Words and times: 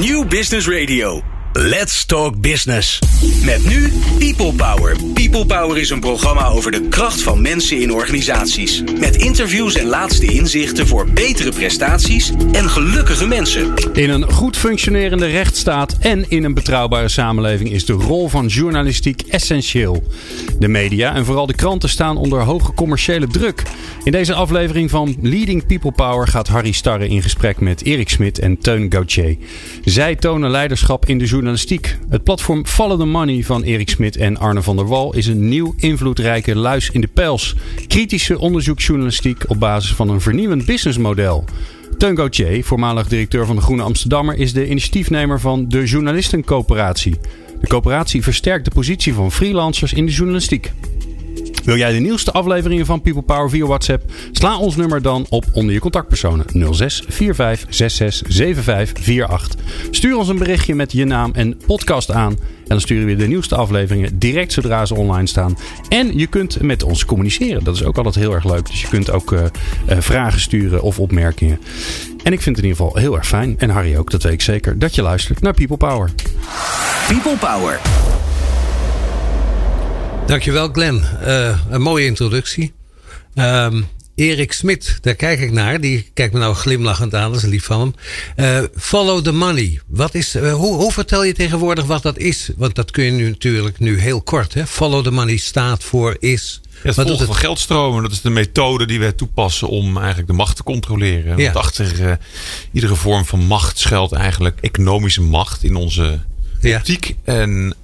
New 0.00 0.24
Business 0.24 0.66
Radio. 0.66 1.39
Let's 1.52 2.04
Talk 2.04 2.40
Business. 2.40 2.98
Met 3.44 3.68
nu 3.68 3.92
People 4.18 4.52
Power. 4.52 4.96
People 5.14 5.46
Power 5.46 5.78
is 5.78 5.90
een 5.90 6.00
programma 6.00 6.46
over 6.46 6.70
de 6.70 6.88
kracht 6.88 7.22
van 7.22 7.42
mensen 7.42 7.80
in 7.80 7.92
organisaties. 7.92 8.82
Met 9.00 9.16
interviews 9.16 9.74
en 9.74 9.86
laatste 9.86 10.26
inzichten 10.26 10.86
voor 10.86 11.06
betere 11.06 11.50
prestaties 11.50 12.32
en 12.52 12.68
gelukkige 12.68 13.26
mensen. 13.26 13.74
In 13.92 14.10
een 14.10 14.32
goed 14.32 14.56
functionerende 14.56 15.26
rechtsstaat 15.26 15.96
en 16.00 16.30
in 16.30 16.44
een 16.44 16.54
betrouwbare 16.54 17.08
samenleving 17.08 17.70
is 17.70 17.84
de 17.84 17.92
rol 17.92 18.28
van 18.28 18.46
journalistiek 18.46 19.22
essentieel. 19.22 20.02
De 20.58 20.68
media 20.68 21.14
en 21.14 21.24
vooral 21.24 21.46
de 21.46 21.54
kranten 21.54 21.88
staan 21.88 22.16
onder 22.16 22.40
hoge 22.40 22.72
commerciële 22.72 23.26
druk. 23.26 23.62
In 24.04 24.12
deze 24.12 24.34
aflevering 24.34 24.90
van 24.90 25.16
Leading 25.20 25.66
People 25.66 25.92
Power 25.92 26.28
gaat 26.28 26.48
Harry 26.48 26.72
Starre 26.72 27.08
in 27.08 27.22
gesprek 27.22 27.60
met 27.60 27.84
Erik 27.84 28.08
Smit 28.08 28.38
en 28.38 28.58
Teun 28.58 28.92
Gauthier. 28.92 29.36
Zij 29.84 30.14
tonen 30.16 30.50
leiderschap 30.50 31.06
in 31.06 31.18
de 31.18 31.24
journalistiek. 31.24 31.38
Het 32.08 32.24
platform 32.24 32.66
Follow 32.66 32.98
the 32.98 33.06
Money 33.06 33.42
van 33.42 33.62
Erik 33.62 33.90
Smit 33.90 34.16
en 34.16 34.38
Arne 34.38 34.62
van 34.62 34.76
der 34.76 34.86
Wal 34.86 35.14
is 35.14 35.26
een 35.26 35.48
nieuw 35.48 35.74
invloedrijke 35.76 36.56
luis 36.56 36.90
in 36.90 37.00
de 37.00 37.06
pels. 37.06 37.54
Kritische 37.86 38.38
onderzoeksjournalistiek 38.38 39.44
op 39.48 39.58
basis 39.58 39.94
van 39.94 40.08
een 40.08 40.20
vernieuwend 40.20 40.64
businessmodel. 40.64 41.44
Teun 41.98 42.16
Gauthier, 42.16 42.64
voormalig 42.64 43.08
directeur 43.08 43.46
van 43.46 43.56
de 43.56 43.62
Groene 43.62 43.82
Amsterdammer, 43.82 44.36
is 44.36 44.52
de 44.52 44.68
initiatiefnemer 44.68 45.40
van 45.40 45.68
de 45.68 45.84
Journalistencoöperatie. 45.84 47.16
De 47.60 47.66
coöperatie 47.66 48.22
versterkt 48.22 48.64
de 48.64 48.70
positie 48.70 49.14
van 49.14 49.32
freelancers 49.32 49.92
in 49.92 50.06
de 50.06 50.12
journalistiek. 50.12 50.72
Wil 51.64 51.76
jij 51.76 51.92
de 51.92 51.98
nieuwste 51.98 52.32
afleveringen 52.32 52.86
van 52.86 53.00
People 53.00 53.22
Power 53.22 53.50
via 53.50 53.66
WhatsApp? 53.66 54.02
Sla 54.32 54.58
ons 54.58 54.76
nummer 54.76 55.02
dan 55.02 55.26
op 55.28 55.44
onder 55.52 55.74
je 55.74 55.80
contactpersonen 55.80 56.46
06 56.74 57.04
45 57.08 57.74
66 57.74 58.36
75 58.36 59.20
48. 59.22 59.60
Stuur 59.90 60.16
ons 60.16 60.28
een 60.28 60.38
berichtje 60.38 60.74
met 60.74 60.92
je 60.92 61.04
naam 61.04 61.30
en 61.32 61.56
podcast 61.66 62.10
aan. 62.10 62.32
En 62.32 62.76
dan 62.76 62.80
sturen 62.80 63.06
we 63.06 63.16
de 63.16 63.26
nieuwste 63.26 63.54
afleveringen 63.56 64.18
direct 64.18 64.52
zodra 64.52 64.86
ze 64.86 64.94
online 64.94 65.26
staan. 65.26 65.56
En 65.88 66.18
je 66.18 66.26
kunt 66.26 66.62
met 66.62 66.82
ons 66.82 67.04
communiceren. 67.04 67.64
Dat 67.64 67.74
is 67.74 67.84
ook 67.84 67.96
altijd 67.96 68.14
heel 68.14 68.32
erg 68.32 68.44
leuk. 68.44 68.66
Dus 68.66 68.80
je 68.80 68.88
kunt 68.88 69.10
ook 69.10 69.32
uh, 69.32 69.40
uh, 69.40 69.96
vragen 69.98 70.40
sturen 70.40 70.82
of 70.82 70.98
opmerkingen. 70.98 71.60
En 72.22 72.32
ik 72.32 72.40
vind 72.40 72.56
het 72.56 72.64
in 72.64 72.70
ieder 72.70 72.84
geval 72.84 73.00
heel 73.00 73.16
erg 73.16 73.26
fijn. 73.26 73.54
En 73.58 73.70
Harry 73.70 73.96
ook, 73.96 74.10
dat 74.10 74.22
weet 74.22 74.32
ik 74.32 74.42
zeker. 74.42 74.78
Dat 74.78 74.94
je 74.94 75.02
luistert 75.02 75.40
naar 75.40 75.54
People 75.54 75.76
Power. 75.76 76.10
People 77.08 77.36
Power. 77.36 77.80
Dankjewel 80.30 80.68
Glenn. 80.72 81.04
Uh, 81.26 81.58
een 81.70 81.82
mooie 81.82 82.06
introductie. 82.06 82.72
Um, 83.34 83.86
Erik 84.14 84.52
Smit, 84.52 84.98
daar 85.00 85.14
kijk 85.14 85.40
ik 85.40 85.52
naar. 85.52 85.80
Die 85.80 86.10
kijkt 86.14 86.32
me 86.32 86.38
nou 86.38 86.54
glimlachend 86.54 87.14
aan, 87.14 87.32
dat 87.32 87.42
is 87.42 87.48
lief 87.48 87.64
van 87.64 87.80
hem. 87.80 87.94
Uh, 88.62 88.68
follow 88.76 89.24
the 89.24 89.32
money. 89.32 89.80
Wat 89.86 90.14
is, 90.14 90.36
uh, 90.36 90.52
hoe, 90.52 90.74
hoe, 90.74 90.92
vertel 90.92 91.24
je 91.24 91.32
tegenwoordig 91.32 91.84
wat 91.84 92.02
dat 92.02 92.18
is? 92.18 92.50
Want 92.56 92.74
dat 92.74 92.90
kun 92.90 93.04
je 93.04 93.10
nu 93.10 93.28
natuurlijk 93.28 93.78
nu 93.78 94.00
heel 94.00 94.22
kort. 94.22 94.54
Hè? 94.54 94.66
Follow 94.66 95.04
the 95.04 95.10
money 95.10 95.36
staat 95.36 95.84
voor 95.84 96.16
is... 96.18 96.60
Ja, 96.70 96.80
het 96.82 96.94
volgen 96.94 97.26
van 97.26 97.36
geldstromen, 97.36 98.02
dat 98.02 98.12
is 98.12 98.20
de 98.20 98.30
methode 98.30 98.86
die 98.86 98.98
wij 98.98 99.12
toepassen 99.12 99.68
om 99.68 99.96
eigenlijk 99.96 100.28
de 100.28 100.34
macht 100.34 100.56
te 100.56 100.62
controleren. 100.62 101.36
Ja. 101.36 101.44
Want 101.44 101.56
achter 101.56 102.00
uh, 102.00 102.12
iedere 102.72 102.94
vorm 102.94 103.24
van 103.24 103.40
macht 103.40 103.78
schuilt 103.78 104.12
eigenlijk 104.12 104.58
economische 104.60 105.22
macht 105.22 105.64
in 105.64 105.76
onze 105.76 106.20
optiek. 106.62 107.16
Ja. 107.24 107.32
En 107.32 107.74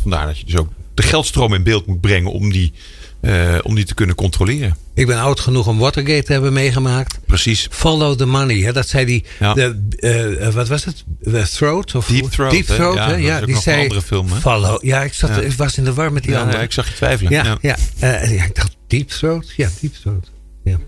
vandaar 0.00 0.26
dat 0.26 0.38
je 0.38 0.44
dus 0.44 0.56
ook 0.56 0.68
de 0.94 1.02
geldstroom 1.02 1.54
in 1.54 1.62
beeld 1.62 1.86
moet 1.86 2.00
brengen 2.00 2.32
om 2.32 2.52
die, 2.52 2.72
uh, 3.20 3.58
om 3.62 3.74
die 3.74 3.84
te 3.84 3.94
kunnen 3.94 4.14
controleren. 4.14 4.76
Ik 4.94 5.06
ben 5.06 5.18
oud 5.18 5.40
genoeg 5.40 5.66
om 5.66 5.78
Watergate 5.78 6.22
te 6.22 6.32
hebben 6.32 6.52
meegemaakt. 6.52 7.18
Precies. 7.26 7.66
Follow 7.70 8.16
the 8.16 8.26
money. 8.26 8.56
Hè? 8.56 8.72
Dat 8.72 8.88
zei 8.88 9.04
die. 9.04 9.24
Ja. 9.38 9.54
De, 9.54 10.38
uh, 10.40 10.54
wat 10.54 10.68
was 10.68 10.84
het? 10.84 11.04
The 11.24 11.48
Throat? 11.52 11.94
Of 11.94 12.06
Deep 12.06 12.30
Throat. 12.30 12.50
Deep 12.50 12.66
Throat. 12.66 12.98
Hè? 12.98 13.10
Ja, 13.10 13.16
ja 13.16 13.40
die 13.40 13.56
zei. 13.56 13.82
Andere 13.82 14.02
film. 14.02 14.32
Hè? 14.32 14.40
Follow. 14.40 14.84
Ja, 14.84 15.02
ik, 15.02 15.12
zat, 15.12 15.28
ja. 15.28 15.40
ik 15.40 15.52
was 15.52 15.76
in 15.76 15.84
de 15.84 15.94
war 15.94 16.12
met 16.12 16.22
die 16.22 16.36
andere. 16.36 16.56
Ja, 16.56 16.62
ik 16.62 16.72
zag 16.72 16.88
je 16.88 16.94
twijfelen. 16.94 17.32
Ja. 17.32 17.58
Uh, 17.62 18.36
ja 18.36 18.44
ik 18.44 18.54
dacht 18.54 18.76
Deep 18.86 19.08
Throat. 19.08 19.52
Ja, 19.56 19.68
Deep 19.80 19.94
Throat. 19.94 20.30
Ja. 20.64 20.78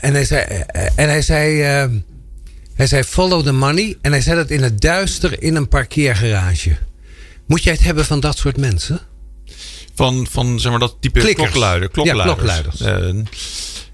en 0.00 0.12
hij 0.12 0.24
zei. 0.24 0.64
en 0.94 1.08
hij 1.08 1.22
zei. 1.22 1.60
hij 2.74 2.86
zei 2.86 3.02
follow 3.02 3.44
the 3.44 3.52
money. 3.52 3.96
En 4.00 4.10
hij 4.12 4.20
zei 4.20 4.36
dat 4.36 4.50
in 4.50 4.62
het 4.62 4.80
duister 4.80 5.42
in 5.42 5.54
een 5.54 5.68
parkeergarage. 5.68 6.76
Moet 7.52 7.62
jij 7.62 7.72
het 7.72 7.82
hebben 7.82 8.04
van 8.04 8.20
dat 8.20 8.38
soort 8.38 8.56
mensen? 8.56 9.00
Van, 9.94 10.26
van 10.30 10.60
zeg 10.60 10.70
maar 10.70 10.80
dat 10.80 10.96
type 11.00 11.20
Klikkers. 11.20 11.50
klokluider, 11.50 11.88
klokluiders. 11.88 12.28
Ja, 12.28 12.34
klokluiders. 12.34 12.80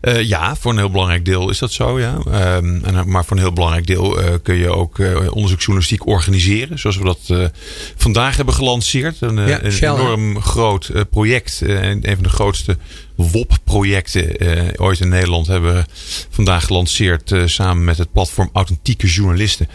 Uh, 0.01 0.15
uh, 0.15 0.23
ja, 0.23 0.57
voor 0.57 0.71
een 0.71 0.79
heel 0.79 0.91
belangrijk 0.91 1.25
deel 1.25 1.51
is 1.51 1.59
dat 1.59 1.73
zo, 1.73 2.01
ja. 2.01 2.15
Um, 2.57 2.85
en, 2.85 3.09
maar 3.09 3.25
voor 3.25 3.37
een 3.37 3.43
heel 3.43 3.53
belangrijk 3.53 3.87
deel 3.87 4.21
uh, 4.21 4.35
kun 4.43 4.55
je 4.55 4.71
ook 4.71 4.99
onderzoeksjournalistiek 5.31 6.07
organiseren. 6.07 6.79
Zoals 6.79 6.97
we 6.97 7.05
dat 7.05 7.51
vandaag 7.97 8.37
hebben 8.37 8.55
gelanceerd. 8.55 9.17
Een, 9.21 9.49
ja, 9.49 9.63
een 9.63 9.73
enorm 9.73 10.41
groot 10.41 10.91
project. 11.11 11.61
een 11.61 12.15
van 12.15 12.23
de 12.23 12.29
grootste 12.29 12.79
WOP-projecten 13.15 14.37
ooit 14.77 15.01
in 15.01 15.09
Nederland 15.09 15.47
hebben 15.47 15.75
we 15.75 15.85
vandaag 16.31 16.65
gelanceerd. 16.65 17.35
samen 17.45 17.85
met 17.85 17.99
het 17.99 18.13
platform 18.13 18.51
Authentieke 18.53 19.07
Journalisten. 19.07 19.69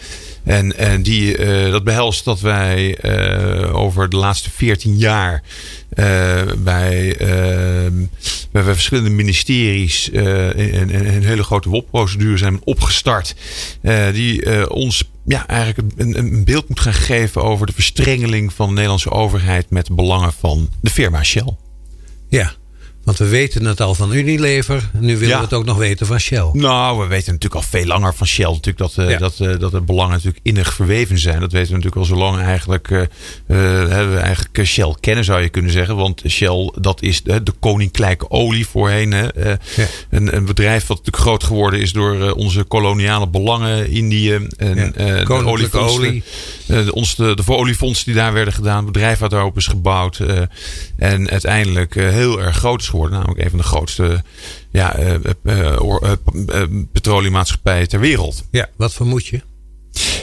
En, 0.44 0.78
en 0.78 1.04
die, 1.04 1.38
uh, 1.38 1.72
dat 1.72 1.84
behelst 1.84 2.26
dat 2.26 2.40
wij 2.40 2.98
uh, 3.02 3.76
over 3.76 4.10
de 4.10 4.18
laatste 4.18 4.52
14 4.52 4.98
jaar 4.98 5.44
uh, 5.96 6.42
bij, 6.58 7.16
bij 8.52 8.64
verschillende 8.64 9.10
ministeries 9.10 10.10
een, 10.14 10.96
een 10.96 11.24
hele 11.24 11.44
grote 11.44 11.70
WOP-procedure 11.70 12.38
zijn 12.38 12.60
opgestart. 12.64 13.36
die 14.14 14.70
ons 14.70 15.12
ja, 15.26 15.48
eigenlijk 15.48 15.92
een, 15.98 16.18
een 16.18 16.44
beeld 16.44 16.70
moet 16.70 16.80
gaan 16.80 16.94
geven 16.94 17.44
over 17.44 17.66
de 17.66 17.74
verstrengeling 17.74 18.54
van 18.54 18.68
de 18.68 18.74
Nederlandse 18.74 19.12
overheid 19.12 19.70
met 19.70 19.96
belangen 19.96 20.34
van 20.34 20.70
de 20.82 20.90
firma 20.90 21.24
Shell. 21.24 21.56
Ja, 22.30 22.54
want 23.04 23.18
we 23.18 23.28
weten 23.28 23.66
het 23.66 23.82
al 23.82 23.96
van 23.96 24.14
Unilever. 24.14 24.90
Nu 25.00 25.14
willen 25.14 25.28
Ja. 25.28 25.38
we 25.38 25.44
het 25.44 25.54
ook 25.54 25.66
nog 25.66 25.78
weten 25.78 26.06
van 26.08 26.20
Shell. 26.20 26.50
Nou, 26.54 27.00
we 27.00 27.08
weten 27.08 27.34
natuurlijk 27.34 27.62
al 27.64 27.70
veel 27.70 27.86
langer 27.86 28.14
van 28.16 28.28
Shell 28.28 28.50
natuurlijk 28.50 28.78
dat, 28.78 28.96
uh, 29.00 29.10
Ja. 29.10 29.18
dat, 29.18 29.38
uh, 29.42 29.60
dat 29.60 29.72
de 29.72 29.82
belangen 29.82 30.12
natuurlijk 30.12 30.40
innig 30.44 30.74
verweven 30.74 31.20
zijn. 31.20 31.40
Dat 31.40 31.52
weten 31.52 31.70
we 31.70 31.76
natuurlijk 31.76 32.02
al 32.02 32.16
zo 32.18 32.24
lang 32.24 32.40
eigenlijk, 32.42 32.90
uh, 32.90 33.02
we 33.48 34.20
eigenlijk 34.24 34.68
Shell 34.68 34.96
kennen 35.00 35.24
zou 35.24 35.42
je 35.42 35.50
kunnen 35.50 35.72
zeggen. 35.72 35.96
Want 35.96 36.22
Shell 36.28 36.72
dat 36.80 37.02
is 37.02 37.24
de, 37.24 37.44
de 37.44 37.54
koninklijke 37.60 38.30
olie 38.30 38.68
voorheen. 38.68 39.12
Hè. 39.12 39.24
Ja. 39.24 39.58
Een, 40.10 40.36
een 40.36 40.46
bedrijf 40.46 40.88
wat 40.88 40.98
natuurlijk 40.98 41.24
groot 41.24 41.44
geworden 41.44 41.80
is 41.80 41.92
door 41.92 42.32
onze 42.32 42.64
koloniale 42.64 43.28
belangen. 43.28 43.90
Indië 43.92 44.40
en 44.58 44.96
oliefondsen. 45.28 46.00
olie. 46.00 46.24
De, 46.74 46.94
ons, 46.94 47.16
de, 47.16 47.36
de 47.36 48.04
die 48.06 48.14
daar 48.14 48.34
werden 48.34 48.54
gedaan. 48.54 48.84
Het 48.84 48.94
bedrijf 48.94 49.20
wat 49.20 49.30
daarop 49.30 49.58
is 49.58 49.68
gebouwd. 49.68 50.20
Uh, 50.20 50.42
en 50.98 51.30
uiteindelijk 51.30 51.96
uh, 51.96 52.10
heel 52.10 52.42
erg 52.42 52.56
groot 52.56 52.82
is 52.82 52.88
geworden. 52.88 53.18
Namelijk 53.18 53.44
een 53.44 53.50
van 53.50 53.60
de 53.60 53.66
grootste 53.66 54.24
ja, 54.72 54.96
petroliemaatschappijen 56.92 57.88
ter 57.88 58.00
wereld. 58.00 58.44
Ja, 58.52 58.70
wat 58.76 58.94
vermoed 58.94 59.26
je? 59.26 59.42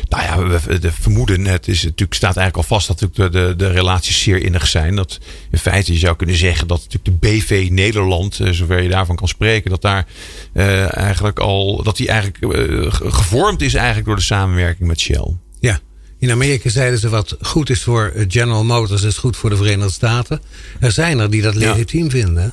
Nou 0.08 0.22
ja, 0.22 0.60
we, 0.60 0.78
de 0.78 0.92
vermoeden, 0.92 1.44
het 1.44 1.68
is 1.68 1.82
natuurlijk, 1.82 2.14
staat 2.14 2.36
eigenlijk 2.36 2.68
al 2.68 2.76
vast 2.76 2.86
dat 2.86 3.00
natuurlijk 3.00 3.32
de, 3.32 3.46
de, 3.46 3.56
de 3.56 3.70
relaties 3.70 4.22
zeer 4.22 4.42
innig 4.42 4.66
zijn. 4.66 4.96
Dat 4.96 5.18
in 5.50 5.58
feite 5.58 5.92
je 5.92 5.98
zou 5.98 6.16
kunnen 6.16 6.36
zeggen 6.36 6.66
dat 6.66 6.78
natuurlijk 6.78 7.22
de 7.22 7.28
BV 7.28 7.68
Nederland, 7.70 8.40
zover 8.50 8.82
je 8.82 8.88
daarvan 8.88 9.16
kan 9.16 9.28
spreken, 9.28 9.70
dat 9.70 9.82
daar 9.82 10.06
uh, 10.54 10.96
eigenlijk 10.96 11.38
al, 11.38 11.82
dat 11.82 11.96
die 11.96 12.08
eigenlijk 12.08 12.56
uh, 12.56 12.86
gevormd 12.92 13.62
is 13.62 13.74
eigenlijk 13.74 14.06
door 14.06 14.16
de 14.16 14.22
samenwerking 14.22 14.88
met 14.88 15.00
Shell. 15.00 15.36
Ja. 15.60 15.80
In 16.20 16.30
Amerika 16.30 16.70
zeiden 16.70 16.98
ze 16.98 17.08
wat 17.08 17.36
goed 17.40 17.70
is 17.70 17.82
voor 17.82 18.12
General 18.28 18.64
Motors 18.64 19.02
is 19.02 19.16
goed 19.16 19.36
voor 19.36 19.50
de 19.50 19.56
Verenigde 19.56 19.92
Staten. 19.92 20.40
Er 20.80 20.92
zijn 20.92 21.18
er 21.18 21.30
die 21.30 21.42
dat 21.42 21.54
legitiem 21.54 22.04
ja. 22.04 22.10
vinden. 22.10 22.52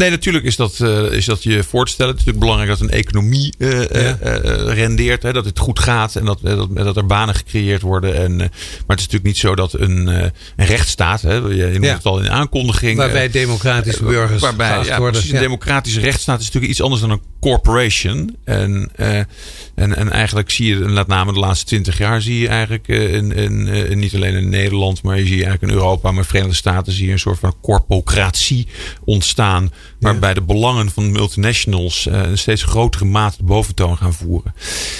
Nee, 0.00 0.10
natuurlijk 0.10 0.44
is 0.44 0.56
dat, 0.56 0.78
uh, 0.82 1.12
is 1.12 1.24
dat 1.24 1.42
je 1.42 1.62
voor 1.62 1.84
te 1.84 1.92
stellen. 1.92 2.12
Het 2.12 2.20
is 2.20 2.26
natuurlijk 2.26 2.52
belangrijk 2.52 2.78
dat 2.78 2.88
een 2.88 2.96
economie 2.96 3.54
uh, 3.58 3.88
ja. 3.88 4.18
uh, 4.24 4.72
rendeert. 4.74 5.22
Hè, 5.22 5.32
dat 5.32 5.44
het 5.44 5.58
goed 5.58 5.78
gaat 5.78 6.16
en 6.16 6.24
dat, 6.24 6.38
dat, 6.42 6.76
dat 6.76 6.96
er 6.96 7.06
banen 7.06 7.34
gecreëerd 7.34 7.82
worden. 7.82 8.14
En, 8.14 8.36
maar 8.36 8.46
het 8.86 8.98
is 8.98 9.06
natuurlijk 9.06 9.24
niet 9.24 9.38
zo 9.38 9.54
dat 9.54 9.72
een, 9.72 10.06
een 10.06 10.32
rechtsstaat, 10.56 11.22
hè, 11.22 11.34
je, 11.34 11.68
noemt 11.72 11.84
ja. 11.84 11.94
het 11.94 12.04
al 12.04 12.18
in 12.18 12.24
de 12.24 12.30
aankondiging. 12.30 12.96
Waarbij 12.96 13.30
democratische 13.30 14.04
burgers 14.04 14.40
waarbij, 14.40 14.84
ja, 14.84 14.96
worden. 14.98 15.20
Precies, 15.20 15.32
een 15.32 15.40
democratische 15.40 16.00
rechtsstaat 16.00 16.40
is 16.40 16.44
natuurlijk 16.44 16.72
iets 16.72 16.82
anders 16.82 17.00
dan 17.00 17.10
een 17.10 17.22
corporation. 17.40 18.36
En, 18.44 18.90
en, 18.96 19.96
en 19.96 20.10
eigenlijk 20.10 20.50
zie 20.50 20.66
je, 20.68 20.76
met 20.76 21.06
name 21.06 21.32
de 21.32 21.38
laatste 21.38 21.66
twintig 21.66 21.98
jaar, 21.98 22.22
zie 22.22 22.38
je 22.38 22.48
eigenlijk 22.48 22.88
in, 22.88 23.32
in, 23.32 23.66
in, 23.66 23.98
niet 23.98 24.14
alleen 24.14 24.34
in 24.34 24.48
Nederland, 24.48 25.02
maar 25.02 25.16
je 25.16 25.26
ziet 25.26 25.42
eigenlijk 25.42 25.62
in 25.62 25.78
Europa, 25.78 26.10
maar 26.10 26.24
Verenigde 26.24 26.56
Staten 26.56 26.92
zie 26.92 27.06
je 27.06 27.12
een 27.12 27.18
soort 27.18 27.38
van 27.38 27.54
corpocratie 27.60 28.66
ontstaan 29.04 29.72
Waarbij 29.98 30.34
de 30.34 30.42
belangen 30.42 30.90
van 30.90 31.12
multinationals 31.12 32.06
uh, 32.06 32.22
een 32.22 32.38
steeds 32.38 32.62
grotere 32.62 33.04
mate 33.04 33.36
de 33.36 33.44
boventoon 33.44 33.96
gaan 33.96 34.12
voeren. 34.12 34.54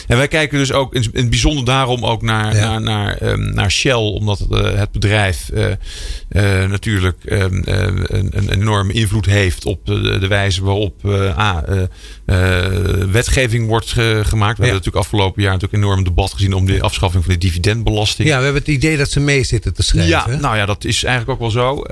En 0.06 0.16
wij 0.16 0.28
kijken 0.28 0.58
dus 0.58 0.72
ook 0.72 0.94
in, 0.94 1.02
in 1.02 1.20
het 1.20 1.30
bijzonder 1.30 1.64
daarom 1.64 2.04
ook 2.04 2.22
naar, 2.22 2.54
naar, 2.54 2.80
naar, 2.80 3.22
um, 3.22 3.54
naar 3.54 3.70
Shell. 3.70 3.94
Omdat 3.94 4.46
uh, 4.50 4.74
het 4.74 4.92
bedrijf 4.92 5.50
uh, 5.54 5.64
natuurlijk 6.68 7.16
um, 7.24 7.62
een, 7.64 8.28
een, 8.30 8.48
enorme 8.50 8.92
invloed 8.92 9.26
heeft 9.26 9.64
op 9.64 9.86
de, 9.86 10.18
de 10.18 10.26
wijze 10.26 10.64
waarop 10.64 11.04
A, 11.38 11.64
wetgeving 13.10 13.66
wordt 13.66 13.88
gemaakt. 13.88 14.28
We 14.30 14.36
ja. 14.36 14.42
hebben 14.42 14.66
natuurlijk 14.66 14.96
afgelopen 14.96 15.42
jaar 15.42 15.52
natuurlijk 15.52 15.82
enorm 15.82 16.04
debat 16.04 16.32
gezien 16.32 16.52
om 16.52 16.66
de 16.66 16.82
afschaffing 16.82 17.24
van 17.24 17.32
de 17.32 17.38
dividendbelasting. 17.38 18.28
Ja, 18.28 18.38
we 18.38 18.44
hebben 18.44 18.62
het 18.62 18.70
idee 18.70 18.96
dat 18.96 19.10
ze 19.10 19.20
mee 19.20 19.44
zitten 19.44 19.74
te 19.74 19.82
schrijven. 19.82 20.32
Ja, 20.32 20.40
nou 20.40 20.56
ja, 20.56 20.66
dat 20.66 20.84
is 20.84 21.04
eigenlijk 21.04 21.42
ook 21.42 21.52
wel 21.52 21.62
zo. 21.62 21.84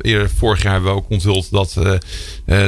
eerder 0.00 0.30
vorig 0.36 0.62
jaar 0.62 0.72
hebben 0.72 0.90
we 0.90 0.96
ook 0.96 1.10
onthuld 1.10 1.50
dat, 1.50 1.76
uh, 1.96 2.00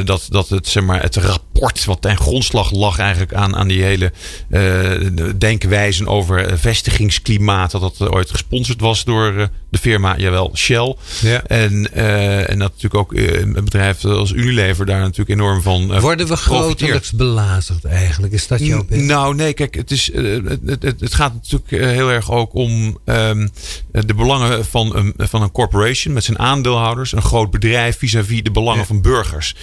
dat, 0.04 0.26
dat 0.28 0.48
het, 0.48 0.69
zeg 0.69 0.82
maar, 0.82 1.02
het 1.02 1.16
rapport 1.16 1.84
wat 1.84 2.02
ten 2.02 2.16
grondslag 2.16 2.72
lag 2.72 2.98
eigenlijk 2.98 3.34
aan, 3.34 3.56
aan 3.56 3.69
die 3.69 3.82
hele 3.82 4.12
uh, 4.50 5.30
denkwijze 5.38 6.06
over 6.06 6.58
vestigingsklimaat. 6.58 7.70
Dat 7.70 7.80
dat 7.80 8.10
ooit 8.10 8.30
gesponsord 8.30 8.80
was 8.80 9.04
door 9.04 9.32
uh, 9.32 9.44
de 9.70 9.78
firma, 9.78 10.16
jawel, 10.16 10.50
Shell. 10.56 10.96
Ja. 11.20 11.42
En, 11.42 11.92
en 12.48 12.58
dat 12.58 12.72
natuurlijk 12.72 12.94
ook 12.94 13.12
een 13.14 13.52
bedrijf 13.52 14.04
als 14.04 14.32
Unilever 14.32 14.86
daar 14.86 15.00
natuurlijk 15.00 15.40
enorm 15.40 15.62
van. 15.62 16.00
Worden 16.00 16.26
we 16.26 16.36
grotelijks 16.36 17.12
belazerd 17.12 17.84
eigenlijk? 17.84 18.32
Is 18.32 18.46
dat 18.46 18.60
jouw 18.60 18.84
punt? 18.84 19.02
Nou, 19.02 19.34
nee, 19.34 19.52
kijk, 19.52 19.74
het, 19.74 19.90
is, 19.90 20.10
het, 20.14 20.60
het, 20.66 21.00
het 21.00 21.14
gaat 21.14 21.34
natuurlijk 21.34 21.70
heel 21.94 22.10
erg 22.10 22.31
ook 22.31 22.54
om 22.54 22.98
um, 23.04 23.50
de 23.90 24.14
belangen 24.14 24.64
van 24.64 24.96
een, 24.96 25.14
van 25.16 25.42
een 25.42 25.52
corporation 25.52 26.14
met 26.14 26.24
zijn 26.24 26.38
aandeelhouders. 26.38 27.12
Een 27.12 27.22
groot 27.22 27.50
bedrijf 27.50 27.98
vis-à-vis 27.98 28.28
-vis 28.28 28.42
de 28.42 28.50
belangen 28.50 28.81
ja. 28.81 28.86
van 28.86 29.00
burgers. 29.00 29.54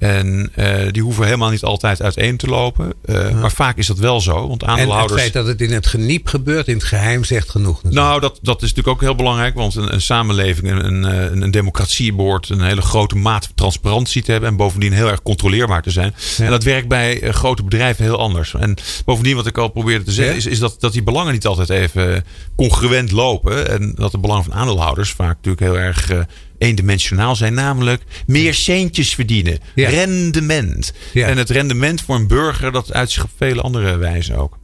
En 0.00 0.52
uh, 0.56 0.74
die 0.90 1.02
hoeven 1.02 1.24
helemaal 1.24 1.50
niet 1.50 1.62
altijd 1.62 2.02
uiteen 2.02 2.36
te 2.36 2.46
lopen. 2.46 2.92
Uh, 3.04 3.30
ja. 3.30 3.36
Maar 3.36 3.52
vaak 3.52 3.76
is 3.76 3.86
dat 3.86 3.98
wel 3.98 4.20
zo. 4.20 4.48
Want 4.48 4.64
aandeelhouders... 4.64 5.20
En 5.20 5.24
het 5.24 5.32
feit 5.32 5.44
dat 5.44 5.46
het 5.46 5.68
in 5.68 5.74
het 5.74 5.86
geniep 5.86 6.26
gebeurt, 6.26 6.68
in 6.68 6.74
het 6.74 6.84
geheim, 6.84 7.24
zegt 7.24 7.50
genoeg. 7.50 7.82
Natuurlijk. 7.82 7.94
Nou, 7.94 8.20
dat, 8.20 8.38
dat 8.42 8.62
is 8.62 8.68
natuurlijk 8.68 8.96
ook 8.96 9.00
heel 9.00 9.14
belangrijk. 9.14 9.54
Want 9.54 9.74
een, 9.74 9.92
een 9.92 10.00
samenleving, 10.00 10.70
een, 10.70 11.04
een, 11.04 11.42
een 11.42 11.50
democratie 11.50 12.14
behoort 12.14 12.48
een 12.48 12.60
hele 12.60 12.82
grote 12.82 13.16
mate 13.16 13.46
van 13.46 13.56
transparantie 13.56 14.22
te 14.22 14.30
hebben. 14.30 14.50
En 14.50 14.56
bovendien 14.56 14.92
heel 14.92 15.08
erg 15.08 15.22
controleerbaar 15.22 15.82
te 15.82 15.90
zijn. 15.90 16.14
Ja. 16.36 16.44
En 16.44 16.50
dat 16.50 16.64
werkt 16.64 16.88
bij 16.88 17.22
uh, 17.22 17.30
grote 17.30 17.62
bedrijven 17.62 18.04
heel 18.04 18.18
anders. 18.18 18.54
En 18.54 18.76
bovendien, 19.04 19.36
wat 19.36 19.46
ik 19.46 19.58
al 19.58 19.68
probeerde 19.68 20.04
te 20.04 20.12
zeggen, 20.12 20.34
ja? 20.34 20.38
is, 20.38 20.46
is 20.46 20.58
dat, 20.58 20.76
dat 20.78 20.92
die 20.92 21.02
belangen 21.02 21.32
niet 21.32 21.46
altijd 21.46 21.70
even 21.70 22.24
congruent 22.56 23.10
lopen. 23.10 23.70
En 23.70 23.92
dat 23.94 24.12
de 24.12 24.18
belangen 24.18 24.44
van 24.44 24.54
aandeelhouders 24.54 25.10
vaak 25.10 25.36
natuurlijk 25.36 25.62
heel 25.62 25.78
erg 25.78 26.26
eendimensionaal 26.60 27.36
zijn, 27.36 27.54
namelijk 27.54 28.02
meer 28.26 28.54
centjes 28.54 29.14
verdienen. 29.14 29.58
Ja. 29.74 29.88
Rendement. 29.88 30.92
Ja. 31.12 31.26
En 31.26 31.36
het 31.36 31.50
rendement 31.50 32.02
voor 32.02 32.16
een 32.16 32.26
burger, 32.26 32.72
dat 32.72 32.92
uit 32.92 33.10
zich 33.10 33.24
op 33.24 33.30
vele 33.36 33.60
andere 33.60 33.96
wijzen 33.96 34.36
ook. 34.36 34.58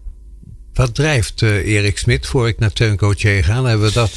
Wat 0.75 0.95
drijft 0.95 1.43
uh, 1.43 1.67
Erik 1.67 1.99
Smit 1.99 2.27
voor 2.27 2.49
ik 2.49 2.59
naar 2.59 2.73
Teun 2.73 2.97
Coaché 2.97 3.43
ga? 3.43 3.65
Hebben 3.65 3.87
we 3.87 3.93
dat. 3.93 4.13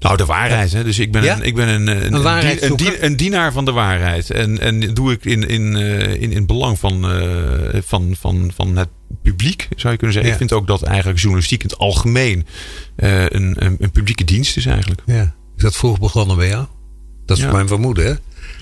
Nou, 0.00 0.16
de 0.16 0.24
waarheid. 0.24 0.72
Hè? 0.72 0.84
Dus 0.84 0.98
ik 0.98 1.12
ben, 1.12 1.22
ja? 1.22 1.36
een, 1.36 1.42
ik 1.42 1.54
ben 1.54 1.68
een, 1.68 1.86
een, 1.86 2.14
een, 2.14 2.64
een, 2.64 2.76
dien, 2.76 3.04
een, 3.04 3.16
dienaar 3.16 3.52
van 3.52 3.64
de 3.64 3.72
waarheid. 3.72 4.30
En, 4.30 4.58
en 4.58 4.94
doe 4.94 5.12
ik 5.12 5.24
in, 5.24 5.48
in, 5.48 5.76
uh, 5.76 6.22
in, 6.22 6.32
in 6.32 6.46
belang 6.46 6.78
van, 6.78 7.22
uh, 7.22 7.80
van, 7.82 8.16
van, 8.20 8.50
van 8.54 8.76
het 8.76 8.88
publiek, 9.22 9.68
zou 9.76 9.92
je 9.92 9.98
kunnen 9.98 10.12
zeggen. 10.12 10.32
Ja. 10.32 10.40
Ik 10.40 10.48
vind 10.48 10.52
ook 10.52 10.66
dat 10.66 10.82
eigenlijk 10.82 11.18
journalistiek 11.18 11.62
in 11.62 11.68
het 11.68 11.78
algemeen 11.78 12.46
uh, 12.96 13.22
een, 13.22 13.64
een, 13.64 13.76
een 13.78 13.90
publieke 13.90 14.24
dienst 14.24 14.56
is 14.56 14.66
eigenlijk. 14.66 15.00
Ja. 15.06 15.34
Is 15.56 15.62
dat 15.62 15.76
vroeg 15.76 15.98
begonnen 15.98 16.36
bij 16.36 16.48
jou? 16.48 16.66
Dat 17.30 17.38
is 17.38 17.44
ja. 17.44 17.52
mijn 17.52 17.68
vermoeden. 17.68 18.04
Hè? 18.06 18.14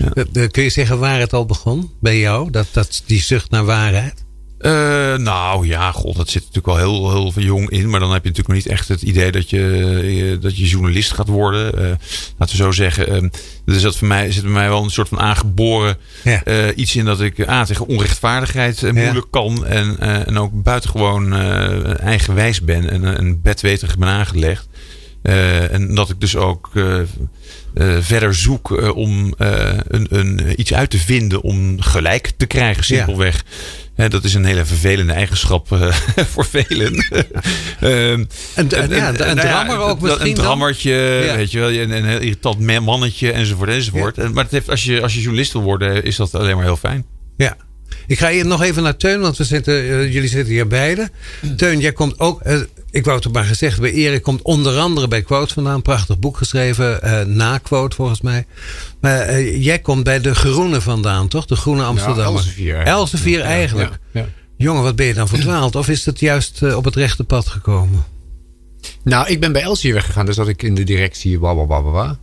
Ja. 0.05 0.47
Kun 0.47 0.63
je 0.63 0.69
zeggen 0.69 0.99
waar 0.99 1.19
het 1.19 1.33
al 1.33 1.45
begon 1.45 1.91
bij 1.99 2.19
jou? 2.19 2.51
Dat, 2.51 2.67
dat, 2.71 3.03
die 3.05 3.21
zucht 3.21 3.51
naar 3.51 3.65
waarheid? 3.65 4.25
Uh, 4.59 4.71
nou 5.15 5.67
ja, 5.67 5.91
god, 5.91 6.15
dat 6.15 6.29
zit 6.29 6.41
natuurlijk 6.41 6.65
wel 6.65 6.77
heel, 6.77 7.11
heel 7.11 7.31
veel 7.31 7.43
jong 7.43 7.69
in. 7.69 7.89
Maar 7.89 7.99
dan 7.99 8.11
heb 8.11 8.23
je 8.23 8.29
natuurlijk 8.29 8.47
nog 8.47 8.65
niet 8.65 8.73
echt 8.73 8.87
het 8.87 9.01
idee 9.01 9.31
dat 9.31 9.49
je, 9.49 10.37
dat 10.41 10.57
je 10.57 10.65
journalist 10.65 11.13
gaat 11.13 11.27
worden. 11.27 11.81
Uh, 11.81 11.91
laten 12.37 12.57
we 12.57 12.63
zo 12.63 12.71
zeggen. 12.71 13.23
Uh, 13.23 13.29
dus 13.65 13.81
dat 13.81 13.97
voor 13.97 14.07
mij 14.07 14.31
zit 14.31 14.43
bij 14.43 14.51
mij 14.51 14.69
wel 14.69 14.83
een 14.83 14.89
soort 14.89 15.09
van 15.09 15.19
aangeboren 15.19 15.97
ja. 16.23 16.73
iets 16.73 16.95
in 16.95 17.05
dat 17.05 17.21
ik 17.21 17.49
A, 17.49 17.65
tegen 17.65 17.87
onrechtvaardigheid 17.87 18.81
moeilijk 18.81 19.15
ja. 19.15 19.27
kan. 19.31 19.65
En, 19.65 19.99
en 20.25 20.37
ook 20.37 20.63
buitengewoon 20.63 21.33
eigenwijs 21.97 22.61
ben. 22.61 22.89
En 22.89 23.19
een 23.19 23.41
bedweterig 23.41 23.97
ben 23.97 24.09
aangelegd. 24.09 24.67
en 25.21 25.95
dat 25.95 26.09
ik 26.09 26.19
dus 26.19 26.35
ook 26.35 26.69
uh, 27.73 27.97
verder 27.99 28.35
zoek 28.35 28.71
uh, 28.71 28.95
om 28.95 29.33
uh, 29.37 29.77
een, 29.87 30.07
een, 30.09 30.53
iets 30.59 30.73
uit 30.73 30.89
te 30.89 30.97
vinden 30.99 31.41
om 31.41 31.81
gelijk 31.81 32.31
te 32.37 32.45
krijgen, 32.45 32.83
simpelweg. 32.83 33.43
Ja. 33.95 34.07
dat 34.07 34.23
is 34.23 34.33
een 34.33 34.45
hele 34.45 34.65
vervelende 34.65 35.13
eigenschap 35.13 35.67
voor 36.33 36.45
velen. 36.45 36.93
een, 37.79 38.27
een, 38.55 38.69
ja, 38.69 39.09
een, 39.09 39.29
een 39.29 39.37
drammer 39.37 39.77
ook 39.77 40.01
misschien 40.01 40.27
Een 40.27 40.33
drammertje, 40.33 40.93
ja. 41.25 41.35
weet 41.35 41.51
je 41.51 41.59
wel. 41.59 41.71
Een, 41.71 41.91
een 41.91 42.05
heel 42.05 42.19
irritant 42.19 42.59
mannetje 42.59 43.31
enzovoort 43.31 43.69
enzovoort. 43.69 44.33
Maar 44.33 44.43
het 44.43 44.51
heeft, 44.51 44.69
als, 44.69 44.83
je, 44.83 45.01
als 45.01 45.13
je 45.13 45.19
journalist 45.21 45.53
wil 45.53 45.61
worden, 45.61 46.03
is 46.03 46.15
dat 46.15 46.35
alleen 46.35 46.55
maar 46.55 46.65
heel 46.65 46.77
fijn. 46.77 47.05
Ja. 47.37 47.57
Ik 48.09 48.19
ga 48.19 48.29
hier 48.29 48.45
nog 48.45 48.61
even 48.61 48.83
naar 48.83 48.97
Teun, 48.97 49.19
want 49.21 49.37
we 49.37 49.43
zitten, 49.43 49.73
uh, 49.73 50.13
jullie 50.13 50.29
zitten 50.29 50.53
hier 50.53 50.67
beiden. 50.67 51.09
Teun, 51.55 51.79
jij 51.79 51.93
komt 51.93 52.19
ook, 52.19 52.45
uh, 52.45 52.59
ik 52.91 53.03
wou 53.03 53.15
het 53.15 53.25
er 53.25 53.31
maar 53.31 53.43
gezegd, 53.43 53.79
bij 53.79 53.91
Erik 53.91 54.21
komt 54.23 54.41
onder 54.41 54.77
andere 54.77 55.07
bij 55.07 55.21
Quote 55.21 55.53
vandaan. 55.53 55.81
Prachtig 55.81 56.19
boek 56.19 56.37
geschreven, 56.37 56.99
uh, 57.03 57.21
na 57.21 57.57
Quote 57.57 57.95
volgens 57.95 58.21
mij. 58.21 58.45
Maar 59.01 59.41
jij 59.41 59.79
komt 59.79 60.03
bij 60.03 60.21
de 60.21 60.35
Groene 60.35 60.81
vandaan, 60.81 61.27
toch? 61.27 61.45
De 61.45 61.55
Groene 61.55 61.83
Amsterdam. 61.83 62.33
Ja, 62.33 62.39
Elsevier. 62.39 62.77
Elsevier 62.77 63.41
eigenlijk. 63.41 63.99
Ja, 64.11 64.19
ja. 64.21 64.27
Jongen, 64.57 64.83
wat 64.83 64.95
ben 64.95 65.05
je 65.05 65.13
dan 65.13 65.27
verdwaald? 65.27 65.75
Of 65.75 65.89
is 65.89 66.05
het 66.05 66.19
juist 66.19 66.73
op 66.75 66.85
het 66.85 66.95
rechte 66.95 67.23
pad 67.23 67.47
gekomen? 67.47 68.03
Nou, 69.03 69.27
ik 69.27 69.39
ben 69.39 69.51
bij 69.51 69.61
Elsevier 69.61 69.93
weggegaan, 69.93 70.25
dus 70.25 70.35
dat 70.35 70.47
ik 70.47 70.63
in 70.63 70.75
de 70.75 70.83
directie 70.83 71.37
blablabla. 71.37 72.19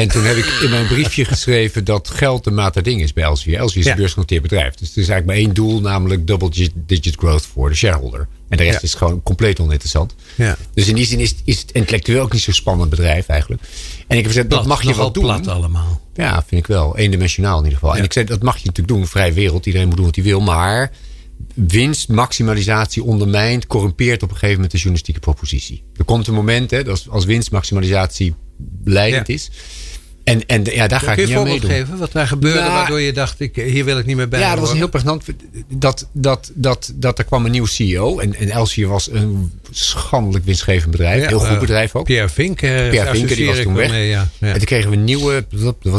En 0.00 0.08
toen 0.08 0.24
heb 0.24 0.36
ik 0.36 0.44
in 0.62 0.70
mijn 0.70 0.86
briefje 0.86 1.24
geschreven 1.24 1.84
dat 1.84 2.08
geld 2.08 2.44
de 2.44 2.50
maat 2.50 2.74
der 2.74 2.82
ding 2.82 3.02
is 3.02 3.12
bij 3.12 3.24
Elsevier. 3.24 3.58
Elsevier 3.58 3.80
is 3.80 3.86
ja. 3.86 3.92
een 3.92 3.98
beursgenoteerd 3.98 4.42
bedrijf. 4.42 4.74
Dus 4.74 4.90
er 4.90 5.02
is 5.02 5.08
eigenlijk 5.08 5.26
maar 5.26 5.36
één 5.36 5.54
doel, 5.54 5.80
namelijk 5.80 6.26
double 6.26 6.70
digit 6.74 7.16
growth 7.16 7.46
voor 7.46 7.68
de 7.68 7.74
shareholder. 7.74 8.28
En 8.48 8.56
de 8.56 8.62
rest 8.62 8.74
ja. 8.74 8.82
is 8.82 8.94
gewoon 8.94 9.22
compleet 9.22 9.60
oninteressant. 9.60 10.14
Ja. 10.34 10.56
Dus 10.74 10.88
in 10.88 10.94
die 10.94 11.06
zin 11.06 11.20
is, 11.20 11.34
is 11.44 11.60
het 11.60 11.72
intellectueel 11.72 12.22
ook 12.22 12.32
niet 12.32 12.42
zo'n 12.42 12.54
spannend 12.54 12.90
bedrijf 12.90 13.28
eigenlijk. 13.28 13.62
En 14.06 14.16
ik 14.16 14.22
heb 14.22 14.26
gezegd, 14.26 14.50
dat 14.50 14.66
mag 14.66 14.82
je 14.82 14.94
wel 14.94 15.12
doen. 15.12 15.22
plat 15.22 15.48
allemaal. 15.48 16.00
Ja, 16.14 16.44
vind 16.46 16.60
ik 16.60 16.66
wel. 16.66 16.96
Eendimensionaal 16.96 17.58
in 17.58 17.64
ieder 17.64 17.78
geval. 17.78 17.96
En 17.96 18.04
ik 18.04 18.12
zei, 18.12 18.24
dat 18.24 18.42
mag 18.42 18.58
je 18.58 18.66
natuurlijk 18.66 18.96
doen. 18.96 19.06
Vrije 19.06 19.32
wereld. 19.32 19.66
Iedereen 19.66 19.86
moet 19.86 19.96
doen 19.96 20.06
wat 20.06 20.14
hij 20.14 20.24
wil. 20.24 20.40
Maar 20.40 20.90
winstmaximalisatie 21.54 23.02
ondermijnt, 23.02 23.66
corrumpeert 23.66 24.22
op 24.22 24.28
een 24.28 24.34
gegeven 24.34 24.54
moment 24.54 24.70
de 24.70 24.76
journalistieke 24.76 25.20
propositie. 25.20 25.82
Er 25.96 26.04
komt 26.04 26.26
een 26.26 26.34
moment, 26.34 26.70
hè, 26.70 26.84
dat 26.84 27.06
als 27.08 27.24
winstmaximalisatie 27.24 28.34
leidend 28.84 29.26
ja. 29.26 29.34
is. 29.34 29.50
En, 30.28 30.46
en 30.46 30.64
ja, 30.64 30.86
daar 30.86 31.00
ga 31.00 31.14
Kun 31.14 31.22
ik 31.22 31.28
je 31.28 31.34
niet 31.34 31.44
een 31.44 31.50
voorbeeld 31.50 31.72
geven? 31.72 31.98
Wat 31.98 32.12
daar 32.12 32.26
gebeurde 32.26 32.60
nou, 32.60 32.72
waardoor 32.72 33.00
je 33.00 33.12
dacht, 33.12 33.40
ik, 33.40 33.56
hier 33.56 33.84
wil 33.84 33.98
ik 33.98 34.06
niet 34.06 34.16
meer 34.16 34.28
bij 34.28 34.40
Ja, 34.40 34.50
dat 34.50 34.58
was 34.58 34.72
heel 34.72 34.88
pregnant. 34.88 35.24
Dat, 35.68 36.08
dat, 36.12 36.50
dat, 36.54 36.92
dat 36.94 37.18
er 37.18 37.24
kwam 37.24 37.44
een 37.44 37.50
nieuw 37.50 37.66
CEO. 37.66 38.18
En, 38.18 38.34
en 38.34 38.50
Elsevier 38.50 38.88
was 38.88 39.10
een 39.10 39.52
schandelijk 39.70 40.44
winstgevend 40.44 40.90
bedrijf. 40.90 41.22
Ja, 41.22 41.28
heel 41.28 41.38
goed 41.38 41.58
bedrijf 41.58 41.94
ook. 41.94 42.04
Pierre 42.04 42.28
Vink. 42.28 42.62
Uh, 42.62 42.88
Pierre 42.88 43.10
Vink, 43.10 43.28
die 43.28 43.46
was 43.46 43.60
toen 43.60 43.74
weg. 43.74 43.90
Mee, 43.90 44.08
ja. 44.08 44.28
Ja. 44.38 44.46
En 44.46 44.56
toen 44.56 44.64
kregen 44.64 44.90
we 44.90 44.96
een 44.96 45.04
nieuwe, 45.04 45.46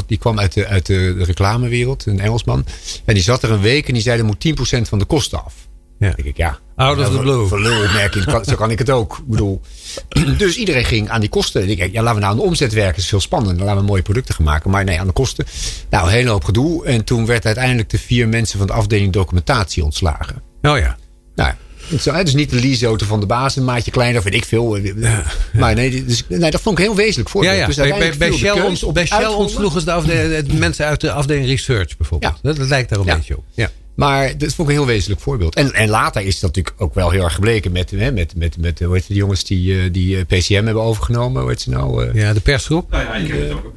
die 0.08 0.18
kwam 0.18 0.40
uit 0.40 0.54
de, 0.54 0.68
uit 0.68 0.86
de 0.86 1.24
reclamewereld. 1.24 2.06
Een 2.06 2.20
Engelsman. 2.20 2.66
En 3.06 3.14
die 3.14 3.24
zat 3.24 3.44
er 3.44 3.52
een 3.52 3.62
week 3.62 3.88
en 3.88 3.94
die 3.94 4.02
zei, 4.02 4.20
er 4.20 4.26
moet 4.26 4.48
10% 4.48 4.82
van 4.82 5.00
de 5.00 5.06
kosten 5.06 5.46
af. 5.46 5.54
Ja. 6.00 6.08
Dan 6.08 6.16
denk 6.16 6.28
ik, 6.28 6.38
ja. 6.38 6.60
Out 6.76 6.98
of 6.98 7.10
the 7.10 7.18
blue. 7.18 7.62
Lulopmerking, 7.62 8.46
zo 8.46 8.56
kan 8.56 8.72
ik 8.72 8.80
het 8.80 8.90
ook. 8.90 9.18
Ik 9.18 9.28
bedoel, 9.28 9.62
dus 10.38 10.56
iedereen 10.56 10.86
ging 10.86 11.10
aan 11.10 11.20
die 11.20 11.30
kosten. 11.30 11.62
En 11.62 11.70
ik 11.70 11.78
denk, 11.78 11.94
ja, 11.94 12.02
laten 12.02 12.16
we 12.16 12.22
nou 12.22 12.32
aan 12.34 12.40
de 12.40 12.46
omzet 12.46 12.74
werken. 12.74 12.94
Dat 12.94 13.04
is 13.04 13.10
veel 13.10 13.20
spannender. 13.20 13.66
Laten 13.66 13.82
we 13.82 13.88
mooie 13.88 14.02
producten 14.02 14.36
gaan 14.36 14.46
maken. 14.46 14.72
Maar 14.72 14.84
nee, 14.84 15.00
aan 15.00 15.08
de 15.08 15.14
kosten. 15.14 15.46
Nou, 15.90 16.06
een 16.06 16.12
hele 16.12 16.30
hoop 16.30 16.44
gedoe. 16.44 16.86
En 16.86 17.04
toen 17.04 17.26
werd 17.26 17.46
uiteindelijk 17.46 17.90
de 17.90 18.00
vier 18.00 18.28
mensen 18.28 18.58
van 18.58 18.68
de 18.68 18.74
afdeling 18.74 19.14
documentatie 19.14 19.84
ontslagen. 19.84 20.42
Oh 20.62 20.78
ja. 20.78 20.98
Nou, 21.36 21.54
zo, 22.00 22.24
dus 22.24 22.34
niet 22.34 22.50
de 22.50 22.60
leaseauto 22.60 23.06
van 23.06 23.20
de 23.20 23.26
baas, 23.26 23.56
een 23.56 23.64
maatje 23.64 23.92
kleiner, 23.92 24.22
weet 24.22 24.34
ik 24.34 24.46
veel. 24.46 24.76
Ja, 24.76 25.24
maar 25.54 25.76
nee, 25.76 26.06
dus, 26.06 26.24
nee, 26.28 26.52
dat 26.52 26.62
vond 26.62 26.80
ik 26.80 26.86
heel 26.86 26.96
wezenlijk 26.96 27.30
voor. 27.30 27.44
Ja, 27.44 27.52
ja. 27.52 27.66
Dus 27.66 27.76
bij, 27.76 28.14
bij, 28.18 28.32
Shell, 28.32 28.62
ont, 28.62 28.94
bij 28.94 29.06
Shell 29.06 29.26
ontsloegen 29.26 29.80
ze 29.80 29.86
de, 29.86 29.92
afdeling, 29.92 30.48
de 30.48 30.54
mensen 30.54 30.86
uit 30.86 31.02
de 31.02 31.12
afdeling 31.12 31.46
research 31.46 31.98
bijvoorbeeld. 31.98 32.40
Dat, 32.42 32.56
dat 32.56 32.68
lijkt 32.68 32.90
daar 32.90 33.00
een 33.00 33.06
beetje 33.06 33.38
op. 33.38 33.44
Ja. 33.54 33.70
Maar 34.00 34.38
dat 34.38 34.54
vond 34.54 34.70
ik 34.70 34.76
een 34.76 34.82
heel 34.82 34.92
wezenlijk 34.92 35.22
voorbeeld. 35.22 35.56
En, 35.56 35.74
en 35.74 35.90
later 35.90 36.22
is 36.22 36.40
dat 36.40 36.56
natuurlijk 36.56 36.82
ook 36.82 36.94
wel 36.94 37.10
heel 37.10 37.24
erg 37.24 37.34
gebleken 37.34 37.72
met, 37.72 37.92
hè, 37.92 38.12
met, 38.12 38.36
met, 38.36 38.58
met 38.58 38.80
hoe 38.80 38.94
heet 38.94 39.08
de 39.08 39.14
jongens 39.14 39.44
die, 39.44 39.92
die 39.92 40.26
PCM 40.26 40.66
hebben 40.66 40.84
overgenomen. 40.84 41.42
Hoe 41.42 41.50
heet 41.50 41.62
ze 41.62 41.70
nou? 41.70 42.18
Ja, 42.20 42.34
de 42.34 42.40
persgroep. 42.40 42.92
Nou 42.92 43.04
ja, 43.04 43.16
ik 43.16 43.28
heb 43.28 43.42
het 43.42 43.52
ook 43.52 43.74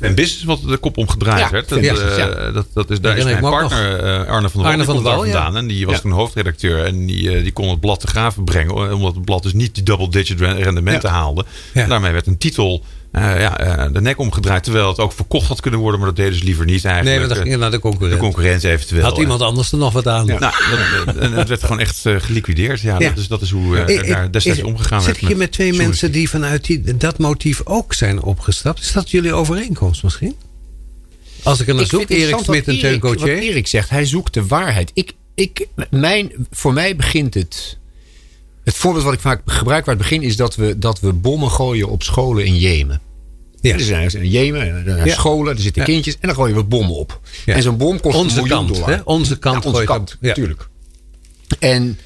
van 0.00 0.14
Business 0.14 0.44
wat 0.44 0.60
de 0.62 0.76
kop 0.76 0.96
omgedraaid 0.96 1.40
ja, 1.40 1.50
werd. 1.50 1.68
Dat, 1.68 1.80
ja. 1.80 1.92
Uh, 1.92 2.54
dat, 2.54 2.66
dat 2.72 2.90
is, 2.90 3.00
daar 3.00 3.16
is 3.16 3.24
mijn 3.24 3.40
partner 3.40 4.04
uh, 4.04 4.28
Arne 4.28 4.50
van 4.50 4.62
der 4.62 4.76
Wal, 4.76 4.84
van 4.84 4.94
der 4.94 5.04
Wal 5.04 5.22
vandaan. 5.22 5.56
En 5.56 5.66
die 5.66 5.86
was 5.86 5.94
ja. 5.94 6.00
toen 6.00 6.10
hoofdredacteur. 6.10 6.84
En 6.84 7.06
die, 7.06 7.22
uh, 7.22 7.42
die 7.42 7.52
kon 7.52 7.68
het 7.68 7.80
blad 7.80 8.00
te 8.00 8.06
graven 8.06 8.44
brengen. 8.44 8.94
Omdat 8.94 9.14
het 9.14 9.24
blad 9.24 9.42
dus 9.42 9.52
niet 9.52 9.74
die 9.74 9.84
double 9.84 10.08
digit 10.08 10.40
rendementen 10.40 11.10
haalde. 11.10 11.44
En 11.74 11.88
daarmee 11.88 12.12
werd 12.12 12.26
een 12.26 12.38
titel 12.38 12.82
eh, 13.12 13.40
ja, 13.40 13.58
eh, 13.58 13.92
de 13.92 14.00
nek 14.00 14.18
omgedraaid. 14.18 14.64
Terwijl 14.64 14.88
het 14.88 14.98
ook 14.98 15.12
verkocht 15.12 15.46
had 15.48 15.60
kunnen 15.60 15.80
worden, 15.80 16.00
maar 16.00 16.08
dat 16.08 16.16
deden 16.16 16.38
ze 16.38 16.44
liever 16.44 16.64
niet 16.64 16.82
Nee, 16.82 16.92
eigenlijk. 16.92 17.18
maar 17.26 17.28
dan 17.28 17.36
ging 17.44 17.50
je 17.54 17.60
naar 17.60 17.70
de 17.70 17.76
de 17.76 17.82
concurrent. 17.82 18.20
concurrent 18.20 18.64
eventueel. 18.64 19.02
Had 19.02 19.18
iemand 19.18 19.40
anders 19.40 19.72
er 19.72 19.78
nog 19.78 19.92
wat 19.92 20.06
aan? 20.06 20.26
Nou, 20.26 20.38
dat- 20.40 21.16
en 21.16 21.32
het 21.32 21.48
werd 21.48 21.60
gewoon 21.62 21.80
echt 21.80 22.06
eh, 22.06 22.14
geliquideerd. 22.18 22.80
Ja, 22.80 22.98
Ja. 22.98 23.08
Dat, 23.08 23.18
is, 23.18 23.28
dat 23.28 23.42
is 23.42 23.50
hoe 23.50 23.76
eh, 23.76 23.82
Eh, 23.82 23.96
er 23.98 24.04
eh, 24.04 24.10
daar 24.10 24.30
destijds 24.30 24.58
is- 24.58 24.64
omgegaan 24.64 25.02
Zit 25.02 25.20
werd. 25.20 25.32
je 25.32 25.38
met 25.38 25.52
twee 25.52 25.72
mensen 25.72 26.12
die 26.12 26.28
vanuit 26.30 26.64
die, 26.64 26.96
dat 26.96 27.18
motief 27.18 27.60
ook 27.64 27.94
zijn 27.94 28.22
opgestapt? 28.22 28.80
Is 28.80 28.92
dat 28.92 29.10
jullie 29.10 29.32
overeenkomst 29.32 30.02
misschien? 30.02 30.36
Als 31.42 31.60
ik 31.60 31.68
er 31.68 31.74
naar 31.74 31.82
Ik 31.82 31.88
zoek, 31.90 32.08
Erik 32.10 32.36
Smit 32.42 32.68
en 32.68 32.78
Teun 32.78 32.90
Erik- 32.90 33.02
Wat 33.02 33.18
Gauthier. 33.20 33.42
Erik 33.42 33.66
zegt, 33.66 33.90
hij 33.90 34.04
zoekt 34.06 34.34
de 34.34 34.46
waarheid. 34.46 34.90
Ik, 34.94 35.12
ik, 35.34 35.66
mijn, 35.90 36.32
voor 36.50 36.72
mij 36.72 36.96
begint 36.96 37.34
het... 37.34 37.77
Het 38.68 38.76
voorbeeld 38.76 39.04
wat 39.04 39.12
ik 39.14 39.20
vaak 39.20 39.42
gebruik 39.46 39.84
waar 39.84 39.94
het 39.94 40.02
begin 40.02 40.22
is 40.22 40.36
dat 40.36 40.56
we, 40.56 40.78
dat 40.78 41.00
we 41.00 41.12
bommen 41.12 41.50
gooien 41.50 41.88
op 41.88 42.02
scholen 42.02 42.44
in 42.44 42.56
Jemen. 42.56 43.00
Ja. 43.60 43.72
Er 43.74 43.80
zijn 43.80 44.10
in 44.10 44.28
Jemen, 44.28 44.60
er 44.60 44.82
zijn 44.94 45.06
Ja. 45.06 45.14
scholen, 45.14 45.54
er 45.56 45.60
zitten 45.60 45.82
Ja. 45.82 45.88
kindjes 45.88 46.14
en 46.14 46.26
dan 46.28 46.34
gooien 46.34 46.56
we 46.56 46.64
bommen 46.64 46.94
op. 46.96 47.20
Ja. 47.46 47.54
En 47.54 47.62
zo'n 47.62 47.76
bom 47.76 48.00
kost 48.00 48.16
Onze 48.16 48.36
een 48.40 48.42
miljoen 48.46 48.66
kant, 48.66 48.78
dollar. 48.78 48.90
hè? 48.96 49.00
Onze 49.04 49.38
kant 49.38 49.66
onze 49.66 49.84
kant, 49.84 50.16
natuurlijk. 50.20 50.68
En 51.58 51.98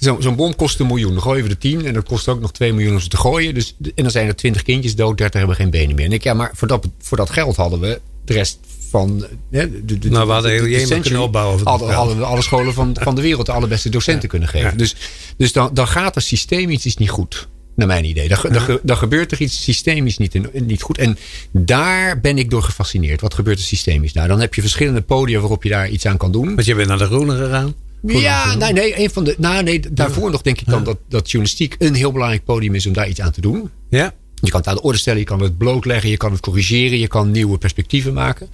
zo- 0.00 0.16
zo'n 0.20 0.36
bom 0.36 0.56
kost 0.56 0.80
een 0.80 0.86
miljoen. 0.86 1.12
Dan 1.12 1.22
gooien 1.22 1.44
we 1.44 1.50
er 1.50 1.58
tien 1.58 1.86
en 1.86 1.94
dat 1.94 2.04
kost 2.04 2.28
ook 2.28 2.40
nog 2.40 2.52
2 2.52 2.72
miljoen 2.72 2.92
om 2.94 3.00
ze 3.00 3.08
te 3.08 3.16
gooien. 3.16 3.54
Dus, 3.54 3.76
en 3.94 4.02
dan 4.02 4.10
zijn 4.10 4.26
er 4.28 4.36
20 4.36 4.62
kindjes 4.62 4.94
dood, 4.94 5.18
30 5.18 5.38
hebben 5.38 5.56
geen 5.56 5.70
benen 5.70 5.94
meer. 5.96 6.04
En 6.04 6.12
ik, 6.12 6.22
ja, 6.22 6.34
maar 6.34 6.50
voor 6.54 6.68
dat, 6.68 6.86
voor 6.98 7.16
dat 7.16 7.30
geld 7.30 7.56
hadden 7.56 7.80
we 7.80 8.00
de 8.24 8.32
rest 8.32 8.58
van. 8.92 9.26
hè, 9.50 9.84
De, 9.84 9.98
de, 9.98 10.10
Nou, 10.10 10.26
we 10.26 10.32
hadden 10.32 10.50
de- 10.50 10.68
heel 10.76 10.88
de 10.88 11.00
kunnen 11.00 11.20
opbouwen 11.22 11.60
hadden 11.66 12.18
we 12.18 12.24
alle 12.24 12.42
scholen 12.42 12.74
van, 12.74 12.96
van 13.00 13.14
de 13.14 13.22
wereld 13.22 13.46
de 13.46 13.52
allerbeste 13.52 13.88
docenten 13.88 14.28
kunnen 14.28 14.48
geven. 14.48 14.70
Ja. 14.70 14.76
Dus, 14.76 14.96
dus 15.36 15.52
dan, 15.52 15.70
dan 15.72 15.86
gaat 15.88 16.16
er 16.16 16.22
systemisch 16.22 16.84
iets 16.86 16.96
niet 16.96 17.10
goed. 17.10 17.48
Naar 17.76 17.86
mijn 17.86 18.04
idee. 18.04 18.28
Dan, 18.28 18.38
ge- 18.38 18.50
dan, 18.50 18.62
ge- 18.62 18.80
dan 18.82 18.96
gebeurt 18.96 19.32
er 19.32 19.40
iets 19.40 19.62
systemisch 19.62 20.18
niet, 20.18 20.34
in- 20.34 20.48
niet 20.66 20.82
goed. 20.82 20.98
En 20.98 21.18
daar 21.50 22.20
ben 22.20 22.38
ik 22.38 22.50
door 22.50 22.62
gefascineerd. 22.62 23.20
Wat 23.20 23.34
gebeurt 23.34 23.58
er 23.58 23.64
systemisch? 23.64 24.12
Nou, 24.12 24.28
dan 24.28 24.40
heb 24.40 24.54
je 24.54 24.60
verschillende 24.60 25.00
podia 25.02 25.38
waarop 25.38 25.62
je 25.62 25.68
daar 25.68 25.88
iets 25.88 26.06
aan 26.06 26.16
kan 26.16 26.32
doen. 26.32 26.54
Want 26.54 26.64
je 26.66 26.74
bent 26.74 26.88
naar 26.88 26.98
de 26.98 27.04
Groene 27.04 27.36
gegaan. 27.36 27.74
Ja, 28.06 28.54
nee, 28.54 28.72
nee, 28.72 28.98
een 29.02 29.10
van 29.10 29.24
de, 29.24 29.34
nou, 29.38 29.62
nee, 29.62 29.80
daarvoor 29.90 30.30
nog 30.30 30.42
denk 30.42 30.60
ik 30.60 30.66
dan 30.66 30.84
dat, 30.84 30.98
dat 31.08 31.30
journalistiek 31.30 31.74
een 31.78 31.94
heel 31.94 32.12
belangrijk 32.12 32.44
podium 32.44 32.74
is 32.74 32.86
om 32.86 32.92
daar 32.92 33.08
iets 33.08 33.20
aan 33.20 33.30
te 33.32 33.40
doen. 33.40 33.70
Ja. 33.88 34.14
Je 34.44 34.50
kan 34.50 34.60
het 34.60 34.68
aan 34.68 34.74
de 34.74 34.82
orde 34.82 34.98
stellen, 34.98 35.18
je 35.18 35.24
kan 35.24 35.40
het 35.40 35.58
blootleggen, 35.58 36.10
je 36.10 36.16
kan 36.16 36.32
het 36.32 36.40
corrigeren, 36.40 36.98
je 36.98 37.06
kan 37.06 37.30
nieuwe 37.30 37.58
perspectieven 37.58 38.12
maken. 38.12 38.48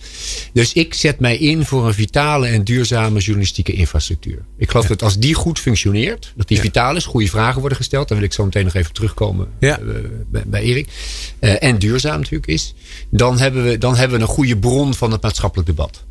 Dus 0.53 0.73
ik 0.73 0.95
zet 0.95 1.21
mij 1.21 1.37
in 1.37 1.65
voor 1.65 1.87
een 1.87 1.95
vitale 1.95 2.47
en 2.47 2.65
duurzame 2.65 3.19
journalistieke 3.19 3.73
infrastructuur. 3.73 4.45
Ik 4.59 4.71
geloof 4.71 4.87
dat 4.87 5.03
als 5.03 5.19
die 5.19 5.35
goed 5.35 5.59
functioneert, 5.59 6.33
dat 6.37 6.49
die 6.49 6.57
Ja. 6.57 6.63
vitaal 6.63 6.97
is, 6.97 7.05
goede 7.05 7.29
vragen 7.29 7.61
worden 7.61 7.79
gesteld, 7.79 8.09
daar 8.09 8.19
wil 8.19 8.27
ik 8.27 8.33
zo 8.33 8.45
meteen 8.45 8.65
nog 8.65 8.75
even 8.75 8.93
terugkomen 8.93 9.49
Ja. 9.59 9.79
eh, 9.79 9.85
bij, 10.31 10.43
bij 10.47 10.63
Erik, 10.63 10.89
eh, 11.39 11.63
en 11.63 11.79
duurzaam 11.79 12.19
natuurlijk 12.19 12.47
is, 12.47 12.75
dan 13.11 13.39
hebben, 13.39 13.65
we, 13.65 13.79
dan 13.79 13.97
hebben 13.97 14.17
we 14.19 14.23
een 14.25 14.31
goede 14.31 14.57
bron 14.59 14.95
van 14.95 15.13
het 15.13 15.23
maatschappelijk 15.23 15.69
debat. 15.69 16.05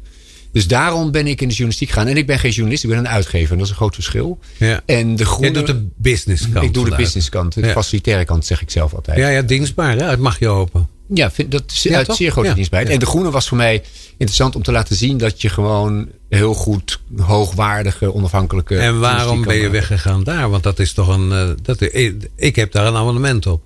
Dus 0.52 0.68
daarom 0.68 1.12
ben 1.12 1.28
ik 1.28 1.42
in 1.42 1.48
de 1.48 1.54
journalistiek 1.54 1.90
gegaan. 1.90 2.08
En 2.08 2.18
ik 2.18 2.26
ben 2.28 2.40
geen 2.40 2.52
journalist, 2.52 2.84
ik 2.84 2.90
ben 2.90 3.00
een 3.00 3.08
uitgever. 3.08 3.52
En 3.52 3.58
dat 3.58 3.66
is 3.66 3.70
een 3.72 3.78
groot 3.78 3.94
verschil. 3.94 4.40
Ja. 4.58 4.82
En 4.86 5.12
de 5.12 5.24
Jij 5.24 5.26
groene... 5.26 5.52
doet 5.52 5.68
de 5.68 5.88
business 5.96 6.50
kant. 6.50 6.66
ik 6.66 6.74
doe 6.74 6.90
de 6.90 6.96
businesskant. 6.96 7.54
De 7.54 7.62
Ja. 7.62 7.72
facilitaire 7.72 8.26
kant 8.26 8.46
zeg 8.46 8.62
ik 8.62 8.70
zelf 8.72 8.94
altijd. 8.94 9.18
Ja, 9.18 9.28
ja, 9.30 9.42
dienstbaar. 9.42 9.98
Hè? 9.98 10.04
Het 10.10 10.20
mag 10.20 10.40
je 10.40 10.46
hopen. 10.48 10.88
Ja, 11.14 11.32
vind, 11.32 11.52
dat 11.52 11.64
is 11.68 11.84
Ja, 11.84 11.98
uit 11.98 12.16
zeer 12.16 12.32
grote 12.32 12.48
Ja. 12.48 12.54
dienstbaarheid. 12.54 12.92
Ja. 12.94 13.00
En 13.00 13.06
de 13.06 13.12
groene 13.12 13.32
was 13.32 13.48
voor 13.48 13.58
mij 13.58 13.84
interessant 14.12 14.56
om 14.56 14.64
te 14.64 14.72
laten 14.72 14.96
zien 14.96 15.18
dat 15.18 15.42
je 15.42 15.50
gewoon 15.50 16.08
heel 16.30 16.54
goed 16.54 17.00
hoogwaardige, 17.18 18.14
onafhankelijke. 18.14 18.78
En 18.78 19.00
waarom 19.00 19.42
ben 19.42 19.54
je 19.56 19.60
maken. 19.60 19.72
weggegaan 19.72 20.24
daar? 20.24 20.50
Want 20.50 20.64
dat 20.64 20.80
is 20.80 20.94
toch 20.94 21.08
een. 21.08 21.32
eh, 21.32 21.50
dat, 21.62 21.82
ik, 21.82 22.30
ik 22.36 22.56
heb 22.56 22.72
daar 22.72 22.86
een 22.88 22.96
abonnement 22.96 23.46
op. 23.48 23.62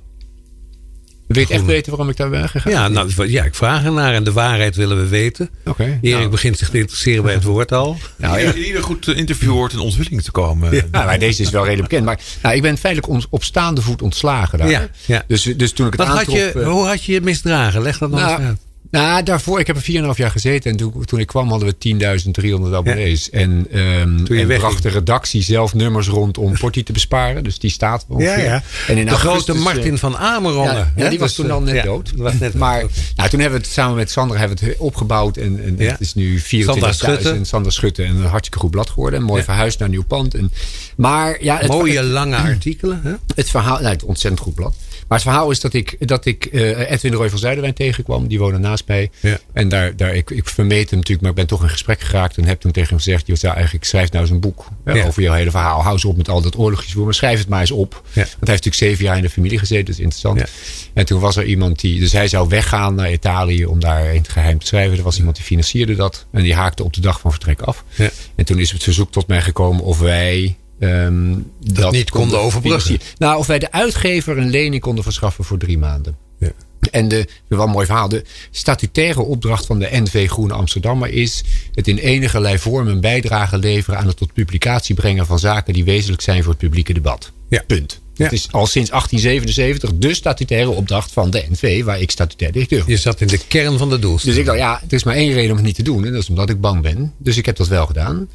Wil 1.34 1.42
je 1.42 1.48
het 1.48 1.58
echt 1.58 1.66
weten 1.66 1.90
waarom 1.92 2.10
ik 2.10 2.18
daar 2.18 2.30
ben 2.30 2.50
gegaan? 2.50 2.72
Ja, 2.72 2.88
nou, 2.88 3.30
ja, 3.30 3.44
ik 3.44 3.56
vraag 3.56 3.84
ernaar 3.84 4.14
en 4.14 4.24
de 4.24 4.32
waarheid 4.32 4.76
willen 4.76 4.98
we 4.98 5.08
weten. 5.08 5.50
Oké. 5.66 5.84
Erik 6.02 6.18
nou, 6.18 6.30
begint 6.30 6.58
zich 6.58 6.70
te 6.70 6.78
interesseren 6.78 7.24
bij 7.24 7.34
het 7.34 7.44
woord 7.44 7.72
al. 7.72 7.98
nou, 8.16 8.40
Ja, 8.40 8.46
ja. 8.46 8.54
in 8.54 8.64
ieder 8.66 8.84
goed 8.84 9.08
eh, 9.08 9.18
interview 9.18 9.50
hoort 9.52 9.74
in 9.74 9.80
ontwikkeling 9.80 10.24
te 10.24 10.32
komen. 10.32 10.76
Ja. 10.76 10.82
Nou, 10.92 11.06
maar 11.06 11.20
deze 11.20 11.42
is 11.42 11.50
wel 11.50 11.64
redelijk 11.64 11.90
bekend. 11.90 12.06
Maar 12.06 12.20
nou, 12.42 12.56
ik 12.56 12.62
ben 12.62 12.78
feitelijk 12.78 13.14
on- 13.14 13.26
op 13.30 13.44
staande 13.44 13.82
voet 13.82 14.02
ontslagen 14.02 14.58
daar. 14.60 14.70
Ja, 14.70 14.88
ja. 15.06 15.24
Dus, 15.28 15.44
dus 15.44 15.72
toen 15.72 15.86
ik 15.88 15.94
het 15.94 16.08
Wat 16.08 16.18
had 16.18 16.32
je, 16.32 16.52
eh, 16.52 16.68
hoe 16.68 16.86
had 16.88 17.04
je 17.04 17.12
je 17.12 17.22
misdragen? 17.22 17.82
Leg 17.82 17.98
dat 17.98 18.10
nog 18.10 18.20
eens 18.20 18.30
Nou, 18.30 18.42
uit. 18.44 18.60
Nou, 18.92 19.24
daarvoor, 19.24 19.60
ik 19.60 19.68
heb 19.68 19.76
er 19.76 19.82
4,5 19.82 20.18
jaar 20.18 20.32
gezeten. 20.32 20.72
En 20.72 20.78
toen, 20.78 21.06
toen 21.06 21.20
ik 21.20 21.28
kwam 21.28 21.50
hadden 21.50 21.76
we 21.80 22.60
10.300 22.68 22.74
abonnees. 22.74 23.30
En, 23.30 23.68
ehm 23.72 24.24
Toen 24.24 24.38
en 24.38 24.48
bracht 24.48 24.84
de 24.84 24.90
redactie 24.90 25.44
zelf 25.44 25.74
nummers 25.74 26.08
rond 26.08 26.38
om 26.38 26.58
Portie 26.58 26.84
te 26.84 26.92
besparen. 26.92 27.44
Dus 27.44 27.60
die 27.60 27.70
staat 27.70 28.06
wel 28.08 28.20
Ja, 28.20 28.30
ongeveer. 28.30 28.46
ja. 28.46 28.64
En 28.88 28.98
in 28.98 29.06
de 29.06 29.12
augustus, 29.12 29.44
grote 29.44 29.60
eh, 29.60 29.66
Martin 29.66 29.98
van 29.98 30.18
Amerongen. 30.18 30.74
Ja, 30.74 30.92
ja, 30.96 31.04
hè? 31.04 31.10
die 31.10 31.20
was 31.20 31.34
toen 31.34 31.52
al 31.52 31.60
eh, 31.60 31.66
net 31.66 31.76
ja, 31.76 31.84
dood. 31.84 32.12
was 32.16 32.40
net 32.40 32.54
maar 32.54 32.84
nou, 33.16 33.30
toen 33.30 33.40
hebben 33.40 33.60
we 33.60 33.66
het 33.66 33.74
samen 33.76 33.96
met 33.96 34.12
Sander 34.12 34.38
hebben 34.38 34.58
we 34.58 34.66
het 34.66 34.78
opgebouwd. 34.78 35.38
En, 35.38 35.64
en 35.64 35.88
het 35.88 36.00
is 36.00 36.14
nu 36.14 36.40
Sander 36.40 36.94
Schutte. 36.94 37.36
24.000. 37.36 37.42
Sander 37.42 37.72
Schutte. 37.72 38.04
En 38.04 38.16
een 38.16 38.26
hartstikke 38.26 38.60
goed 38.60 38.72
blad 38.72 38.90
geworden. 38.90 39.20
En 39.20 39.26
mooi 39.26 39.44
verhuisd 39.44 39.80
naar 39.80 39.90
nieuw 39.90 40.06
pand. 40.06 40.36
En, 40.36 40.52
maar 40.96 41.44
ja, 41.44 41.58
het, 41.58 41.68
Mooie 41.68 41.98
het, 41.98 42.08
lange 42.08 42.36
artikelen. 42.36 43.00
Hè? 43.04 43.14
het 43.36 43.50
verhaal... 43.50 43.80
Nou, 43.80 43.94
het 43.94 44.04
ontzettend 44.04 44.44
goed 44.44 44.56
blad. 44.56 44.76
Maar 45.12 45.20
het 45.20 45.30
verhaal 45.30 45.52
is 45.52 45.60
dat 45.60 45.74
ik, 45.74 45.96
dat 46.08 46.26
ik 46.26 46.46
eh, 46.46 46.92
Edwin 46.92 47.12
de 47.12 47.18
Roy 47.18 47.30
van 47.30 47.40
Zuiderwijn 47.40 47.74
tegenkwam. 47.74 48.28
Die 48.28 48.40
woonde 48.40 48.58
naast 48.58 48.84
mij. 48.88 49.10
Ja. 49.20 49.40
En 49.54 49.70
daar, 49.70 49.96
daar, 49.96 50.16
ik, 50.16 50.30
ik 50.30 50.48
vermeed 50.50 50.90
hem 50.90 51.00
natuurlijk, 51.00 51.22
maar 51.22 51.30
ik 51.30 51.36
ben 51.36 51.48
toch 51.48 51.64
in 51.64 51.70
gesprek 51.70 52.02
geraakt. 52.02 52.38
En 52.38 52.46
heb 52.46 52.60
toen 52.60 52.72
tegen 52.72 52.90
hem 52.90 52.98
gezegd: 52.98 53.28
joh, 53.28 53.38
ja, 53.38 53.54
eigenlijk 53.56 53.86
schrijf 53.86 54.12
nou 54.12 54.24
eens 54.24 54.34
een 54.34 54.40
boek 54.40 54.68
hè, 54.86 54.94
Ja. 54.94 55.06
over 55.06 55.22
jouw 55.22 55.34
hele 55.34 55.52
verhaal. 55.52 55.82
Hou 55.82 55.94
eens 55.94 56.06
op 56.06 56.18
met 56.18 56.30
al 56.30 56.42
dat 56.42 56.58
oorlogsgevoel, 56.58 57.04
maar 57.04 57.14
schrijf 57.14 57.40
het 57.40 57.48
maar 57.48 57.60
eens 57.60 57.72
op. 57.72 57.92
Want 57.92 58.06
hij 58.16 58.24
heeft 58.26 58.48
natuurlijk 58.48 58.76
zeven 58.76 59.04
jaar 59.04 59.16
in 59.18 59.22
de 59.22 59.30
familie 59.30 59.60
gezeten, 59.60 59.86
dus 59.86 60.00
interessant. 60.00 60.40
Ja. 60.40 60.46
En 60.94 61.06
toen 61.06 61.20
was 61.20 61.36
er 61.36 61.46
iemand 61.46 61.80
die, 61.80 62.00
dus 62.00 62.12
hij 62.12 62.28
zou 62.28 62.50
weggaan 62.50 62.96
naar 62.96 63.12
Italië 63.12 63.66
om 63.66 63.80
daar 63.80 64.06
in 64.14 64.22
het 64.22 64.30
geheim 64.30 64.60
te 64.60 64.66
schrijven. 64.66 64.98
Er 64.98 65.04
was 65.04 65.18
iemand 65.18 65.36
die 65.36 65.46
financierde 65.46 65.96
dat. 65.96 66.26
En 66.32 66.44
die 66.44 66.54
haakte 66.54 66.84
op 66.84 66.94
de 66.94 67.02
dag 67.02 67.20
van 67.20 67.32
vertrek 67.32 67.62
af. 67.62 67.84
Ja. 67.96 68.10
En 68.36 68.46
toen 68.46 68.60
is 68.60 68.72
het 68.72 68.84
verzoek 68.84 69.12
tot 69.12 69.28
mij 69.28 69.42
gekomen 69.42 69.84
of 69.84 70.00
wij. 70.00 70.56
Ehm, 70.82 71.38
dat, 71.60 71.92
niet 71.92 72.10
konden 72.10 72.40
overbruggen. 72.40 73.00
Nou, 73.18 73.38
of 73.38 73.48
wij 73.48 73.60
de 73.60 73.72
uitgever 73.72 74.38
een 74.38 74.50
lening 74.50 74.82
konden 74.82 75.04
verschaffen 75.04 75.44
voor 75.44 75.58
drie 75.58 75.78
maanden. 75.78 76.18
Ja. 76.40 76.52
En 76.92 77.08
de, 77.08 77.28
wel 77.48 77.64
een 77.64 77.70
mooi 77.70 77.86
verhaal. 77.86 78.10
De 78.10 78.24
statutaire 78.52 79.22
opdracht 79.22 79.66
van 79.66 79.80
de 79.80 79.88
NV 79.92 80.30
Groene 80.30 80.54
Amsterdammer 80.54 81.10
is 81.10 81.44
het 81.74 81.88
in 81.88 81.98
enige 81.98 82.60
vorm 82.60 82.88
een 82.88 83.02
bijdrage 83.02 83.58
leveren 83.58 84.00
aan 84.00 84.08
het 84.08 84.18
tot 84.18 84.34
publicatie 84.34 84.96
brengen 84.96 85.26
van 85.26 85.40
zaken 85.40 85.74
die 85.74 85.84
wezenlijk 85.84 86.22
zijn 86.22 86.44
voor 86.44 86.52
het 86.52 86.62
publieke 86.62 86.94
debat. 86.94 87.32
Ja. 87.50 87.64
Punt. 87.68 88.02
Ja. 88.14 88.24
Het 88.24 88.34
is 88.34 88.52
al 88.52 88.66
sinds 88.66 88.90
1877 88.90 90.00
de 90.00 90.14
statutaire 90.14 90.70
opdracht 90.70 91.12
van 91.12 91.32
de 91.32 91.46
NV, 91.50 91.84
waar 91.84 92.00
ik 92.00 92.12
statutair 92.12 92.52
directeur 92.52 92.84
Je 92.88 92.98
zat 92.98 93.22
in 93.22 93.28
de 93.28 93.40
kern 93.48 93.78
van 93.78 93.90
de 93.90 94.00
doelstelling. 94.00 94.46
dus 94.46 94.54
ik 94.54 94.60
dacht, 94.60 94.72
ja, 94.72 94.82
er 94.88 94.94
is 94.94 95.04
maar 95.04 95.16
één 95.16 95.34
reden 95.34 95.50
om 95.50 95.58
het 95.58 95.66
niet 95.66 95.76
te 95.76 95.84
doen. 95.84 96.06
En 96.06 96.12
dat 96.12 96.22
is 96.22 96.30
omdat 96.30 96.50
ik 96.50 96.62
bang 96.62 96.82
ben. 96.82 97.14
Dus 97.18 97.38
ik 97.38 97.46
heb 97.46 97.56
dat 97.56 97.68
wel 97.68 97.86
gedaan. 97.86 98.30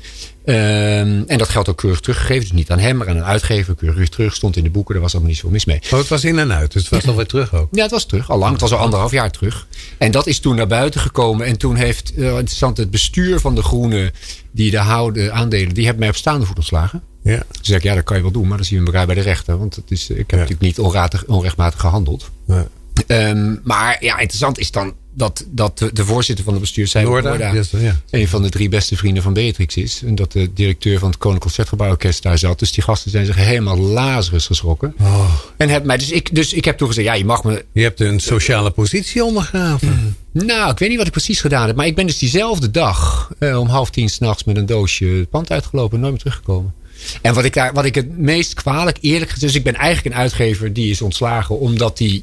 Ehm, 0.47 1.23
en 1.26 1.38
dat 1.38 1.49
geldt 1.49 1.69
ook 1.69 1.76
keurig 1.76 2.00
teruggegeven. 2.00 2.41
Dus 2.41 2.53
niet 2.53 2.71
aan 2.71 2.79
hem, 2.79 2.97
maar 2.97 3.09
aan 3.09 3.17
een 3.17 3.25
uitgever. 3.25 3.75
Keurig 3.75 4.09
terug. 4.09 4.35
Stond 4.35 4.57
in 4.57 4.65
de 4.65 4.71
boeken. 4.71 4.95
Daar 4.95 5.03
was 5.03 5.12
allemaal 5.12 5.31
niet 5.31 5.41
zo 5.41 5.50
mis 5.50 5.65
mee. 5.65 5.81
Oh, 5.91 5.99
het 5.99 6.09
was 6.09 6.25
in 6.25 6.38
en 6.38 6.53
uit, 6.53 6.73
dus 6.73 6.83
het 6.83 6.91
was 6.91 7.07
alweer 7.07 7.26
terug 7.26 7.55
ook. 7.55 7.69
Ja, 7.73 7.83
het 7.83 7.91
was 7.91 8.07
terug. 8.07 8.31
Al 8.31 8.38
lang. 8.38 8.53
Het 8.53 8.61
was 8.61 8.73
al 8.73 8.79
anderhalf 8.79 9.12
jaar 9.12 9.31
terug. 9.31 9.67
En 9.99 10.11
dat 10.11 10.26
is 10.26 10.38
toen 10.38 10.57
naar 10.57 10.67
buiten 10.67 11.00
gekomen. 11.00 11.47
En 11.47 11.59
toen 11.59 11.76
heeft 11.76 12.15
eh, 12.15 12.26
interessant 12.26 12.76
het 12.76 12.91
bestuur 12.91 13.41
van 13.41 13.55
de 13.55 13.62
Groenen. 13.62 14.12
Die 14.50 14.71
de 14.71 14.79
houden 14.79 15.35
aandelen. 15.35 15.75
Die 15.75 15.85
hebben 15.85 16.00
mij 16.00 16.09
op 16.09 16.17
staande 16.17 16.47
voet 16.47 16.57
ontslagen. 16.57 17.03
Ja. 17.23 17.38
Toen 17.38 17.65
zei 17.65 17.79
ik, 17.79 17.85
ja, 17.85 17.95
dat 17.95 18.05
kan 18.05 18.17
je 18.17 18.23
wel 18.23 18.33
doen. 18.33 18.49
Maar 18.49 18.57
dan 18.57 18.67
zien 18.67 18.81
we 18.81 18.87
elkaar 18.87 19.07
bij 19.07 19.15
de 19.15 19.21
rechter. 19.21 19.59
Want 19.59 19.76
het 19.76 19.91
is, 19.91 20.11
ik 20.11 20.17
heb 20.17 20.31
natuurlijk 20.31 20.61
niet 20.61 20.79
onratig, 20.79 21.25
onrechtmatig 21.26 21.81
gehandeld. 21.81 22.31
Ja. 22.47 22.67
Ehm, 23.07 23.57
maar 23.62 23.97
ja, 24.00 24.19
interessant 24.19 24.59
is 24.59 24.71
dan 24.71 24.95
dat, 25.16 25.44
dat 25.49 25.78
de, 25.78 26.04
voorzitter 26.04 26.44
van 26.44 26.52
het 26.52 26.62
bestuur. 26.62 27.02
Noorda, 27.02 27.54
yes, 27.54 27.70
ja. 27.70 28.00
een 28.11 28.28
van 28.28 28.42
de 28.42 28.49
drie 28.49 28.68
beste 28.68 28.96
vrienden 28.96 29.23
van 29.23 29.32
Beatrix 29.32 29.76
is. 29.76 30.02
En 30.04 30.14
dat 30.14 30.32
de 30.32 30.52
directeur 30.52 30.99
van 30.99 31.08
het 31.08 31.18
Koninklijk 31.18 31.42
Concertgebouworkest 31.42 32.23
daar 32.23 32.38
zat. 32.38 32.58
Dus 32.58 32.73
die 32.73 32.85
gasten 32.85 33.11
zijn 33.11 33.26
zich 33.26 33.37
helemaal 33.37 33.78
lazarus 33.78 34.46
geschrokken. 34.46 34.94
Oh, 35.00 35.35
En 35.56 35.68
hebben 35.68 35.87
mij, 35.87 35.96
dus, 35.96 36.11
ik, 36.11 36.35
dus 36.35 36.52
ik 36.52 36.64
heb 36.64 36.78
toen 36.78 36.88
gezegd, 36.88 37.06
ja, 37.06 37.14
je 37.14 37.25
mag 37.25 37.44
me... 37.44 37.64
je 37.73 37.82
hebt 37.82 38.00
een 38.00 38.20
sociale 38.20 38.70
positie 38.70 39.25
ondergraven. 39.25 40.16
Nou, 40.32 40.70
ik 40.70 40.78
weet 40.78 40.88
niet 40.88 40.99
wat 40.99 41.06
ik 41.06 41.12
precies 41.12 41.40
gedaan 41.40 41.66
heb. 41.66 41.76
Maar 41.76 41.87
ik 41.87 41.94
ben 41.94 42.06
dus 42.06 42.18
diezelfde 42.18 42.70
dag 42.70 43.30
eh, 43.38 43.61
om 43.61 43.68
half 43.68 43.90
tien 43.90 44.08
s'nachts 44.08 44.44
met 44.44 44.56
een 44.56 44.66
doosje 44.66 45.06
het 45.06 45.30
pand 45.30 45.50
uitgelopen. 45.50 45.94
En 45.94 46.00
nooit 46.00 46.12
meer 46.12 46.23
teruggekomen. 46.23 46.75
En 47.23 47.35
wat 47.35 47.44
ik, 47.44 47.54
daar, 47.54 47.73
wat 47.73 47.85
ik 47.85 47.94
het 47.94 48.18
meest 48.18 48.54
kwalijk, 48.54 48.99
eerlijk 49.00 49.30
gezegd... 49.30 49.40
Dus 49.40 49.54
ik 49.54 49.64
ben 49.64 49.75
eigenlijk 49.75 50.14
een 50.14 50.23
uitgever 50.23 50.73
die 50.73 50.90
is 50.90 51.02
ontslagen 51.02 51.58
omdat 51.58 51.99
hij 51.99 52.23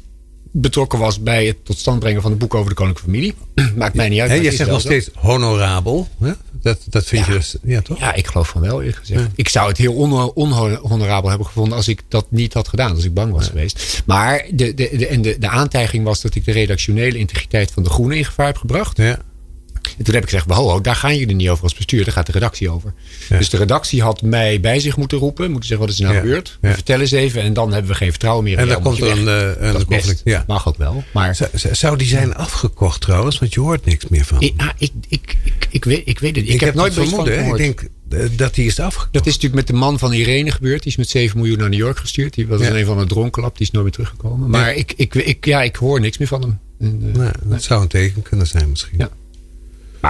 betrokken 0.56 0.98
was 0.98 1.22
bij 1.22 1.46
het 1.46 1.64
tot 1.64 1.78
stand 1.78 1.98
brengen 2.00 2.22
van 2.22 2.30
het 2.30 2.40
boek 2.40 2.54
over 2.54 2.68
de 2.68 2.74
koninklijke 2.74 3.10
familie. 3.10 3.34
Maakt 3.76 3.94
mij 3.94 4.08
niet 4.08 4.20
uit. 4.20 4.42
Je 4.42 4.52
zegt 4.52 4.70
nog 4.70 4.80
zo. 4.80 4.86
steeds 4.88 5.10
honorabel. 5.14 6.08
Hè? 6.20 6.32
Dat, 6.62 6.78
dat 6.88 7.04
vind 7.06 7.26
Ja. 7.26 7.32
je 7.32 7.38
dus, 7.38 7.56
ja 7.62 7.80
toch? 7.82 7.98
Ja, 7.98 8.14
ik 8.14 8.26
geloof 8.26 8.48
van 8.48 8.60
wel 8.60 8.78
eerlijk 8.80 8.98
gezegd. 8.98 9.28
Ik 9.34 9.48
zou 9.48 9.68
het 9.68 9.76
heel 9.76 9.94
onho- 9.94 10.32
onhonorabel 10.34 11.28
hebben 11.28 11.46
gevonden 11.46 11.76
als 11.76 11.88
ik 11.88 12.02
dat 12.08 12.26
niet 12.28 12.54
had 12.54 12.68
gedaan. 12.68 12.94
Als 12.94 13.04
ik 13.04 13.14
bang 13.14 13.32
was 13.32 13.46
geweest. 13.48 14.02
Maar 14.06 14.44
de, 14.50 14.74
de, 14.74 14.90
de, 14.96 15.06
en 15.06 15.22
de, 15.22 15.38
de 15.38 15.48
aantijging 15.48 16.04
was 16.04 16.20
dat 16.20 16.34
ik 16.34 16.44
de 16.44 16.52
redactionele 16.52 17.18
integriteit 17.18 17.70
van 17.70 17.82
de 17.82 17.90
Groene 17.90 18.16
in 18.16 18.24
gevaar 18.24 18.46
heb 18.46 18.56
gebracht. 18.56 18.96
Ja. 18.96 19.18
En 19.98 20.04
toen 20.04 20.14
heb 20.14 20.22
ik 20.22 20.28
gezegd, 20.30 20.50
ho, 20.50 20.68
ho, 20.68 20.80
daar 20.80 20.94
gaan 20.96 21.16
jullie 21.16 21.34
niet 21.34 21.48
over 21.48 21.62
als 21.62 21.74
bestuur. 21.74 22.04
Daar 22.04 22.12
gaat 22.12 22.26
de 22.26 22.32
redactie 22.32 22.70
over. 22.70 22.92
Dus 23.28 23.48
de 23.50 23.56
redactie 23.56 24.02
had 24.02 24.22
mij 24.22 24.60
bij 24.60 24.80
zich 24.80 24.96
moeten 24.96 25.18
roepen. 25.18 25.50
Moeten 25.50 25.68
zeggen, 25.68 25.86
wat 25.86 25.94
is 25.94 26.00
er 26.00 26.06
nou 26.06 26.16
Ja. 26.16 26.22
gebeurd? 26.22 26.58
Ja. 26.62 26.72
Vertel 26.74 27.00
eens 27.00 27.10
even. 27.10 27.42
En 27.42 27.52
dan 27.52 27.72
hebben 27.72 27.90
we 27.90 27.96
geen 27.96 28.10
vertrouwen 28.10 28.44
meer 28.44 28.52
in 28.52 28.58
En 28.58 28.68
dan 28.68 28.82
komt 28.82 29.00
er 29.00 29.10
een, 29.10 29.28
eh, 29.58 29.72
een 29.74 29.84
conflict. 29.84 30.20
Ja. 30.24 30.44
Mag 30.46 30.68
ook 30.68 30.76
wel. 30.76 31.04
Maar 31.12 31.36
Zou- 31.72 31.96
die 31.96 32.06
zijn 32.06 32.34
afgekocht 32.34 33.00
trouwens? 33.00 33.38
Want 33.38 33.54
je 33.54 33.60
hoort 33.60 33.84
niks 33.84 34.08
meer 34.08 34.24
van. 34.24 34.40
ik, 34.40 34.52
ah, 34.56 34.68
ik, 34.78 34.92
ik, 35.08 35.36
ik, 35.44 35.68
ik 35.70 35.84
weet, 35.84 36.02
ik 36.04 36.18
weet 36.18 36.36
het. 36.36 36.44
Ik, 36.44 36.52
Ik, 36.52 36.60
heb, 36.60 36.68
heb 36.68 36.74
nooit 36.78 36.94
van 36.94 37.06
vermoeden. 37.06 37.46
Ik 37.46 37.56
denk 37.56 37.88
eh, 38.10 38.20
dat 38.36 38.54
die 38.54 38.66
is 38.66 38.80
afgekocht. 38.80 39.12
Dat 39.12 39.26
is 39.26 39.32
natuurlijk 39.32 39.54
met 39.54 39.66
de 39.66 39.72
man 39.82 39.98
van 39.98 40.12
Irene 40.12 40.50
gebeurd. 40.50 40.82
Die 40.82 40.90
is 40.92 40.96
met 40.98 41.08
7 41.08 41.38
miljoen 41.38 41.58
naar 41.58 41.68
New 41.68 41.78
York 41.78 41.98
gestuurd. 41.98 42.34
Die 42.34 42.46
was 42.46 42.60
Ja. 42.60 42.68
in 42.68 42.74
een 42.76 42.84
van 42.86 42.98
een 42.98 43.08
dronkenlap. 43.08 43.56
Die 43.58 43.66
is 43.66 43.72
nooit 43.72 43.84
meer 43.84 43.92
teruggekomen. 43.94 44.50
Maar 44.50 44.74
ik, 44.74 44.92
ik, 44.96 45.14
ik, 45.14 45.44
ja, 45.44 45.62
ik 45.62 45.76
hoor 45.76 46.00
niks 46.00 46.18
meer 46.18 46.28
van 46.28 46.40
hem. 46.40 46.58
En, 46.80 47.00
eh, 47.12 47.18
Nou, 47.18 47.32
dat 47.42 47.62
zou 47.62 47.82
een 47.82 47.88
teken 47.88 48.22
kunnen 48.22 48.46
zijn 48.46 48.70
misschien. 48.70 48.98
Ja. 48.98 49.08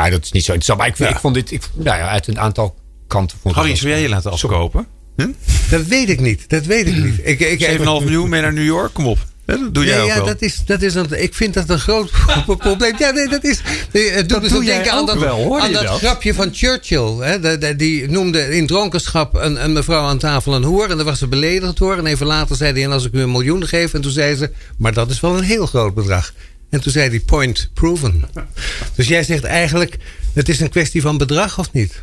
Maar 0.00 0.10
dat 0.10 0.24
is 0.24 0.32
niet 0.32 0.44
zo 0.44 0.52
interessant. 0.52 0.78
Maar 0.78 0.88
ik, 0.88 0.96
vind- 0.96 1.08
Ja. 1.08 1.14
ik 1.14 1.20
vond 1.20 1.34
dit, 1.34 1.50
ik, 1.50 1.62
nou 1.74 1.98
ja, 1.98 2.08
uit 2.08 2.26
een 2.26 2.38
aantal 2.40 2.74
kanten 3.06 3.38
vond 3.42 3.54
Harry, 3.54 3.76
zou 3.76 3.90
jij 3.90 4.00
je 4.02 4.08
laten 4.08 4.30
afkopen? 4.30 4.86
Huh? 5.16 5.26
Dat 5.70 5.84
weet 5.86 6.08
ik 6.08 6.20
niet. 6.20 6.44
Dat 6.48 6.64
weet 6.64 6.86
ik 6.86 6.96
niet. 6.96 7.20
Ik, 7.22 7.40
ik, 7.40 7.60
7,5 7.78 7.84
miljoen 7.84 8.28
mee 8.28 8.40
naar 8.42 8.52
New 8.52 8.64
York? 8.64 8.92
Kom 8.92 9.06
op. 9.06 9.18
Dat 9.46 9.74
doe 9.74 9.84
jij 9.84 10.00
ook 10.00 10.08
ja, 10.08 10.14
wel. 10.16 10.24
dat 10.26 10.42
is, 10.42 10.62
dat 10.66 10.82
is 10.82 10.94
een, 10.94 11.22
ik 11.22 11.34
vind 11.34 11.54
dat 11.54 11.68
een 11.68 11.78
groot 11.78 12.10
probleem. 12.46 12.94
Ja, 12.98 13.10
nee, 13.10 13.28
dat 13.28 13.44
is. 13.44 13.60
Het 13.92 14.28
doet 14.28 14.42
me 14.42 14.48
zo 14.48 14.54
doe 14.54 14.64
jij 14.64 14.74
denken 14.74 14.92
aan 14.92 15.00
ook 15.00 15.06
dat, 15.06 15.18
wel, 15.18 15.60
aan 15.60 15.68
je 15.68 15.74
dat, 15.74 15.82
dat? 15.86 15.98
grapje 15.98 16.34
van 16.34 16.48
Churchill. 16.52 17.16
Hè, 17.20 17.40
De- 17.40 17.58
de- 17.58 17.76
die 17.76 18.08
noemde 18.10 18.56
in 18.56 18.66
dronkenschap 18.66 19.34
een, 19.34 19.64
een 19.64 19.72
mevrouw 19.72 20.02
aan 20.04 20.18
tafel 20.18 20.54
een 20.54 20.62
hoer. 20.64 20.90
En 20.90 20.96
daar 20.96 21.04
was 21.04 21.18
ze 21.18 21.26
beledigd 21.28 21.76
door. 21.78 21.96
En 21.98 22.06
even 22.06 22.26
later 22.26 22.56
zei 22.56 22.72
hij: 22.72 22.84
En 22.84 22.92
als 22.92 23.04
ik 23.04 23.12
u 23.12 23.20
een 23.20 23.30
miljoen 23.30 23.66
geef. 23.66 23.94
En 23.94 24.00
toen 24.00 24.10
zei 24.12 24.36
ze: 24.36 24.50
Maar 24.78 24.92
dat 24.92 25.10
is 25.10 25.20
wel 25.20 25.36
een 25.38 25.44
heel 25.44 25.66
groot 25.66 25.94
bedrag. 25.94 26.32
En 26.75 26.81
toen 26.81 26.93
zei 26.93 27.09
hij: 27.09 27.21
Point 27.21 27.71
proven. 27.75 28.25
Dus 28.95 29.09
jij 29.09 29.23
zegt 29.25 29.45
eigenlijk: 29.45 29.97
Het 30.33 30.49
is 30.49 30.61
een 30.61 30.69
kwestie 30.69 31.02
van 31.02 31.16
bedrag 31.19 31.59
of 31.59 31.73
niet? 31.73 32.02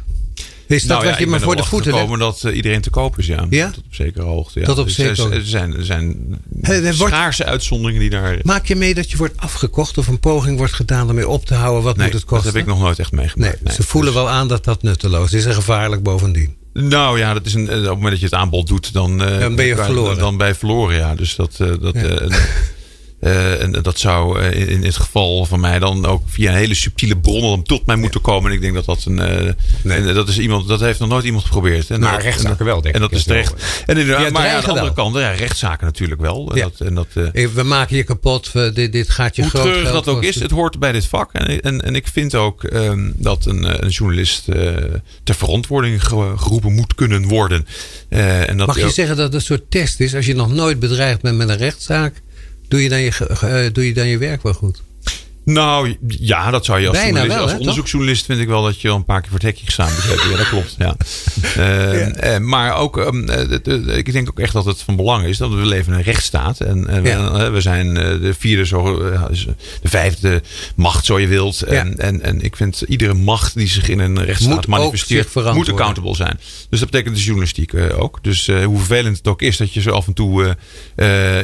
Is 0.68 0.82
dat 0.82 0.90
Nou 0.90 1.04
ja, 1.04 1.10
wat 1.10 1.20
je 1.20 1.28
ben 1.28 1.42
voor 1.42 1.56
de 1.56 1.63
voeten 1.63 1.94
gekomen 1.94 2.20
dat 2.20 2.44
eh, 2.44 2.56
iedereen 2.56 2.82
te 2.82 2.90
koop 2.90 3.18
is, 3.18 3.25
ja. 3.25 3.46
Ja? 3.50 3.70
Tot 3.70 3.84
op 3.86 3.94
zekere 3.96 4.24
hoogte. 4.25 4.60
Ja. 4.60 4.66
Tot 4.66 4.78
op 4.78 4.86
Dus 4.86 4.96
zekere 4.96 5.16
er- 5.16 5.22
hoogte. 5.22 5.36
Er 5.36 5.46
zijn, 5.46 5.75
er 5.78 5.86
zijn 5.86 6.16
er 6.62 6.82
wordt- 6.96 7.13
schaarse 7.13 7.46
uitzonderingen 7.46 8.01
die 8.01 8.10
daar... 8.10 8.40
Maak 8.44 8.66
je 8.66 8.75
mee 8.75 8.94
dat 8.94 9.12
je 9.12 9.18
wordt 9.18 9.34
afgekocht 9.38 9.98
of 9.98 10.08
een 10.08 10.20
poging 10.20 10.58
wordt 10.58 10.74
gedaan 10.74 11.10
om 11.10 11.16
mee 11.16 11.28
op 11.28 11.46
te 11.46 11.54
houden? 11.54 11.84
Wat 11.84 11.96
Nee, 11.98 12.04
moet 12.06 12.13
het 12.13 12.22
dat 12.22 12.32
kosten? 12.32 12.51
heb 12.54 12.62
ik 12.62 12.68
nog 12.68 12.80
nooit 12.80 13.00
echt 13.00 13.12
Nee, 13.12 13.20
meegemaakt. 13.36 13.75
ze 13.75 13.84
voelen 13.84 14.13
wel 14.13 14.30
aan 14.30 14.48
dat 14.48 14.63
dat 14.63 14.82
nutteloos 14.84 15.34
is 15.34 15.46
en 15.46 15.54
gevaarlijk 15.54 16.04
bovendien. 16.04 16.56
Nou 16.74 17.18
ja, 17.20 17.34
dat 17.34 17.46
is 17.46 17.54
een, 17.54 17.70
eh, 17.70 17.75
op 17.78 17.82
het 17.84 17.90
moment 17.90 18.10
dat 18.12 18.20
je 18.20 18.25
het 18.25 18.36
aanbod 18.36 18.68
doet, 18.68 18.94
dan, 18.94 19.24
eh, 19.24 19.40
Dan 19.40 19.56
ben 19.56 19.66
je 19.66 19.75
verloren. 19.75 20.18
Dan 20.18 20.38
ben 20.38 20.48
je 20.48 20.56
verloren, 20.56 20.96
ja. 20.98 21.16
Dus 21.16 21.36
dat, 21.36 21.56
dat, 21.58 21.94
Ja. 21.94 22.28
eh, 23.22 23.62
en, 23.62 23.75
en 23.75 23.82
dat 23.84 24.00
zou 24.00 24.40
eh, 24.42 24.60
in, 24.62 24.68
in 24.68 24.84
het 24.84 24.96
geval 24.96 25.46
van 25.46 25.60
mij 25.60 25.80
dan 25.80 26.06
ook 26.06 26.22
via 26.25 26.51
een 26.51 26.58
hele 26.58 26.74
subtiele 26.75 27.18
bron 27.18 27.63
tot 27.63 27.86
mij 27.86 27.96
moeten 27.96 28.22
komen. 28.22 28.50
En 28.50 28.56
ik 28.56 28.62
denk 28.62 28.74
dat 28.74 28.86
dat 28.86 29.04
een. 29.06 29.20
eh, 29.20 29.54
Nee. 29.84 29.98
en 29.98 30.13
dat 30.13 30.28
is 30.30 30.40
iemand, 30.40 30.68
dat 30.68 30.80
heeft 30.80 31.00
nog 31.00 31.10
nooit 31.10 31.25
iemand 31.25 31.44
geprobeerd. 31.44 31.90
En 31.90 32.00
Maar 32.00 32.12
dat- 32.13 32.22
rechtszaken 32.22 32.60
en- 32.60 32.66
wel, 32.66 32.82
denk 32.82 32.96
En 32.96 33.01
ik, 33.04 33.10
dat 33.10 33.20
is 33.20 33.25
terecht. 33.25 33.54
En 33.86 34.06
Ja, 34.06 34.30
maar 34.30 34.46
ja, 34.46 34.54
aan 34.56 34.62
de 34.62 34.68
andere 34.68 34.86
wel. 34.86 34.94
kant, 34.94 35.16
ja, 35.16 35.32
rechtszaken 35.32 35.86
natuurlijk 35.86 36.22
wel. 36.22 36.51
En 36.51 36.58
Ja. 36.58 36.63
dat, 36.63 36.88
en 36.88 36.96
dat, 36.96 37.08
We 37.54 37.63
maken 37.63 37.96
je 37.96 38.04
kapot, 38.04 38.51
we- 38.51 38.72
dit, 38.74 38.92
dit 38.92 39.10
gaat 39.10 39.36
je 39.36 39.42
hoe 39.42 39.51
groot 39.51 39.75
geld 39.75 39.94
dat 40.06 40.08
ook 40.16 40.24
is, 40.24 40.40
het 40.40 40.51
hoort 40.51 40.80
bij 40.80 40.92
dit 40.92 41.06
vak. 41.06 41.34
En, 41.34 41.62
en, 41.62 41.82
en 41.82 41.96
ik 41.96 42.08
vind 42.08 42.36
ook 42.36 42.63
ehm, 42.63 43.12
dat 43.16 43.46
een, 43.46 43.84
een 43.84 43.90
journalist 43.90 44.46
ter 45.24 45.36
verantwoording 45.36 46.04
ge- 46.08 46.34
geroepen 46.36 46.74
moet 46.74 46.96
kunnen 46.96 47.28
worden. 47.28 47.66
En 48.10 48.58
dat 48.58 48.68
Mag 48.68 48.80
je 48.80 48.90
zeggen 48.90 49.16
dat 49.16 49.25
het 49.25 49.34
een 49.34 49.42
soort 49.42 49.72
test 49.72 50.00
is? 50.00 50.16
Als 50.16 50.25
je 50.25 50.36
nog 50.36 50.54
nooit 50.54 50.80
bedreigd 50.80 51.22
bent 51.22 51.38
met 51.38 51.50
een 51.50 51.58
rechtszaak, 51.58 52.22
doe 52.72 52.84
je 52.84 52.90
dan 52.90 53.00
je, 53.00 53.12
eh, 53.42 53.74
doe 53.74 53.86
je, 53.86 53.94
dan 53.94 54.08
je 54.08 54.18
werk 54.18 54.44
wel 54.44 54.54
goed? 54.54 54.82
Nou 55.45 55.98
ja, 56.07 56.51
dat 56.51 56.65
zou 56.65 56.79
je 56.79 56.88
als, 56.88 56.98
Bijna 56.98 57.07
journalist, 57.07 57.33
wel, 57.36 57.43
als 57.43 57.51
hè, 57.51 57.57
onderzoeksjournalist 57.57 58.25
vind 58.25 58.39
ik 58.39 58.48
wel 58.48 58.63
dat 58.63 58.81
je 58.81 58.89
al 58.89 58.95
een 58.95 59.05
paar 59.05 59.19
keer 59.21 59.29
voor 59.29 59.39
het 59.39 59.48
hekje 59.48 59.65
gestaan 59.65 59.91
moet 59.93 60.03
hebben. 60.03 60.29
Ja, 60.29 60.38
dat 60.38 60.50
klopt. 60.50 60.75
Ja. 60.77 60.95
Eh, 61.55 62.36
eh, 62.36 62.41
maar 62.41 62.75
ook, 62.75 62.98
ehm, 62.98 63.29
eh, 63.29 63.98
ik 63.98 64.12
denk 64.12 64.29
ook 64.29 64.39
echt 64.39 64.53
dat 64.53 64.65
het 64.65 64.81
van 64.81 64.95
belang 64.95 65.25
is 65.25 65.38
dat 65.38 65.50
we 65.50 65.55
leven 65.65 65.93
in 65.93 66.00
een 66.00 66.05
rechtsstaat. 66.05 66.60
En, 66.60 66.88
Ja. 67.03 67.45
eh, 67.45 67.51
we 67.51 67.62
zijn 67.62 67.93
de 67.93 68.33
vierde, 68.38 68.65
zo, 68.65 68.98
de 69.81 69.89
vijfde 69.89 70.41
macht, 70.75 71.05
zo 71.05 71.19
je 71.19 71.27
wilt. 71.27 71.62
En, 71.62 71.98
en, 71.98 72.21
en 72.21 72.41
ik 72.41 72.55
vind 72.55 72.81
iedere 72.81 73.13
macht 73.13 73.53
die 73.55 73.67
zich 73.67 73.89
in 73.89 74.00
een 74.00 74.24
rechtsstaat 74.24 74.55
Moet 74.55 74.67
manifesteert, 74.67 75.53
moet 75.53 75.69
accountable 75.69 76.15
zijn. 76.15 76.39
Dus 76.69 76.79
dat 76.79 76.89
betekent 76.91 77.15
de 77.15 77.21
journalistiek 77.21 77.74
eh, 77.74 78.00
ook. 78.00 78.19
Dus 78.21 78.48
hoe 78.48 78.77
vervelend 78.77 79.17
het 79.17 79.27
ook 79.27 79.41
is 79.41 79.57
dat 79.57 79.74
je 79.74 79.81
zo 79.81 79.91
af 79.91 80.07
en 80.07 80.13
toe 80.13 80.55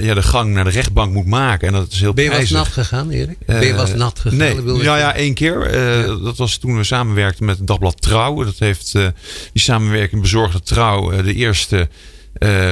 ja, 0.01 0.13
de 0.13 0.23
gang 0.23 0.53
naar 0.53 0.63
de 0.63 0.69
rechtbank 0.69 1.13
moet 1.13 1.25
maken. 1.27 1.67
En 1.67 1.73
dat 1.73 1.91
is 1.91 1.99
heel 1.99 2.13
Ben 2.13 2.23
je 2.23 2.29
wel 2.29 2.39
eens 2.39 2.49
prijzig. 2.51 2.73
gegaan, 2.73 3.09
Erik? 3.09 3.37
Ben 3.45 3.65
je 3.65 3.73
Eh, 3.91 3.97
nat 3.97 4.19
gegaan? 4.19 4.37
Nee, 4.37 4.83
ja, 4.83 4.97
ja, 4.97 5.13
één 5.15 5.33
keer. 5.33 5.61
Eh, 5.61 6.23
Dat 6.23 6.37
was 6.37 6.57
toen 6.57 6.77
we 6.77 6.83
samenwerkten 6.83 7.45
met 7.45 7.57
het 7.57 7.67
Dagblad 7.67 8.01
Trouw. 8.01 8.43
Dat 8.43 8.59
heeft 8.59 8.95
eh, 8.95 9.07
die 9.53 9.61
samenwerking 9.61 10.21
bezorgde 10.21 10.61
Trouw 10.61 11.21
de 11.21 11.33
eerste 11.33 11.89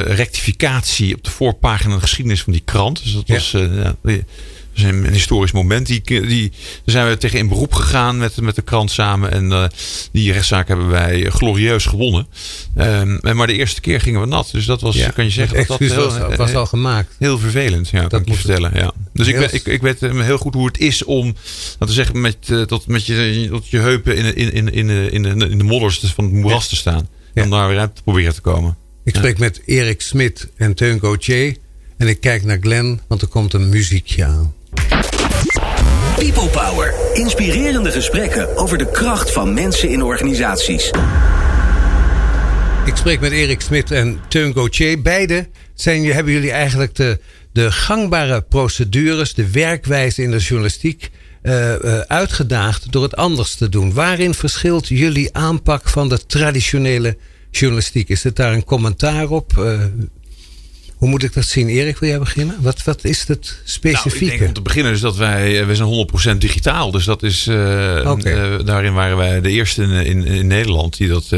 rectificatie 0.05 1.15
op 1.15 1.23
de 1.23 1.29
voorpagina 1.29 1.89
van 1.89 1.97
de 1.99 2.01
geschiedenis 2.05 2.43
van 2.43 2.53
die 2.53 2.61
krant. 2.65 3.03
Dus 3.03 3.13
dat 3.13 3.27
Ja. 3.27 3.33
was 3.33 3.55
eh, 4.75 4.83
is 4.83 4.89
een, 4.91 5.05
een 5.05 5.13
historisch 5.13 5.51
moment. 5.51 5.87
Die, 5.87 6.01
die, 6.03 6.49
daar 6.49 6.59
zijn 6.85 7.07
we 7.09 7.17
tegen 7.17 7.39
in 7.39 7.47
beroep 7.47 7.73
gegaan 7.73 8.17
met, 8.17 8.41
met 8.41 8.55
de 8.55 8.61
krant 8.61 8.91
samen. 8.91 9.31
En 9.31 9.51
eh, 9.51 9.65
die 10.11 10.31
rechtszaak 10.31 10.67
hebben 10.67 10.89
wij 10.89 11.29
glorieus 11.29 11.85
gewonnen. 11.85 12.27
En 12.75 13.19
maar 13.33 13.47
de 13.47 13.53
eerste 13.53 13.81
keer 13.81 14.01
gingen 14.01 14.21
we 14.21 14.27
nat. 14.27 14.49
Dus 14.51 14.65
dat 14.65 14.81
was, 14.81 14.95
Ja. 14.95 15.09
kan 15.09 15.23
je 15.23 15.29
zeggen, 15.31 15.67
dat 15.67 15.79
heel, 15.79 16.35
was, 16.37 16.53
al 16.53 16.65
gemaakt. 16.65 17.15
Heel 17.19 17.37
vervelend, 17.39 17.89
ja, 17.89 18.01
dat 18.01 18.09
kan 18.09 18.21
ik 18.21 18.27
je 18.27 18.33
vertellen. 18.35 18.71
Ja. 18.73 18.91
Dus 19.13 19.27
ik, 19.27 19.51
ik, 19.51 19.65
ik 19.65 19.81
weet 19.81 20.01
eh, 20.03 20.19
heel 20.21 20.37
goed 20.37 20.53
hoe 20.53 20.65
het 20.65 20.77
is 20.77 21.03
om, 21.03 21.25
laten 21.25 21.87
we 21.87 21.91
zeggen, 21.93 22.21
met, 22.21 22.37
eh, 22.49 22.61
tot, 22.61 22.87
met 22.87 23.05
je, 23.05 23.47
tot 23.51 23.67
je 23.69 23.79
heupen 23.79 24.15
in, 24.17 24.35
in, 24.35 24.51
in, 24.53 24.69
in, 24.73 25.11
in, 25.11 25.39
de- 25.39 25.49
in 25.49 25.57
de 25.57 25.63
modders 25.63 25.99
van 26.15 26.23
het 26.23 26.33
moeras 26.33 26.67
te 26.67 26.75
staan. 26.75 27.07
Ja. 27.33 27.43
Om 27.43 27.49
daar 27.49 27.67
weer 27.69 27.79
uit 27.79 27.95
te 27.95 28.03
proberen 28.03 28.33
te 28.33 28.41
komen. 28.41 28.77
Ik 29.03 29.15
spreek 29.15 29.37
met 29.37 29.61
Erik 29.65 30.01
Smit 30.01 30.49
en 30.55 30.73
Teun 30.73 30.99
Gauthier. 30.99 31.55
En 31.97 32.07
ik 32.07 32.19
kijk 32.19 32.43
naar 32.43 32.57
Glenn, 32.61 33.01
want 33.07 33.21
er 33.21 33.27
komt 33.27 33.53
een 33.53 33.69
muziekje 33.69 34.25
aan. 34.25 34.53
People 36.17 36.49
Power. 36.49 36.93
Inspirerende 37.13 37.91
gesprekken 37.91 38.57
over 38.57 38.77
de 38.77 38.91
kracht 38.91 39.31
van 39.31 39.53
mensen 39.53 39.89
in 39.89 40.03
organisaties. 40.03 40.91
Ik 42.85 42.95
spreek 42.95 43.19
met 43.19 43.31
Erik 43.31 43.61
Smit 43.61 43.91
en 43.91 44.19
Teun 44.27 44.53
Gauthier. 44.53 45.01
Beide 45.01 45.49
zijn, 45.73 46.05
hebben 46.05 46.33
jullie 46.33 46.51
eigenlijk 46.51 46.95
de, 46.95 47.19
de 47.51 47.71
gangbare 47.71 48.41
procedures, 48.41 49.33
de 49.33 49.51
werkwijze 49.51 50.21
in 50.21 50.31
de 50.31 50.37
journalistiek 50.37 51.09
eh, 51.41 51.73
eh, 51.73 51.99
uitgedaagd 51.99 52.91
door 52.91 53.03
het 53.03 53.15
anders 53.15 53.55
te 53.55 53.69
doen. 53.69 53.93
Waarin 53.93 54.33
verschilt 54.33 54.87
jullie 54.87 55.33
aanpak 55.35 55.89
van 55.89 56.09
de 56.09 56.25
traditionele 56.25 57.17
journalistiek? 57.51 58.09
Is 58.09 58.23
het 58.23 58.35
daar 58.35 58.53
een 58.53 58.63
commentaar 58.63 59.29
op? 59.29 59.57
Eh, 59.57 59.79
hoe 60.95 61.09
moet 61.09 61.23
ik 61.23 61.33
dat 61.33 61.45
zien? 61.45 61.67
Erik, 61.67 61.97
wil 61.97 62.09
jij 62.09 62.19
beginnen? 62.19 62.55
Wat, 62.59 62.83
wat 62.83 63.03
is 63.03 63.19
het 63.19 63.27
Nou, 63.27 63.59
ik 63.63 63.69
specifieke? 63.69 64.37
denk 64.37 64.47
om 64.47 64.53
te 64.53 64.61
beginnen 64.61 64.91
is 64.91 64.99
dat 64.99 65.17
wij, 65.17 65.59
eh, 65.59 65.65
wij 65.65 65.75
zijn 65.75 65.87
100% 65.87 66.41
digitaal. 66.41 66.91
Dus 66.91 67.05
dat 67.05 67.23
is, 67.23 67.47
eh, 67.47 68.59
daarin 68.65 68.93
waren 68.93 69.17
wij 69.17 69.41
de 69.41 69.49
eerste 69.49 69.83
in, 69.83 69.89
in, 69.91 70.25
in 70.25 70.47
Nederland 70.47 70.97
die 70.97 71.07
dat 71.07 71.29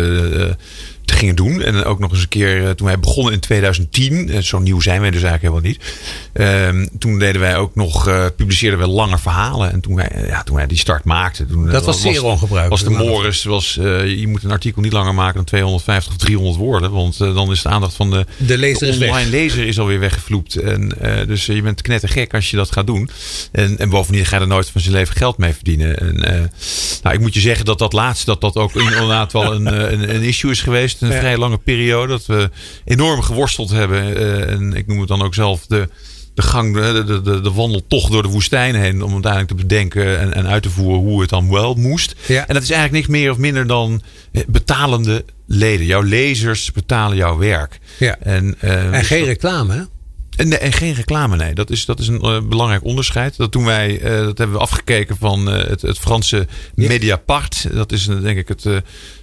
gingen 1.11 1.35
doen. 1.35 1.61
En 1.61 1.83
ook 1.83 1.99
nog 1.99 2.11
eens 2.11 2.21
een 2.21 2.27
keer 2.27 2.63
eh, 2.65 2.69
toen 2.69 2.87
wij 2.87 2.99
begonnen 2.99 3.33
in 3.33 3.39
2010. 3.39 4.29
eh, 4.29 4.41
Zo 4.41 4.59
nieuw 4.59 4.79
zijn 4.81 5.01
wij 5.01 5.11
dus 5.11 5.23
eigenlijk 5.23 5.53
helemaal 5.53 5.71
niet. 5.71 5.93
Ehm, 6.33 6.99
toen 6.99 7.19
deden 7.19 7.41
wij 7.41 7.57
ook 7.57 7.75
nog, 7.75 8.07
eh, 8.07 8.25
publiceerden 8.35 8.79
we 8.79 8.87
lange 8.87 9.17
verhalen. 9.17 9.71
En 9.71 9.79
toen 9.81 9.95
wij, 9.95 10.25
ja, 10.27 10.43
toen 10.43 10.55
wij 10.55 10.67
die 10.67 10.77
start 10.77 11.03
maakten. 11.03 11.47
Toen, 11.47 11.69
Dat 11.69 11.85
was 11.85 12.01
zeer 12.01 12.23
ongebruikelijk. 12.23 12.69
Was 12.83 12.97
de 12.97 13.03
Morris, 13.05 13.43
was, 13.43 13.73
je 14.05 14.25
moet 14.27 14.43
een 14.43 14.51
artikel 14.51 14.81
niet 14.81 14.93
langer 14.93 15.13
maken 15.13 15.35
dan 15.35 15.43
250 15.43 16.11
of 16.13 16.17
300 16.19 16.55
woorden. 16.57 16.91
Want 16.91 17.17
dan 17.17 17.51
is 17.51 17.61
de 17.61 17.69
aandacht 17.69 17.93
van 17.93 18.09
de, 18.09 18.25
De 18.37 18.57
lezer 18.57 18.87
is 18.87 18.97
weg. 18.97 19.09
online 19.09 19.29
lezer 19.29 19.67
is 19.67 19.79
alweer 19.79 19.99
weggevloept. 19.99 20.55
En, 20.55 20.91
dus 21.27 21.45
je 21.45 21.61
bent 21.61 21.81
knettergek 21.81 22.33
als 22.33 22.49
je 22.51 22.57
dat 22.57 22.71
gaat 22.71 22.87
doen. 22.87 23.09
En, 23.51 23.77
en 23.77 23.89
bovendien 23.89 24.25
ga 24.25 24.35
je 24.35 24.41
er 24.41 24.47
nooit 24.47 24.69
van 24.69 24.81
zijn 24.81 24.93
leven 24.93 25.15
geld 25.15 25.37
mee 25.37 25.53
verdienen. 25.53 25.97
En, 25.97 26.15
nou, 27.03 27.15
ik 27.15 27.21
moet 27.21 27.33
je 27.33 27.39
zeggen 27.39 27.65
dat 27.65 27.79
dat 27.79 27.93
laatste, 27.93 28.25
dat 28.25 28.41
dat 28.41 28.55
ook 28.55 28.75
inderdaad 28.75 29.33
wel 29.33 29.53
een, 29.53 29.65
een, 29.93 30.15
een 30.15 30.21
issue 30.23 30.51
is 30.51 30.61
geweest. 30.61 30.96
Een 30.99 31.11
Ja. 31.11 31.19
vrij 31.19 31.37
lange 31.37 31.57
periode. 31.57 32.07
Dat 32.07 32.25
we 32.25 32.49
enorm 32.85 33.21
geworsteld 33.21 33.69
hebben. 33.69 34.15
eh, 34.17 34.49
en 34.53 34.73
ik 34.73 34.87
noem 34.87 34.99
het 34.99 35.07
dan 35.07 35.21
ook 35.21 35.33
zelf 35.33 35.65
de, 35.65 35.89
de 36.33 36.41
gang, 36.41 36.73
de, 36.75 37.03
de, 37.05 37.21
de, 37.21 37.41
de 37.41 37.51
wandeltocht 37.51 38.11
door 38.11 38.21
de 38.23 38.29
woestijn 38.29 38.75
heen. 38.75 39.01
Om 39.03 39.11
uiteindelijk 39.13 39.51
te 39.51 39.57
bedenken 39.67 40.19
en, 40.19 40.33
en 40.33 40.47
uit 40.47 40.63
te 40.63 40.69
voeren 40.69 40.99
hoe 41.01 41.21
het 41.21 41.29
dan 41.29 41.49
wel 41.51 41.73
moest. 41.73 42.15
Ja. 42.27 42.47
En 42.47 42.53
dat 42.53 42.63
is 42.63 42.69
eigenlijk 42.71 43.07
niks 43.07 43.19
meer 43.19 43.31
of 43.31 43.37
minder 43.37 43.67
dan 43.67 44.01
eh, 44.31 44.41
betalende 44.47 45.25
leden. 45.45 45.85
Jouw 45.85 46.01
lezers 46.01 46.71
betalen 46.71 47.17
jouw 47.17 47.37
werk. 47.37 47.79
Ja. 47.99 48.17
En, 48.19 48.55
eh, 48.59 48.93
En 48.93 49.05
geen 49.05 49.23
reclame, 49.25 49.73
hè? 49.73 49.81
en, 50.35 50.47
nee, 50.47 50.57
en 50.57 50.71
geen 50.73 50.93
reclame, 50.93 51.35
nee. 51.35 51.53
Dat 51.53 51.69
is, 51.69 51.85
dat 51.85 51.99
is 51.99 52.07
een 52.07 52.21
eh, 52.21 52.41
belangrijk 52.41 52.83
onderscheid. 52.83 53.37
Dat 53.37 53.51
doen 53.51 53.65
wij, 53.65 53.99
eh, 54.01 54.09
dat 54.11 54.37
hebben 54.37 54.55
we 54.55 54.61
afgekeken 54.61 55.17
van 55.17 55.51
eh, 55.51 55.67
het, 55.69 55.81
het 55.81 55.97
Franse. 55.99 56.47
Mediapart. 56.75 57.67
Dat 57.73 57.91
is 57.91 58.07
eh, 58.07 58.21
denk 58.21 58.37
ik 58.37 58.47
het, 58.47 58.65
eh, 58.65 58.75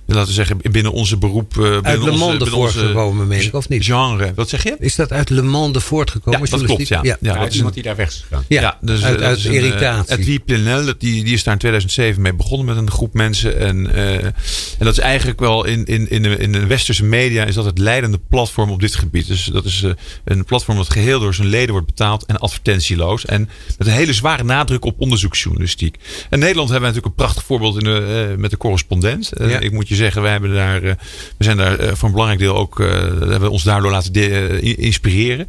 laten 0.06 0.26
we 0.28 0.32
zeggen, 0.34 0.56
binnen 0.70 0.92
onze 0.92 1.16
beroep. 1.18 1.52
eh, 1.52 1.62
binnen 1.62 1.84
Uit 1.84 1.98
Le 2.02 2.10
onze- 2.10 2.18
Monde 2.24 2.38
binnen 2.38 2.54
onze 2.58 2.72
voortgekomen, 2.78 3.26
meen 3.26 3.42
ik, 3.42 3.54
of 3.54 3.68
niet? 3.68 3.84
Genre. 3.84 4.32
Wat 4.34 4.48
zeg 4.48 4.62
je? 4.62 4.76
Is 4.78 4.94
dat 4.94 5.12
uit 5.12 5.30
Le 5.30 5.42
Monde 5.42 5.80
voortgekomen? 5.80 6.40
Ja, 6.40 6.46
dat 6.46 6.62
klopt, 6.64 6.88
ja. 6.88 7.00
ja. 7.02 7.16
Ja, 7.20 7.32
Ja, 7.34 7.38
dat 7.40 7.48
is 7.48 7.54
iemand 7.56 7.76
een- 7.76 7.82
die 7.82 7.90
daar 7.90 7.96
weg 7.96 8.08
is 8.08 8.24
gegaan. 8.28 8.44
Ja, 8.48 8.78
dus, 8.80 9.04
uit, 9.04 9.20
eh, 9.20 9.26
uit 9.26 9.38
is 9.38 9.44
een, 9.44 9.50
eh, 9.50 9.56
irritatie. 9.64 10.16
Edwy 10.18 10.38
Plenel, 10.40 10.84
dat- 10.84 11.00
die, 11.00 11.24
die 11.24 11.34
is 11.34 11.42
daar 11.44 11.52
in 11.54 11.58
2007 11.60 12.22
mee 12.22 12.34
begonnen 12.34 12.66
met 12.66 12.76
een 12.76 12.90
groep 12.90 13.14
mensen. 13.14 13.58
En, 13.58 13.94
eh, 13.94 14.24
en 14.24 14.34
dat 14.78 14.92
is 14.92 14.98
eigenlijk 14.98 15.40
wel 15.40 15.64
in, 15.64 15.84
in, 15.84 16.10
in, 16.10 16.22
de, 16.22 16.36
in 16.36 16.52
de 16.52 16.66
westerse 16.66 17.04
media 17.04 17.44
is 17.44 17.54
dat 17.54 17.64
het 17.64 17.78
leidende 17.78 18.20
platform 18.28 18.70
op 18.70 18.80
dit 18.80 18.94
gebied. 18.94 19.26
Dus 19.26 19.44
dat 19.44 19.64
is 19.64 19.84
een 20.24 20.44
platform 20.44 20.76
dat 20.76 20.90
geheel 20.90 21.20
door 21.20 21.34
zijn 21.34 21.48
leden 21.48 21.70
wordt 21.70 21.86
betaald 21.86 22.26
en 22.26 22.38
advertentieloos. 22.38 23.24
En 23.24 23.48
met 23.78 23.86
een 23.86 23.92
hele 23.92 24.12
zware 24.12 24.44
nadruk 24.44 24.84
op 24.84 25.00
onderzoeksjournalistiek. 25.00 25.96
In 26.30 26.38
Nederland 26.38 26.70
hebben 26.70 26.88
we 26.88 26.94
natuurlijk 26.94 27.06
een 27.06 27.24
prachtig 27.24 27.44
voorbeeld 27.44 27.78
in 27.78 27.84
de, 27.84 28.28
eh, 28.30 28.36
met 28.40 28.50
de 28.50 28.56
correspondent. 28.56 29.30
Ja. 29.38 29.58
Ik 29.58 29.72
moet 29.72 29.88
je 29.88 29.93
zeggen, 29.94 30.22
wij 30.22 30.30
hebben 30.30 30.54
daar, 30.54 30.82
eh, 30.82 30.92
we 31.38 31.44
zijn 31.44 31.56
daar 31.56 31.78
eh, 31.78 31.88
voor 31.94 32.04
een 32.08 32.10
belangrijk 32.14 32.40
deel 32.40 32.56
ook, 32.56 32.80
eh, 32.80 32.86
hebben 33.02 33.40
we 33.40 33.50
ons 33.50 33.62
daardoor 33.62 33.90
laten 33.90 34.12
de- 34.12 34.60
inspireren. 34.76 35.46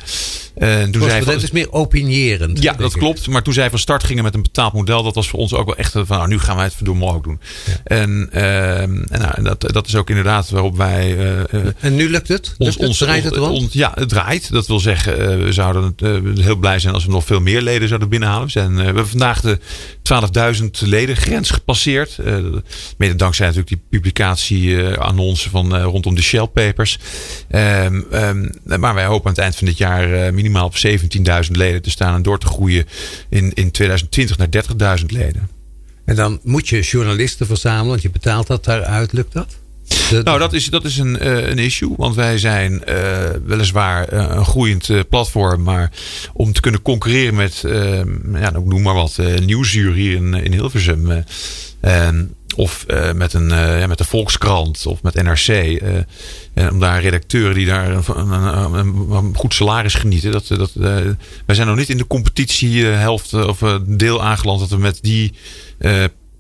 En 0.55 0.91
toen 0.91 1.01
zei 1.01 1.23
van- 1.23 1.33
is 1.35 1.51
meer 1.51 1.71
opinierend. 1.71 2.61
ja, 2.63 2.73
dat 2.73 2.93
ik. 2.93 2.99
klopt. 2.99 3.27
Maar 3.27 3.41
toen 3.43 3.53
zij 3.53 3.69
van 3.69 3.79
start 3.79 4.03
gingen 4.03 4.23
met 4.23 4.33
een 4.33 4.41
betaald 4.41 4.73
model, 4.73 5.03
dat 5.03 5.15
was 5.15 5.27
voor 5.29 5.39
ons 5.39 5.53
ook 5.53 5.65
wel 5.65 5.75
echt 5.75 5.91
van, 5.91 6.05
nou, 6.07 6.27
nu 6.27 6.39
gaan 6.39 6.55
wij 6.55 6.65
het 6.65 6.73
verdomme 6.73 7.05
ook 7.13 7.23
doen. 7.23 7.39
En, 7.83 8.27
ehm, 8.31 9.03
en 9.09 9.19
nou, 9.19 9.43
dat, 9.43 9.61
dat 9.73 9.87
is 9.87 9.95
ook 9.95 10.09
inderdaad 10.09 10.49
waarop 10.49 10.77
wij 10.77 11.17
En 11.79 11.95
nu 11.95 12.09
lukt 12.09 12.27
het? 12.27 12.55
Het? 12.57 12.97
Draait 12.97 13.23
het 13.23 13.35
rond? 13.35 13.51
ons- 13.63 13.73
ja, 13.73 13.91
het 13.95 14.09
draait. 14.09 14.51
Dat 14.51 14.67
wil 14.67 14.79
zeggen, 14.79 15.43
we 15.45 15.51
zouden 15.51 15.95
heel 16.41 16.55
blij 16.55 16.79
zijn 16.79 16.93
als 16.93 17.05
we 17.05 17.11
nog 17.11 17.25
veel 17.25 17.39
meer 17.41 17.61
leden 17.61 17.87
zouden 17.87 18.09
binnenhalen. 18.09 18.45
We, 18.45 18.51
zijn, 18.51 18.75
we 18.75 18.81
hebben 18.83 19.07
vandaag 19.07 19.41
de 19.41 19.59
12.000 20.01 20.81
leden 20.81 21.15
grens 21.15 21.49
gepasseerd. 21.51 22.17
Mede 22.97 23.15
dankzij 23.15 23.45
natuurlijk 23.45 23.73
die 23.75 23.83
publicatie 23.89 24.34
eh 24.39 24.97
annonce 24.97 25.49
van 25.49 25.75
eh, 25.75 25.83
rondom 25.83 26.15
de 26.15 26.21
Shell 26.21 26.47
Papers. 26.47 26.99
Ehm, 27.49 28.01
ehm, 28.11 28.49
maar 28.79 28.93
wij 28.93 29.05
hopen 29.05 29.25
aan 29.25 29.31
het 29.33 29.41
eind 29.41 29.55
van 29.55 29.67
dit 29.67 29.77
jaar 29.77 30.13
eh, 30.13 30.31
minimaal 30.33 30.65
op 30.65 30.75
17.000 31.45 31.51
leden 31.51 31.81
te 31.81 31.89
staan 31.89 32.15
en 32.15 32.21
door 32.21 32.39
te 32.39 32.47
groeien 32.47 32.85
in, 33.29 33.51
in 33.53 33.71
2020 33.71 34.37
naar 34.37 34.47
30.000 34.99 35.05
leden. 35.05 35.49
En 36.05 36.15
dan 36.15 36.39
moet 36.43 36.67
je 36.69 36.81
journalisten 36.81 37.45
verzamelen, 37.45 37.87
want 37.89 38.01
je 38.01 38.09
betaalt 38.09 38.47
dat 38.47 38.63
daaruit. 38.65 39.13
Lukt 39.13 39.33
dat? 39.33 39.55
De- 40.09 40.21
Nou, 40.23 40.39
dat 40.39 40.53
is, 40.53 40.65
dat 40.65 40.85
is 40.85 40.97
een, 40.97 41.27
een 41.51 41.57
issue. 41.59 41.93
Want 41.97 42.15
wij 42.15 42.37
zijn 42.37 42.81
weliswaar 43.45 44.13
een 44.13 44.45
groeiend 44.45 44.89
platform. 45.09 45.63
Maar 45.63 45.91
om 46.33 46.53
te 46.53 46.61
kunnen 46.61 46.81
concurreren 46.81 47.35
met, 47.35 47.63
eh, 47.63 47.97
ja, 48.33 48.49
nou, 48.51 48.65
noem 48.67 48.81
maar 48.81 48.93
wat, 48.93 49.19
Nieuwsuur 49.45 49.93
hier 49.93 50.15
in, 50.15 50.33
in 50.33 50.51
Hilversum. 50.51 51.23
Eh, 51.85 52.05
en- 52.07 52.33
of 52.55 52.83
eh, 52.87 53.11
met, 53.13 53.33
een, 53.33 53.51
eh, 53.51 53.79
ja, 53.79 53.87
met 53.87 53.97
de 53.97 54.03
Volkskrant 54.03 54.85
of 54.85 55.01
met 55.03 55.13
NRC. 55.23 55.47
eh, 55.47 55.95
en 56.53 56.71
om 56.71 56.79
daar 56.79 57.01
redacteuren 57.01 57.55
die 57.55 57.65
daar 57.65 57.89
een, 57.91 58.03
een, 58.33 59.11
een- 59.11 59.35
goed 59.35 59.53
salaris 59.53 59.93
genieten. 59.93 60.31
Dat, 60.31 60.47
dat, 60.47 60.71
wij 61.45 61.55
zijn 61.55 61.67
nog 61.67 61.75
niet 61.77 61.89
in 61.89 61.97
de 61.97 62.07
competitiehelft 62.07 63.33
of 63.33 63.59
deel 63.87 64.23
aangeland 64.23 64.59
dat 64.59 64.69
we 64.69 64.77
met 64.77 64.99
die 65.01 65.33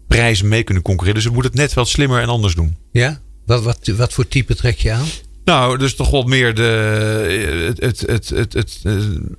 prijzen 0.07 0.47
mee 0.47 0.63
kunnen 0.63 0.83
concurreren. 0.83 1.15
Dus 1.21 1.27
we 1.29 1.33
moeten 1.33 1.51
het 1.51 1.59
net 1.61 1.73
wat 1.73 1.87
slimmer 1.87 2.21
en 2.21 2.27
anders 2.29 2.55
doen. 2.55 2.75
Ja? 2.91 3.19
Wat, 3.45 3.63
wat, 3.63 3.79
wat 3.97 4.13
voor 4.13 4.27
type 4.27 4.55
trek 4.55 4.77
je 4.79 4.91
aan? 4.91 5.05
Nou, 5.45 5.77
dus 5.77 5.95
toch 5.95 6.09
wel 6.09 6.23
meer 6.23 6.53
de, 6.55 7.65
het, 7.65 7.79
het, 7.81 7.99
het, 8.07 8.29
het, 8.29 8.53
het, 8.53 8.79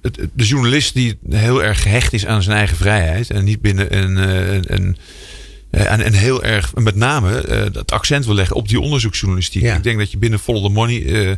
het- 0.02 0.18
de 0.32 0.44
journalist 0.44 0.94
die 0.94 1.18
heel 1.30 1.62
erg 1.62 1.82
gehecht 1.82 2.12
is 2.12 2.26
aan 2.26 2.42
zijn 2.42 2.56
eigen 2.56 2.76
vrijheid. 2.76 3.30
En 3.30 3.44
niet 3.44 3.60
binnen 3.60 3.96
een. 3.98 4.16
een, 4.16 4.64
een 4.66 4.96
en, 5.84 6.00
en 6.00 6.12
heel 6.12 6.44
erg, 6.44 6.74
met 6.74 6.94
name, 6.94 7.40
eh, 7.40 7.58
het 7.58 7.92
accent 7.92 8.26
wil 8.26 8.34
leggen 8.34 8.56
op 8.56 8.68
die 8.68 8.80
onderzoeksjournalistiek. 8.80 9.62
Ja. 9.62 9.74
Ik 9.74 9.82
denk 9.82 9.98
dat 9.98 10.10
je 10.10 10.18
binnen 10.18 10.38
Follow 10.38 10.64
the 10.64 10.70
Money 10.70 11.04
eh, 11.04 11.30
eh, 11.30 11.36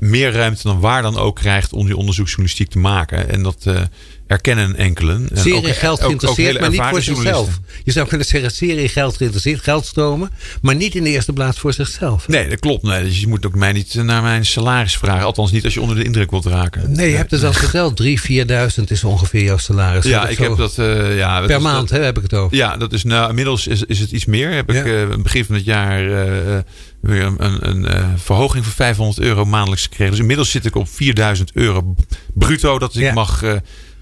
meer 0.00 0.32
ruimte 0.32 0.62
dan 0.62 0.80
waar 0.80 1.02
dan 1.02 1.16
ook 1.16 1.36
krijgt 1.36 1.72
om 1.72 1.86
die 1.86 1.96
onderzoeksjournalistiek 1.96 2.70
te 2.70 2.78
maken. 2.78 3.28
En 3.28 3.42
dat 3.42 3.66
eh, 3.66 3.82
erkennen 4.26 4.76
enkelen. 4.76 5.28
En 5.34 5.38
Serie 5.40 5.56
ook- 5.56 5.66
geld 5.76 5.92
ook- 5.98 6.00
ook 6.00 6.06
geïnteresseerd, 6.06 6.60
maar 6.60 6.70
niet 6.70 6.82
voor 6.82 7.02
zichzelf. 7.02 7.60
Je 7.84 7.92
zou 7.92 8.08
kunnen 8.08 8.26
zeggen, 8.26 8.50
serie 8.50 8.88
geld 8.88 9.16
geïnteresseerd, 9.16 9.60
geldstromen. 9.62 10.30
Maar 10.62 10.74
niet 10.74 10.94
in 10.94 11.04
de 11.04 11.10
eerste 11.10 11.32
plaats 11.32 11.58
voor 11.58 11.72
zichzelf. 11.72 12.28
Nee, 12.28 12.48
dat 12.48 12.58
klopt. 12.60 12.82
Nee. 12.82 13.04
Dus 13.04 13.20
je 13.20 13.26
moet 13.28 13.46
ook 13.46 13.54
mij 13.54 13.72
niet 13.72 13.94
naar 13.94 14.22
mijn 14.22 14.46
salaris 14.46 14.96
vragen. 14.96 15.24
Althans 15.24 15.52
niet 15.52 15.64
als 15.64 15.74
je 15.74 15.80
onder 15.80 15.96
de 15.96 16.04
indruk 16.04 16.30
wilt 16.30 16.46
raken. 16.46 16.92
Nee, 16.92 17.10
je 17.10 17.16
hebt 17.16 17.30
het 17.30 17.44
al 17.44 17.52
verteld. 17.52 17.96
3.000, 17.96 18.20
4.000 18.20 18.90
is 18.90 19.04
ongeveer 19.04 19.42
jouw 19.42 19.56
salaris. 19.56 20.04
Ja, 20.04 20.28
ik 20.28 20.36
zo- 20.36 20.42
heb 20.42 20.56
dat. 20.56 20.78
eh, 20.78 21.16
ja, 21.16 21.40
Per 21.46 21.62
maand 21.62 21.90
hè, 21.90 21.98
heb 22.02 22.16
ik 22.16 22.22
het 22.22 22.34
over. 22.34 22.56
Ja, 22.56 22.76
dat 22.76 22.92
is 22.92 23.04
nou, 23.04 23.28
inmiddels 23.28 23.66
is, 23.66 23.82
is 23.82 23.98
het 23.98 24.10
iets 24.10 24.24
meer. 24.24 24.50
Heb 24.50 24.70
ik 24.72 24.86
Ja. 24.86 24.92
eh, 25.02 25.08
het 25.10 25.22
begin 25.22 25.44
van 25.44 25.54
het 25.54 25.64
jaar 25.64 25.98
eh, 26.10 26.56
eh, 26.56 26.62
weer 27.00 27.22
een, 27.22 27.44
een, 27.44 27.68
een 27.68 27.86
eh, 27.86 28.08
verhoging 28.16 28.64
van 28.64 28.72
500 28.72 29.18
euro 29.20 29.44
maandelijks 29.44 29.82
gekregen. 29.84 30.10
Dus 30.10 30.20
inmiddels 30.20 30.50
zit 30.50 30.64
ik 30.64 30.74
op 30.76 30.88
4000 30.88 31.50
euro 31.54 31.94
bruto 32.34 32.78
dat 32.78 32.94
ik 32.94 33.02
Ja. 33.02 33.12
mag 33.12 33.42
eh, 33.42 33.52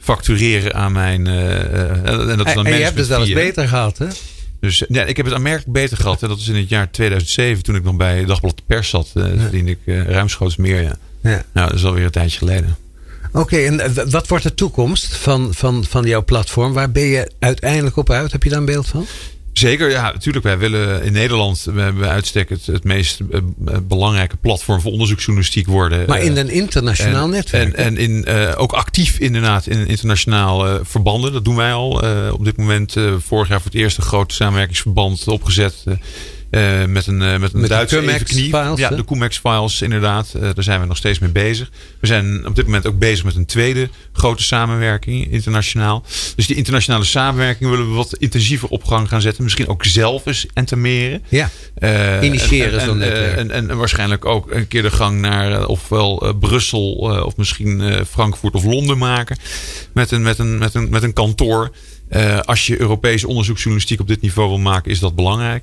factureren 0.03 0.75
aan 0.75 0.93
mijn. 0.93 1.27
eh, 1.27 1.61
eh, 1.61 2.31
en 2.31 2.39
dat 2.39 2.47
is 2.47 2.55
dan 2.55 2.67
En, 2.67 2.73
en 2.73 2.79
je 2.79 2.85
hebt 2.85 2.99
het 2.99 3.09
wel 3.09 3.21
eens 3.21 3.33
beter 3.33 3.69
gehad, 3.69 3.99
hè? 3.99 4.07
Dus 4.61 4.85
ja, 4.89 5.05
ik 5.05 5.17
heb 5.17 5.27
het 5.27 5.35
aanmerkelijk 5.35 5.73
beter 5.73 5.97
gehad. 5.97 6.21
Hè. 6.21 6.29
Dat 6.29 6.39
is 6.39 6.49
in 6.49 6.55
het 6.57 6.69
jaar 6.69 6.91
2007 6.91 7.63
toen 7.63 7.75
ik 7.77 7.83
nog 7.83 7.97
bij 7.97 8.25
Dagblad 8.25 8.57
de 8.57 8.63
Pers 8.67 8.89
zat. 8.89 9.11
eh 9.15 9.25
verdiende 9.39 9.71
ik 9.71 9.79
eh, 9.85 10.03
ruimschoots 10.05 10.57
meer. 10.57 10.83
Ja. 10.83 10.95
Ja. 11.23 11.45
Nou, 11.53 11.69
dat 11.69 11.79
is 11.79 11.85
alweer 11.85 12.05
een 12.05 12.11
tijdje 12.11 12.39
geleden. 12.39 12.77
Oké, 13.33 13.57
en 13.57 14.11
wat 14.11 14.29
wordt 14.29 14.45
de 14.45 14.55
toekomst 14.55 15.15
van, 15.17 15.55
van, 15.55 15.85
van 15.89 16.05
jouw 16.05 16.25
platform? 16.25 16.73
Waar 16.73 16.91
ben 16.91 17.03
je 17.03 17.31
uiteindelijk 17.39 17.97
op 17.97 18.11
uit? 18.11 18.33
Heb 18.33 18.43
je 18.43 18.49
daar 18.51 18.59
een 18.59 18.65
beeld 18.65 18.87
van? 18.89 19.07
Zeker, 19.53 19.91
ja, 19.91 20.13
natuurlijk. 20.13 20.45
Wij 20.45 20.59
willen 20.59 21.03
in 21.03 21.13
Nederland 21.13 21.63
we 21.65 21.81
hebben 21.81 22.09
uitstek 22.09 22.49
het, 22.49 22.67
het 22.67 22.85
meest 22.85 23.21
eh, 23.21 23.39
eh, 23.67 23.77
belangrijke 23.83 24.37
platform 24.37 24.81
voor 24.81 24.93
onderzoeksjournalistiek 24.93 25.67
worden. 25.67 26.05
Maar 26.07 26.23
in 26.23 26.37
Eh, 26.37 26.43
een 26.43 26.51
internationaal 26.51 27.25
en, 27.25 27.31
netwerk. 27.31 27.75
En, 27.75 27.85
en 27.85 27.97
in, 27.97 28.27
ook 28.57 28.73
actief 28.73 29.19
inderdaad 29.19 29.67
in 29.67 29.87
internationaal 29.87 30.67
eh, 30.67 30.75
verbanden. 30.83 31.33
Dat 31.33 31.45
doen 31.45 31.57
wij 31.57 31.73
al. 31.73 32.03
Op 32.33 32.45
dit 32.45 32.57
moment 32.57 32.95
vorig 33.19 33.49
jaar 33.49 33.61
voor 33.61 33.71
het 33.71 33.81
eerst 33.81 33.97
een 33.97 34.03
groot 34.03 34.33
samenwerkingsverband 34.33 35.29
opgezet. 35.29 35.85
Eh, 36.53 36.83
eh, 36.83 36.89
met 36.89 37.07
een, 37.07 37.17
met 37.41 37.55
een 37.55 37.69
Duitse 37.69 38.01
evenknie. 38.01 38.45
files, 38.45 38.79
Ja, 38.79 38.89
de 38.89 39.05
Cumex 39.05 39.39
files 39.39 39.83
inderdaad. 39.83 40.35
Eh, 40.35 40.41
daar 40.41 40.65
zijn 40.65 40.81
we 40.81 40.87
nog 40.87 40.97
steeds 40.97 41.19
mee 41.19 41.31
bezig. 41.31 41.71
We 42.01 42.07
zijn 42.07 42.47
op 42.47 42.55
dit 42.57 42.65
moment 42.65 42.87
ook 42.87 42.99
bezig 42.99 43.25
met 43.25 43.35
een 43.37 43.47
tweede 43.47 43.89
grote 44.13 44.43
samenwerking 44.43 45.31
internationaal. 45.33 46.05
Dus 46.37 46.47
die 46.47 46.57
internationale 46.57 47.05
samenwerking 47.05 47.71
willen 47.71 47.89
we 47.89 47.95
wat 47.95 48.17
intensiever 48.17 48.69
op 48.69 48.85
gang 48.85 49.09
gaan 49.09 49.21
zetten. 49.21 49.43
Misschien 49.43 49.69
ook 49.69 49.85
zelf 49.85 50.27
eens 50.27 50.47
entameren. 50.55 51.23
ja, 51.29 51.51
Initiëren 52.23 52.81
en- 52.81 52.87
zo'n 52.87 53.03
en, 53.03 53.37
En, 53.37 53.51
en, 53.51 53.71
en 53.71 53.77
waarschijnlijk 53.77 54.25
ook 54.25 54.51
een 54.51 54.69
keer 54.69 54.83
de 54.83 54.91
gang 54.91 55.21
naar 55.21 55.67
ofwel 55.67 56.35
Brussel 56.41 56.91
of 57.27 57.37
misschien 57.37 57.83
Frankfurt 58.11 58.55
of 58.55 58.65
Londen 58.65 58.99
maken. 58.99 59.37
Met 59.95 60.11
een, 60.11 60.23
met 60.23 60.39
een, 60.39 60.59
met 60.59 60.75
een, 60.75 60.91
met 60.91 61.03
een 61.03 61.13
kantoor. 61.13 61.71
Als 62.45 62.67
je 62.67 62.81
Europese 62.81 63.29
onderzoeksjournalistiek 63.29 64.01
op 64.01 64.09
dit 64.09 64.21
niveau 64.21 64.49
wil 64.49 64.59
maken, 64.59 64.91
is 64.91 64.99
dat 64.99 65.15
belangrijk. 65.15 65.63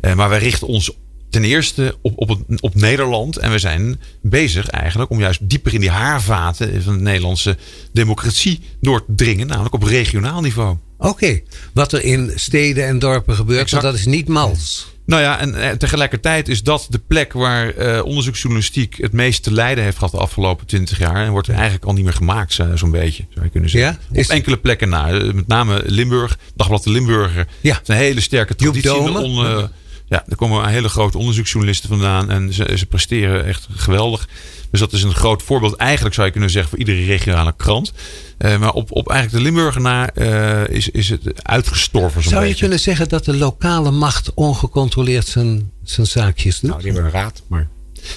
Eh, 0.00 0.14
maar 0.14 0.28
wij 0.28 0.38
richten 0.38 0.66
ons 0.66 0.90
ten 1.30 1.44
eerste 1.44 1.96
op, 2.02 2.12
op, 2.16 2.28
het, 2.28 2.60
op 2.60 2.74
Nederland. 2.74 3.36
En 3.36 3.50
we 3.50 3.58
zijn 3.58 4.00
bezig 4.22 4.68
eigenlijk 4.68 5.10
om 5.10 5.18
juist 5.20 5.48
dieper 5.48 5.74
in 5.74 5.80
die 5.80 5.90
haarvaten 5.90 6.82
van 6.82 6.96
de 6.96 7.02
Nederlandse 7.02 7.56
democratie 7.92 8.60
door 8.80 9.04
te 9.04 9.14
dringen. 9.14 9.46
Namelijk 9.46 9.74
op 9.74 9.82
regionaal 9.82 10.40
niveau. 10.40 10.76
oké. 10.98 11.40
Wat 11.72 11.92
er 11.92 12.04
in 12.04 12.32
steden 12.34 12.86
en 12.86 12.98
dorpen 12.98 13.34
gebeurt, 13.34 13.60
Exact. 13.60 13.82
want 13.82 13.94
dat 13.94 14.06
is 14.06 14.12
niet 14.12 14.28
mals. 14.28 14.96
Nou 15.06 15.22
ja, 15.22 15.38
en 15.38 15.54
eh, 15.62 15.70
tegelijkertijd 15.70 16.48
is 16.48 16.62
dat 16.62 16.86
de 16.90 16.98
plek 17.06 17.32
waar 17.32 17.70
eh, 17.74 18.04
onderzoeksjournalistiek 18.04 18.96
het 19.00 19.12
meest 19.12 19.42
te 19.42 19.52
lijden 19.52 19.84
heeft 19.84 19.96
gehad 19.98 20.12
de 20.12 20.18
afgelopen 20.18 20.66
twintig 20.66 20.98
jaar. 20.98 21.24
En 21.24 21.30
wordt 21.30 21.48
er 21.48 21.54
eigenlijk 21.54 21.84
al 21.84 21.92
niet 21.92 22.04
meer 22.04 22.12
gemaakt, 22.12 22.52
zo- 22.52 22.76
zo'n 22.76 22.90
beetje, 22.90 23.24
zou 23.30 23.44
je 23.44 23.50
kunnen 23.50 23.70
zeggen. 23.70 23.98
Ja? 24.10 24.18
Is- 24.20 24.26
Op 24.26 24.32
enkele 24.32 24.56
plekken 24.56 24.88
na. 24.88 25.06
Met 25.34 25.46
name 25.46 25.82
Limburg, 25.86 26.38
Dagblad 26.56 26.82
de 26.84 26.90
Limburger. 26.90 27.46
Ja. 27.60 27.72
Het 27.72 27.82
is 27.82 27.88
een 27.88 27.94
hele 28.00 28.20
sterke 28.20 28.54
Joep 28.56 28.74
traditie. 28.74 29.12
Dome. 29.12 29.70
Ja, 30.08 30.24
er 30.28 30.36
komen 30.36 30.68
hele 30.68 30.88
grote 30.88 31.18
onderzoeksjournalisten 31.18 31.88
vandaan. 31.88 32.30
En 32.30 32.52
ze, 32.52 32.72
ze 32.76 32.86
presteren 32.86 33.44
echt 33.44 33.68
geweldig. 33.70 34.28
Dus 34.70 34.80
dat 34.80 34.92
is 34.92 35.02
een 35.02 35.14
groot 35.14 35.42
voorbeeld. 35.42 35.76
Eigenlijk 35.76 36.14
zou 36.14 36.26
je 36.26 36.32
kunnen 36.32 36.50
zeggen 36.50 36.70
voor 36.70 36.78
iedere 36.78 37.04
regionale 37.04 37.54
krant. 37.56 37.92
Eh, 38.38 38.58
maar 38.58 38.72
op, 38.72 38.92
op 38.92 39.08
eigenlijk 39.08 39.44
de 39.44 39.50
Limburger 39.50 39.80
na 39.80 40.10
eh, 40.10 40.76
is, 40.76 40.88
is 40.88 41.08
het 41.08 41.44
uitgestorven 41.44 42.22
Zou 42.22 42.34
je 42.34 42.40
beetje. 42.40 42.60
kunnen 42.60 42.80
zeggen 42.80 43.08
dat 43.08 43.24
de 43.24 43.36
lokale 43.36 43.90
macht 43.90 44.34
ongecontroleerd 44.34 45.26
zijn, 45.26 45.70
zijn 45.82 46.06
zaakjes 46.06 46.60
doet? 46.60 46.70
Nou, 46.70 46.82
die 46.82 46.92
hebben 46.92 47.10
een 47.10 47.20
raad, 47.20 47.42
maar... 47.46 47.68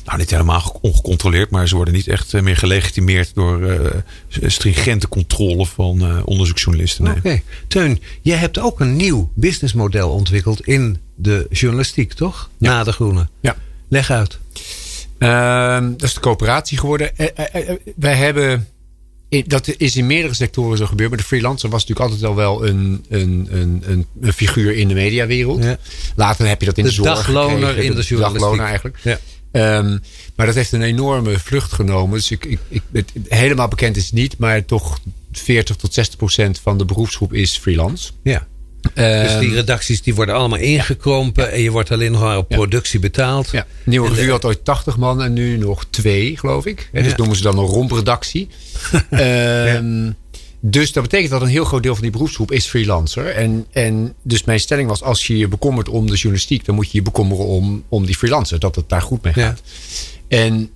Nou, 0.05 0.17
niet 0.17 0.29
helemaal 0.29 0.79
ongecontroleerd, 0.81 1.49
maar 1.49 1.67
ze 1.67 1.75
worden 1.75 1.93
niet 1.93 2.07
echt 2.07 2.33
eh, 2.33 2.41
meer 2.41 2.57
gelegitimeerd 2.57 3.33
door 3.33 3.63
eh, 3.69 4.01
stringente 4.45 5.07
controle 5.07 5.65
van 5.65 6.01
eh, 6.01 6.21
onderzoeksjournalisten. 6.25 7.03
Nee. 7.03 7.15
Oké. 7.15 7.41
Teun, 7.67 8.01
jij 8.21 8.37
hebt 8.37 8.59
ook 8.59 8.79
een 8.79 8.95
nieuw 8.95 9.31
businessmodel 9.33 10.09
ontwikkeld 10.09 10.67
in 10.67 10.97
de 11.15 11.47
journalistiek, 11.49 12.13
toch? 12.13 12.49
Na 12.57 12.83
de 12.83 12.91
Groene. 12.91 13.27
Ja. 13.41 13.55
Leg 13.89 14.11
uit. 14.11 14.39
Ehm, 15.17 15.91
dat 15.91 16.03
is 16.03 16.13
de 16.13 16.19
coöperatie 16.19 16.77
geworden. 16.77 17.11
Wij 17.95 18.15
hebben 18.15 18.67
dat 19.47 19.73
is 19.77 19.95
in 19.95 20.05
meerdere 20.07 20.33
sectoren 20.33 20.77
zo 20.77 20.85
gebeurd. 20.85 21.09
Maar 21.09 21.19
de 21.19 21.25
freelancer 21.25 21.69
was 21.69 21.85
natuurlijk 21.85 22.09
altijd 22.09 22.29
al 22.29 22.35
wel 22.35 22.67
een, 22.67 23.05
een, 23.09 23.47
een, 23.51 23.83
een, 23.85 24.05
een 24.21 24.33
figuur 24.33 24.75
in 24.75 24.87
de 24.87 24.93
mediawereld. 24.93 25.63
Ja. 25.63 25.77
Later 26.15 26.47
heb 26.47 26.59
je 26.59 26.65
dat 26.65 26.77
in 26.77 26.83
de, 26.83 26.89
De 26.89 26.95
zorg 26.95 27.09
dagloner 27.09 27.67
gekregen, 27.67 27.83
in 27.83 27.95
de 27.95 28.01
journalistiek. 28.01 28.39
dagloner 28.41 28.65
eigenlijk. 28.65 28.97
Ja. 29.03 29.19
Ehm, 29.51 29.97
maar 30.35 30.45
dat 30.45 30.55
heeft 30.55 30.71
een 30.71 30.81
enorme 30.81 31.39
vlucht 31.39 31.73
genomen. 31.73 32.17
Dus 32.17 32.31
ik, 32.31 32.45
ik, 32.45 32.59
ik, 32.67 32.81
het, 32.91 33.11
helemaal 33.27 33.67
bekend 33.67 33.97
is 33.97 34.05
het 34.05 34.13
niet, 34.13 34.37
maar 34.37 34.65
toch 34.65 34.99
40 35.31 35.75
tot 35.75 35.93
60 35.93 36.17
procent 36.17 36.59
van 36.59 36.77
de 36.77 36.85
beroepsgroep 36.85 37.33
is 37.33 37.57
freelance. 37.57 38.11
Ja. 38.23 38.47
Dus 38.81 38.91
Ehm, 38.93 39.39
die 39.39 39.53
redacties 39.53 40.01
die 40.01 40.15
worden 40.15 40.35
allemaal 40.35 40.59
ingekrompen. 40.59 41.51
En 41.51 41.61
je 41.61 41.71
wordt 41.71 41.91
alleen 41.91 42.11
nog 42.11 42.21
maar 42.21 42.37
op 42.37 42.49
Ja. 42.51 42.55
productie 42.55 42.99
betaald. 42.99 43.49
Ja, 43.51 43.65
Nieuwe 43.83 44.07
En 44.07 44.13
Revue 44.15 44.31
had 44.31 44.45
ooit 44.45 44.65
80 44.65 44.97
man 44.97 45.21
en 45.23 45.33
nu 45.33 45.57
nog 45.57 45.85
twee, 45.89 46.37
geloof 46.37 46.65
ik. 46.65 46.89
Hè, 46.91 47.03
dus 47.03 47.15
noemen 47.15 47.35
ze 47.35 47.41
dan 47.43 47.57
een 47.57 47.65
rompredactie. 47.65 48.47
Ehm, 49.09 50.11
Dus 50.63 50.91
dat 50.91 51.03
betekent 51.03 51.31
dat 51.31 51.41
een 51.41 51.47
heel 51.47 51.65
groot 51.65 51.83
deel 51.83 51.93
van 51.93 52.01
die 52.03 52.11
beroepsgroep 52.11 52.51
is 52.51 52.65
freelancer. 52.67 53.27
En, 53.27 53.65
en 53.71 54.13
dus 54.21 54.43
mijn 54.43 54.59
stelling 54.59 54.87
was, 54.89 55.03
als 55.03 55.27
je 55.27 55.37
je 55.37 55.47
bekommert 55.47 55.89
om 55.89 56.05
de 56.07 56.13
journalistiek... 56.15 56.65
dan 56.65 56.75
moet 56.75 56.91
je 56.91 56.97
je 56.97 57.03
bekommeren 57.03 57.45
om, 57.45 57.83
om 57.89 58.05
die 58.05 58.15
freelancer. 58.17 58.59
Dat 58.59 58.75
het 58.75 58.89
daar 58.89 59.01
goed 59.01 59.23
mee 59.23 59.33
Ja. 59.35 59.45
gaat. 59.45 59.61
En 60.27 60.69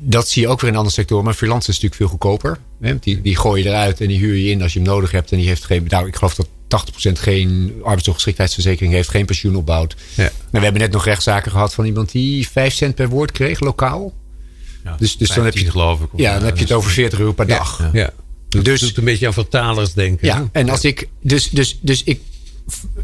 dat 0.00 0.28
zie 0.28 0.42
je 0.42 0.48
ook 0.48 0.60
weer 0.60 0.70
in 0.70 0.76
andere 0.76 0.94
sectoren. 0.94 1.24
Maar 1.24 1.34
freelancer 1.34 1.68
is 1.72 1.80
natuurlijk 1.80 2.00
veel 2.00 2.10
goedkoper. 2.10 2.58
Hè? 2.80 2.98
Die, 2.98 3.20
die 3.20 3.36
gooi 3.36 3.62
je 3.62 3.68
eruit 3.68 4.00
en 4.00 4.08
die 4.08 4.18
huur 4.18 4.34
je 4.36 4.50
in 4.50 4.62
als 4.62 4.72
je 4.72 4.78
hem 4.78 4.88
nodig 4.88 5.10
hebt. 5.10 5.32
En 5.32 5.38
die 5.38 5.46
heeft 5.46 5.64
geen, 5.64 5.84
nou, 5.88 6.06
ik 6.06 6.16
geloof 6.16 6.34
dat 6.34 6.46
80% 7.08 7.12
geen 7.12 7.72
arbeidsongeschiktheidsverzekering 7.82 8.92
heeft. 8.94 9.08
Geen 9.08 9.26
pensioen 9.26 9.56
opbouwt. 9.56 9.96
Ja. 10.14 10.24
En 10.24 10.32
we 10.50 10.58
hebben 10.58 10.80
net 10.80 10.92
nog 10.92 11.04
rechtszaken 11.04 11.50
gehad 11.50 11.74
van 11.74 11.84
iemand 11.84 12.12
die 12.12 12.48
5 12.48 12.74
cent 12.74 12.94
per 12.94 13.08
woord 13.08 13.32
kreeg, 13.32 13.60
lokaal. 13.60 14.12
Ja, 14.84 14.96
Dus, 14.98 15.16
dus 15.16 15.28
dan 15.28 15.44
heb 15.44 15.54
je, 15.54 15.60
15 15.60 15.80
geloof 15.80 16.00
ik. 16.00 16.08
Ja, 16.16 16.34
dan 16.34 16.44
heb 16.44 16.56
je 16.56 16.62
het 16.62 16.72
over 16.72 16.90
40 16.90 17.18
euro 17.18 17.32
per 17.32 17.46
dag. 17.46 17.90
Ja. 17.92 18.10
Dus 18.62 18.80
Dus- 18.80 18.88
doet 18.88 18.96
een 18.98 19.04
beetje 19.04 19.26
aan 19.26 19.32
vertalers 19.32 19.92
denken. 19.92 20.26
Ja, 20.26 20.36
hè? 20.36 20.44
en 20.52 20.68
als 20.68 20.84
ik. 20.84 21.08
Dus, 21.22 21.50
dus, 21.50 21.78
dus 21.80 22.02
ik. 22.04 22.20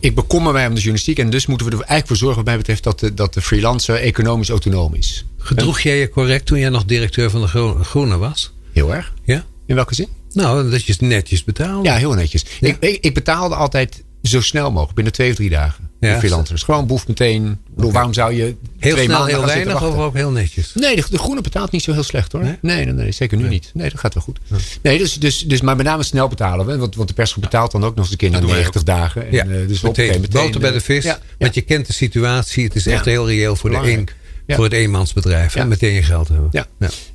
Ik 0.01 0.15
bekommer 0.15 0.53
mij 0.53 0.63
om 0.67 0.71
de 0.71 0.77
journalistiek. 0.77 1.19
En 1.19 1.31
dus 1.31 1.47
moeten 1.47 1.67
we 1.67 1.73
er 1.73 1.79
eigenlijk 1.79 2.09
voor 2.09 2.17
zorgen, 2.17 2.37
wat 2.37 2.45
mij 2.47 2.57
betreft, 2.57 2.83
dat 2.83 3.01
de, 3.01 3.15
dat 3.15 3.35
de 3.35 3.43
freelancer 3.43 3.95
economisch 3.97 4.49
autonoom 4.49 4.95
is. 4.95 5.25
Gedroeg 5.39 5.81
jij 5.81 5.99
je 5.99 6.09
correct 6.09 6.47
toen 6.47 6.59
jij 6.59 6.69
nog 6.69 6.85
directeur 6.85 7.31
van 7.31 7.41
de 7.41 7.47
Gro- 7.47 7.79
Groene 7.83 8.17
was? 8.19 8.53
Heel 8.73 8.95
erg. 8.95 9.15
Ja? 9.25 9.45
In 9.67 9.75
welke 9.75 9.95
zin? 9.95 10.09
Nou, 10.33 10.71
dat 10.71 10.85
je 10.85 10.93
het 10.93 11.01
netjes 11.01 11.45
betaalde. 11.45 11.89
Ja, 11.89 11.97
heel 11.97 12.13
netjes. 12.13 12.45
Ik, 12.61 12.77
ik, 12.81 12.99
ik 13.05 13.15
betaalde 13.15 13.55
altijd 13.55 14.03
zo 14.23 14.41
snel 14.41 14.71
mogelijk, 14.71 14.95
binnen 14.95 15.13
twee 15.13 15.31
of 15.31 15.37
drie 15.37 15.51
dagen. 15.51 15.90
Ja, 16.01 16.13
de 16.13 16.19
freelancers. 16.19 16.63
Gewoon 16.63 16.87
boef 16.87 17.09
meteen. 17.09 17.59
Bedoel, 17.75 17.93
Waarom 17.93 18.13
zou 18.13 18.35
je 18.35 18.57
Heel 18.79 18.93
twee 18.93 19.05
snel, 19.05 19.19
maanden 19.19 19.37
heel 19.37 19.47
weinig 19.47 19.83
of 19.83 19.97
ook 19.97 20.15
heel 20.15 20.31
netjes? 20.31 20.75
Nee, 20.75 20.97
de, 20.97 21.05
de 21.11 21.19
groene 21.19 21.41
betaalt 21.41 21.71
niet 21.71 21.83
zo 21.83 21.93
heel 21.93 22.03
slecht 22.03 22.33
hoor. 22.33 22.43
Nee? 22.43 22.59
Nee, 22.61 22.85
nee, 22.85 22.95
nee, 22.95 23.13
zeker 23.13 23.39
nu 23.39 23.49
niet. 23.49 23.71
Nee, 23.75 23.91
dat 23.91 24.01
gaat 24.01 24.15
wel 24.15 24.23
goed. 24.23 24.39
Nee, 24.83 24.99
dus, 24.99 25.15
dus, 25.15 25.39
dus, 25.39 25.61
maar 25.61 25.77
met 25.77 25.87
name 25.87 26.03
snel 26.03 26.29
betalen 26.29 26.67
we. 26.67 26.77
Want, 26.77 26.95
want 26.95 27.09
de 27.09 27.15
persgroep 27.15 27.43
betaalt 27.43 27.71
dan 27.71 27.85
ook 27.85 27.95
nog 27.95 28.05
eens 28.05 28.13
een 28.13 28.19
keer 28.19 28.31
na 28.31 28.39
doen 28.39 28.47
wij 28.47 28.57
90 28.57 28.83
dagen. 28.83 29.27
En, 29.27 29.33
Ja, 29.33 29.45
eh, 29.45 29.69
dus 29.69 29.81
meteen, 29.81 30.21
meteen 30.21 30.43
boter 30.43 30.61
bij 30.61 30.73
de 30.73 30.81
vis. 30.81 31.05
Ja, 31.05 31.19
Want 31.39 31.55
je 31.55 31.61
kent 31.61 31.87
de 31.87 31.93
situatie. 31.93 32.65
Het 32.65 32.75
is 32.75 32.87
echt 32.87 33.05
heel 33.05 33.29
reëel 33.29 33.57
voor, 33.57 33.71
de 33.71 33.77
een. 33.77 34.09
Ja. 34.47 34.57
voor 34.57 34.65
het 34.65 34.75
eenmansbedrijf. 34.75 35.55
En 35.57 35.69
meteen 35.69 35.93
je 35.93 36.03
geld 36.03 36.29
hebben. 36.29 36.49
Ja. 36.51 36.67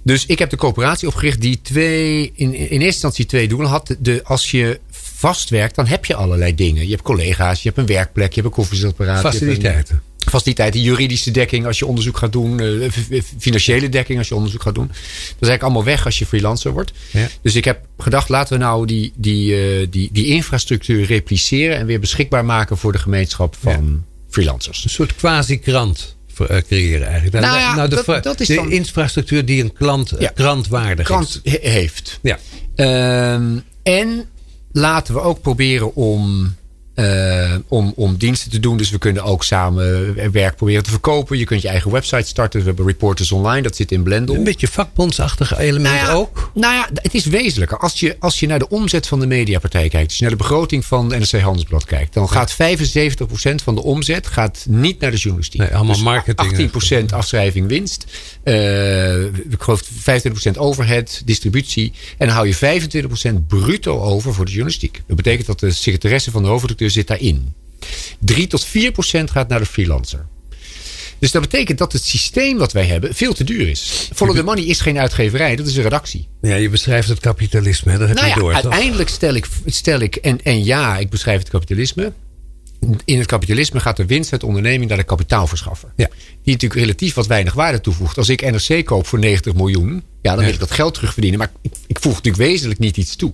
Dus 0.04 0.26
ik 0.26 0.40
heb 0.40 0.50
de 0.50 0.56
coöperatie 0.58 1.08
opgericht 1.08 1.42
die 1.42 1.60
twee, 1.62 2.32
in, 2.36 2.54
in 2.54 2.70
eerste 2.70 2.86
instantie 2.86 3.26
twee 3.26 3.48
doelen 3.48 3.70
had. 3.70 3.96
De, 4.00 4.22
als 4.24 4.52
je 4.52 4.80
vastwerkt, 5.16 5.76
dan 5.76 5.86
heb 5.88 6.06
je 6.06 6.16
allerlei 6.16 6.56
dingen. 6.56 6.84
Je 6.84 6.90
hebt 6.92 7.02
collega's, 7.02 7.64
je 7.64 7.68
hebt 7.70 7.80
een 7.90 7.96
werkplek, 7.96 8.34
je 8.34 8.42
hebt 8.42 8.46
een 8.46 8.60
koffiezetapparaat. 8.62 9.24
een- 9.26 9.32
Faciliteiten. 9.32 10.02
Faciliteiten, 10.30 10.82
juridische 10.82 11.32
dekking 11.32 11.66
als 11.66 11.80
je 11.80 11.86
onderzoek 11.86 12.18
gaat 12.18 12.32
doen. 12.32 12.60
eh, 12.60 13.22
financiële 13.40 13.90
dekking 13.90 14.18
als 14.18 14.28
je 14.28 14.36
onderzoek 14.36 14.62
gaat 14.62 14.76
doen. 14.76 14.88
Dat 14.88 14.96
is 14.98 15.26
eigenlijk 15.30 15.62
allemaal 15.64 15.84
weg 15.84 16.06
als 16.06 16.20
je 16.20 16.26
freelancer 16.26 16.72
wordt. 16.72 16.92
Ja. 17.12 17.28
Dus 17.42 17.56
ik 17.56 17.66
heb 17.66 17.80
gedacht, 17.98 18.30
laten 18.30 18.58
we 18.58 18.64
nou 18.64 18.86
die, 18.88 19.14
die, 19.16 19.56
eh, 19.56 19.88
die, 19.90 20.10
die 20.12 20.26
infrastructuur 20.26 21.06
repliceren. 21.06 21.78
En 21.78 21.86
weer 21.86 22.00
beschikbaar 22.00 22.46
maken 22.46 22.78
voor 22.78 22.92
de 22.92 22.98
gemeenschap 22.98 23.56
van 23.62 24.04
freelancers. 24.30 24.84
Een 24.84 24.90
soort 24.90 25.16
quasi-krant 25.16 26.16
eh, 26.48 26.58
creëren 26.68 27.08
eigenlijk. 27.08 27.46
Nou 27.46 27.58
ja, 27.60 27.88
de, 27.88 28.04
dat- 28.06 28.24
dat 28.24 28.40
is 28.40 28.48
de 28.48 28.56
dan- 28.56 28.72
infrastructuur 28.72 29.46
die 29.46 29.64
een 29.64 29.74
klant, 29.74 30.14
Ja. 30.20 30.30
krantwaardig 30.30 31.06
Krant 31.06 31.40
he- 31.44 31.58
heeft. 31.70 32.20
Ja. 32.22 32.40
Ehm, 32.76 33.58
en 33.84 34.26
laten 34.76 35.14
we 35.14 35.20
ook 35.20 35.42
proberen 35.42 35.96
om, 35.96 36.56
eh, 36.96 37.56
om, 37.68 37.94
om 37.96 38.16
diensten 38.18 38.52
te 38.52 38.60
doen. 38.60 38.78
Dus 38.78 38.90
we 38.90 38.98
kunnen 38.98 39.24
ook 39.24 39.44
samen 39.44 40.16
werk 40.32 40.56
proberen 40.56 40.84
te 40.84 40.90
verkopen. 40.90 41.38
Je 41.38 41.44
kunt 41.46 41.62
je 41.62 41.68
eigen 41.68 41.92
website 41.92 42.28
starten. 42.28 42.60
We 42.60 42.66
hebben 42.66 42.86
Reporters 42.86 43.32
Online, 43.32 43.62
dat 43.62 43.76
zit 43.76 43.92
in 43.92 44.04
Blendel. 44.04 44.36
Een 44.36 44.44
beetje 44.44 44.68
vakbondsachtige 44.68 45.60
element 45.60 45.96
Nou 45.96 46.08
ja, 46.08 46.14
ook. 46.14 46.52
Nou 46.54 46.74
ja, 46.74 46.90
het 46.94 47.14
is 47.14 47.26
wezenlijker. 47.26 47.78
Als 47.78 48.00
je, 48.00 48.16
als 48.20 48.40
je 48.40 48.48
naar 48.48 48.60
de 48.60 48.70
omzet 48.70 49.08
van 49.08 49.20
de 49.20 49.28
mediapartij 49.28 49.90
kijkt, 49.90 50.08
als 50.08 50.18
je 50.18 50.22
naar 50.22 50.32
de 50.32 50.38
begroting 50.38 50.86
van 50.86 51.08
NRC 51.08 51.32
Handelsblad 51.32 51.86
kijkt, 51.86 52.14
dan 52.14 52.30
gaat 52.30 52.54
75% 52.54 52.56
van 53.64 53.76
de 53.76 53.84
omzet 53.84 54.28
gaat 54.28 54.66
niet 54.70 55.00
naar 55.00 55.12
de 55.12 55.18
journalistiek. 55.18 55.62
Nee, 55.62 55.76
allemaal 55.76 55.96
Dus 55.96 56.04
marketing. 56.04 56.72
18% 57.10 57.14
afschrijving 57.14 57.68
winst. 57.68 58.06
eh 58.44 59.24
ik 59.26 59.62
geloof 59.62 59.82
25% 59.82 60.58
overhead, 60.58 61.22
distributie. 61.26 61.94
En 62.18 62.28
dan 62.28 62.36
hou 62.36 62.48
je 62.48 62.82
25% 63.34 63.48
bruto 63.48 64.00
over 64.02 64.34
voor 64.34 64.46
de 64.46 64.52
journalistiek. 64.52 65.04
Dat 65.08 65.16
betekent 65.16 65.48
dat 65.48 65.60
de 65.60 65.72
secretaresse 65.72 66.32
van 66.32 66.42
de 66.42 66.48
hoofdredacteur 66.48 66.85
zit 66.90 67.08
daarin. 67.08 67.54
3 68.20 68.48
tot 68.48 68.68
4% 68.68 68.70
gaat 69.32 69.48
naar 69.48 69.60
de 69.60 69.66
freelancer. 69.66 70.26
Dus 71.20 71.32
dat 71.32 71.42
betekent 71.42 71.78
dat 71.78 71.94
het 71.94 72.04
systeem 72.06 72.58
wat 72.58 72.72
wij 72.74 72.86
hebben 72.86 73.16
veel 73.16 73.34
te 73.34 73.44
duur 73.44 73.68
is. 73.70 74.10
Follow 74.14 74.36
the 74.36 74.44
Money 74.44 74.64
is 74.64 74.80
geen 74.82 75.00
uitgeverij, 75.00 75.56
dat 75.56 75.68
is 75.68 75.76
een 75.76 75.84
redactie. 75.84 76.28
Ja, 76.42 76.56
je 76.56 76.70
beschrijft 76.70 77.08
het 77.08 77.20
kapitalisme. 77.20 77.92
hè, 77.92 77.98
Dat 77.98 78.08
heb 78.08 78.18
Nou 78.18 78.30
je 78.30 78.34
ja, 78.36 78.40
door. 78.40 78.54
uiteindelijk 78.54 79.10
stel 79.10 79.34
ik, 79.34 79.48
stel 79.66 80.00
ik 80.00 80.16
en, 80.16 80.42
en 80.44 80.64
ja, 80.64 80.98
ik 80.98 81.10
beschrijf 81.10 81.40
het 81.40 81.50
kapitalisme. 81.50 82.12
In 83.06 83.18
het 83.18 83.28
kapitalisme 83.28 83.80
gaat 83.80 83.98
de 83.98 84.06
winst 84.06 84.32
uit 84.32 84.42
de 84.42 84.48
onderneming 84.48 84.90
naar 84.90 84.98
de 84.98 85.04
kapitaalverschaffer. 85.04 85.90
Ja. 85.96 86.08
Die 86.44 86.54
natuurlijk 86.54 86.82
relatief 86.82 87.14
wat 87.14 87.28
weinig 87.28 87.54
waarde 87.54 87.82
toevoegt. 87.82 88.18
Als 88.18 88.30
ik 88.30 88.52
NRC 88.52 88.86
koop 88.86 89.08
voor 89.08 89.20
90 89.20 89.54
miljoen, 89.54 90.04
ja, 90.22 90.36
dan 90.36 90.44
wil 90.44 90.54
ik 90.54 90.60
dat 90.60 90.72
geld 90.72 90.94
terugverdienen. 90.94 91.40
Maar 91.40 91.52
ik, 91.62 91.72
ik 91.88 92.00
voeg 92.00 92.14
natuurlijk 92.14 92.44
wezenlijk 92.44 92.80
niet 92.80 92.98
iets 92.98 93.16
toe. 93.16 93.34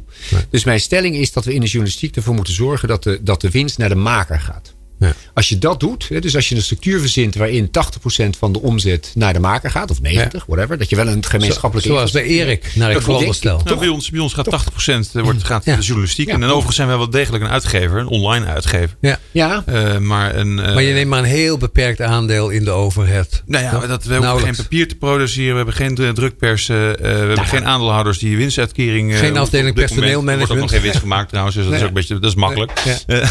Dus 0.49 0.63
mijn 0.63 0.79
stelling 0.79 1.15
is 1.15 1.31
dat 1.31 1.45
we 1.45 1.53
in 1.53 1.61
de 1.61 1.67
journalistiek 1.67 2.15
ervoor 2.15 2.35
moeten 2.35 2.53
zorgen 2.53 2.87
dat 2.87 3.03
de, 3.03 3.19
dat 3.23 3.41
de 3.41 3.49
winst 3.49 3.77
naar 3.77 3.89
de 3.89 3.95
maker 3.95 4.39
gaat. 4.39 4.73
Ja. 5.07 5.13
Als 5.33 5.49
je 5.49 5.57
dat 5.57 5.79
doet, 5.79 6.07
hè, 6.09 6.19
dus 6.19 6.35
als 6.35 6.49
je 6.49 6.55
een 6.55 6.61
structuur 6.61 6.99
verzint 6.99 7.35
waarin 7.35 7.71
80% 7.71 8.37
van 8.37 8.51
de 8.51 8.61
omzet 8.61 9.11
naar 9.15 9.33
de 9.33 9.39
maker 9.39 9.71
gaat, 9.71 9.91
of 9.91 10.01
90, 10.01 10.45
whatever, 10.47 10.77
dat 10.77 10.89
je 10.89 10.95
wel 10.95 11.07
een 11.07 11.25
gemeenschappelijke. 11.25 11.89
Zoals 11.91 12.11
bij 12.11 12.23
Erik, 12.23 12.71
naar 12.75 13.01
veronderstel. 13.01 13.55
denk 13.55 13.67
Nou, 13.69 13.79
bij, 13.79 13.87
ons, 13.89 14.09
bij 14.09 14.19
ons 14.19 14.33
gaat 14.33 14.49
80% 14.49 15.11
wordt, 15.11 15.43
gaat 15.43 15.65
Ja. 15.65 15.75
de 15.75 15.81
journalistiek. 15.81 16.27
Ja. 16.27 16.33
En 16.33 16.43
overigens 16.43 16.75
zijn 16.75 16.87
wij 16.87 16.97
wel 16.97 17.09
degelijk 17.09 17.43
een 17.43 17.49
uitgever, 17.49 17.99
een 17.99 18.07
online 18.07 18.45
uitgever. 18.45 18.95
Ja. 19.01 19.19
Ja, 19.31 19.63
Eh, 19.65 19.97
maar 19.97 20.35
een, 20.35 20.59
eh, 20.59 20.73
Maar 20.73 20.83
je 20.83 20.93
neemt 20.93 21.09
maar 21.09 21.19
een 21.19 21.25
heel 21.25 21.57
beperkt 21.57 22.01
aandeel 22.01 22.49
in 22.49 22.63
de 22.63 22.71
overhead. 22.71 23.43
Nou 23.45 23.63
ja, 23.63 23.87
dat, 23.87 24.03
we 24.03 24.15
hoeven 24.15 24.39
geen 24.39 24.55
papier 24.55 24.87
te 24.87 24.95
produceren. 24.95 25.49
We 25.51 25.55
hebben 25.55 25.73
geen 25.75 25.95
dru- 25.95 26.13
drukpers. 26.13 26.69
eh, 26.69 26.89
eh, 26.89 26.97
we 26.99 27.05
hebben 27.07 27.45
geen 27.45 27.65
aandeelhouders 27.65 28.17
die 28.19 28.37
winstuitkering... 28.37 29.11
eh, 29.13 29.19
Geen 29.19 29.37
afdeling 29.37 29.75
personeelmanagement. 29.75 30.31
Er 30.41 30.47
wordt 30.47 30.51
ook 30.51 30.57
nog 30.59 30.69
geen 30.71 30.81
winst 30.81 30.99
gemaakt 30.99 31.29
trouwens. 31.29 31.55
Dus 31.55 31.65
dat 31.65 31.73
is 31.73 31.81
ook 31.81 31.87
een 31.87 31.93
beetje... 31.93 32.13
Dat 32.19 32.29
is 32.29 32.35
makkelijk. 32.35 32.71
Ja. 32.85 32.97
Eh, 33.21 33.29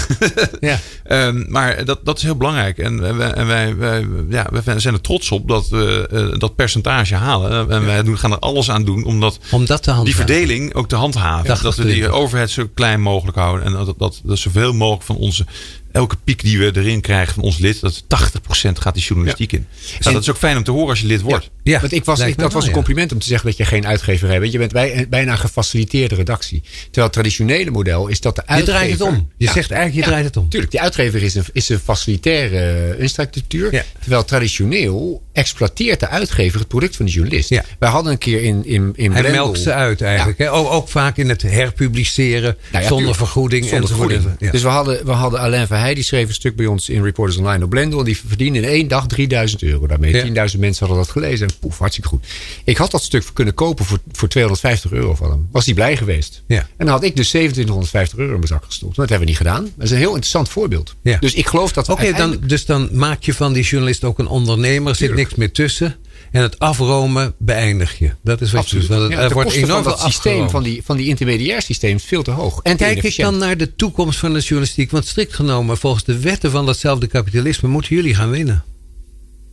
Ja. 0.61 0.79
Ehm, 1.05 1.45
maar 1.61 1.85
dat, 1.85 1.99
dat 2.05 2.17
is 2.17 2.23
heel 2.23 2.37
belangrijk. 2.37 2.79
En, 2.79 3.17
wij, 3.17 3.33
en 3.33 3.47
wij, 3.47 3.77
wij, 3.77 4.07
ja, 4.29 4.47
wij 4.65 4.79
zijn 4.79 4.95
er 4.95 5.01
trots 5.01 5.31
op 5.31 5.49
dat 5.49 5.69
we 5.69 6.09
eh, 6.11 6.39
dat 6.39 6.55
percentage 6.55 7.15
halen. 7.15 7.71
En 7.71 7.87
wij 7.87 8.03
doen, 8.03 8.19
gaan 8.19 8.33
er 8.33 8.39
alles 8.39 8.71
aan 8.71 8.85
doen 8.85 9.05
om 9.05 9.21
dat, 9.21 9.39
Om 9.51 9.67
dat 9.67 9.83
te 9.83 10.01
die 10.05 10.17
verdeling 10.17 10.75
ook 10.75 10.89
te 10.89 10.97
handhaven. 10.97 11.63
Dat 11.63 11.77
we 11.77 11.85
die 11.85 11.97
erin. 11.97 12.11
overhead 12.11 12.51
zo 12.51 12.69
klein 12.75 13.01
mogelijk 13.01 13.37
houden. 13.37 13.67
En 13.67 13.73
dat, 13.73 13.95
dat, 13.99 14.21
dat 14.25 14.39
zoveel 14.39 14.73
mogelijk 14.73 15.05
van 15.05 15.17
onze... 15.17 15.47
Elke 15.93 16.17
piek 16.25 16.43
die 16.43 16.59
we 16.59 16.71
erin 16.75 17.01
krijgen 17.01 17.35
van 17.35 17.43
ons 17.43 17.59
lid, 17.59 17.81
dat 17.81 17.91
is 17.91 18.03
80% 18.03 18.73
gaat 18.73 18.95
die 18.95 19.03
journalistiek 19.03 19.53
in. 19.53 19.67
Nou, 20.01 20.13
dat 20.15 20.23
is 20.23 20.31
ook 20.31 20.37
fijn 20.37 20.57
om 20.57 20.63
te 20.65 20.71
horen 20.71 20.89
als 20.89 21.01
je 21.01 21.07
lid 21.07 21.21
wordt. 21.21 21.51
Ja, 21.63 21.81
Want 21.81 21.93
ik 21.93 22.05
was, 22.05 22.21
ik- 22.21 22.27
dat 22.27 22.37
wel, 22.37 22.49
was 22.51 22.63
een 22.63 22.69
ja. 22.69 22.75
compliment 22.75 23.13
om 23.13 23.19
te 23.19 23.27
zeggen 23.27 23.49
dat 23.49 23.57
je 23.57 23.65
geen 23.65 23.87
uitgeverij 23.87 24.41
bent. 24.41 24.53
Je 24.53 24.59
bent 24.59 24.73
bij, 24.73 25.07
bijna 25.09 25.33
een 25.33 25.39
gefaciliteerde 25.39 26.15
redactie. 26.15 26.61
Terwijl 26.83 27.05
het 27.05 27.13
traditionele 27.13 27.71
model 27.71 28.09
is 28.09 28.21
dat 28.21 28.37
de 28.37 28.43
Je 28.47 28.49
uitgever... 28.53 28.75
draait 28.79 28.93
het 28.93 29.01
om. 29.09 29.29
Je 29.37 29.45
Ja. 29.47 29.53
zegt 29.53 29.71
eigenlijk, 29.71 29.95
je 29.95 30.01
Ja, 30.01 30.07
draait 30.07 30.25
het 30.25 30.37
om. 30.37 30.49
Tuurlijk, 30.49 30.71
die 30.73 30.81
uitgever 30.81 31.23
is 31.23 31.35
een, 31.35 31.45
is 31.53 31.69
een 31.69 31.79
facilitaire 31.79 32.97
infrastructuur. 32.99 33.73
Ja. 33.75 33.85
Terwijl 34.01 34.25
traditioneel 34.25 35.23
exploiteert 35.33 36.01
de 36.01 36.09
uitgever 36.09 36.59
het 36.59 36.69
product 36.69 36.97
van 36.97 37.07
de 37.07 37.13
journalist. 37.13 37.49
Ja. 37.49 37.65
Wij 37.79 37.91
hadden 37.91 38.13
een 38.13 38.19
keer 38.19 38.43
in, 38.43 38.67
in, 38.67 38.93
in 38.95 39.13
Hij 39.13 39.31
melkt 39.31 39.59
ze 39.59 39.73
uit 39.73 40.01
eigenlijk. 40.03 40.39
Hè? 40.39 40.53
Ook, 40.53 40.71
ook 40.71 40.89
vaak 40.89 41.17
in 41.17 41.29
het 41.29 41.43
herpubliceren. 41.43 42.57
Nou 42.73 42.83
ja, 42.83 42.89
zonder 42.89 43.15
vergoeding. 43.15 43.65
Zonder 43.65 43.89
vergoeding. 43.89 44.23
Ja. 44.39 44.51
Dus 44.51 44.63
we 44.63 44.69
hadden, 44.69 45.05
we 45.07 45.13
hadden 45.13 45.41
Alain 45.41 45.67
Verheij, 45.67 45.95
die 45.95 46.05
schreef 46.05 46.29
een 46.29 46.35
stuk 46.35 46.57
bij 46.57 46.67
ons 46.67 46.89
in 46.89 47.03
Reporters 47.03 47.39
Online 47.39 47.65
op 47.65 47.71
Blendel. 47.71 47.99
En 47.99 48.05
die 48.05 48.19
verdiende 48.27 48.59
in 48.59 48.65
één 48.65 48.89
dag 48.89 49.07
3000 49.07 49.63
euro 49.63 49.87
daarmee. 49.87 50.33
Ja. 50.33 50.49
10.000 50.53 50.59
mensen 50.59 50.87
hadden 50.87 51.05
dat 51.05 51.13
gelezen. 51.13 51.49
En 51.49 51.55
poef, 51.61 51.79
hartstikke 51.79 52.09
goed. 52.09 52.27
Ik 52.65 52.77
had 52.77 52.91
dat 52.91 53.03
stuk 53.03 53.25
kunnen 53.33 53.55
kopen 53.55 53.85
voor, 53.85 53.99
voor 54.13 54.29
250 54.29 54.93
euro 54.93 55.15
van 55.15 55.31
hem. 55.31 55.49
Was 55.53 55.65
hij 55.65 55.75
blij 55.75 55.97
geweest. 55.97 56.43
Ja. 56.47 56.59
En 56.59 56.67
dan 56.87 56.89
had 56.89 57.03
ik 57.05 57.17
dus 57.17 57.29
2750 57.29 58.19
euro 58.19 58.31
in 58.33 58.37
mijn 58.37 58.49
zak 58.49 58.65
gestopt. 58.65 58.97
Maar 58.97 59.07
dat 59.07 59.19
hebben 59.19 59.37
we 59.37 59.43
niet 59.45 59.49
gedaan. 59.49 59.73
Dat 59.77 59.85
is 59.87 59.91
een 59.91 59.97
heel 59.97 60.09
interessant 60.09 60.49
voorbeeld. 60.49 60.95
Ja. 61.03 61.17
Dus 61.21 61.35
ik 61.35 61.47
geloof 61.47 61.73
dat 61.73 61.87
we 61.87 61.93
Oké, 61.93 62.03
dan, 62.03 62.11
uiteindelijk- 62.11 62.49
dus 62.49 62.65
dan 62.65 62.89
maak 62.93 63.23
je 63.23 63.35
van 63.35 63.53
die 63.53 63.63
journalist 63.63 64.05
ook 64.05 64.19
een 64.19 64.27
ondernemer. 64.29 64.89
Er 64.91 64.97
zit 64.97 65.07
Tuurlijk. 65.09 65.30
Niks 65.31 65.35
meer 65.39 65.53
tussen. 65.53 65.97
En 66.31 66.43
het 66.43 66.59
afromen 66.59 67.35
beëindig 67.39 67.99
je. 67.99 68.11
Dat 68.23 68.41
is 68.41 68.53
wat 68.53 68.61
Absoluut. 68.61 68.83
je 68.87 68.89
doet. 68.89 68.99
Want 68.99 69.11
het- 69.13 69.21
Ja, 69.23 69.29
er 69.29 69.35
wordt 69.35 69.53
enorm 69.53 69.83
van 69.83 69.93
dat 69.93 70.01
systeem, 70.01 70.51
van 70.51 70.63
die, 70.63 70.81
van 70.85 70.97
die 70.97 71.07
intermediair 71.07 71.63
systeem 71.63 71.97
is 71.97 72.05
veel 72.05 72.23
te 72.23 72.31
hoog. 72.31 72.61
En 72.63 72.77
Kijk 72.77 72.91
ik 72.91 72.97
inefficiënt. 72.99 73.31
dan 73.31 73.39
naar 73.39 73.57
de 73.57 73.75
toekomst 73.77 74.19
van 74.19 74.33
de 74.33 74.39
journalistiek? 74.41 74.91
Want 74.91 75.07
strikt 75.07 75.35
genomen, 75.35 75.77
volgens 75.79 76.05
de 76.05 76.19
wetten 76.19 76.51
van 76.51 76.67
datzelfde 76.67 77.07
kapitalisme, 77.07 77.69
moeten 77.69 77.97
jullie 77.97 78.15
gaan 78.15 78.31
winnen. 78.31 78.65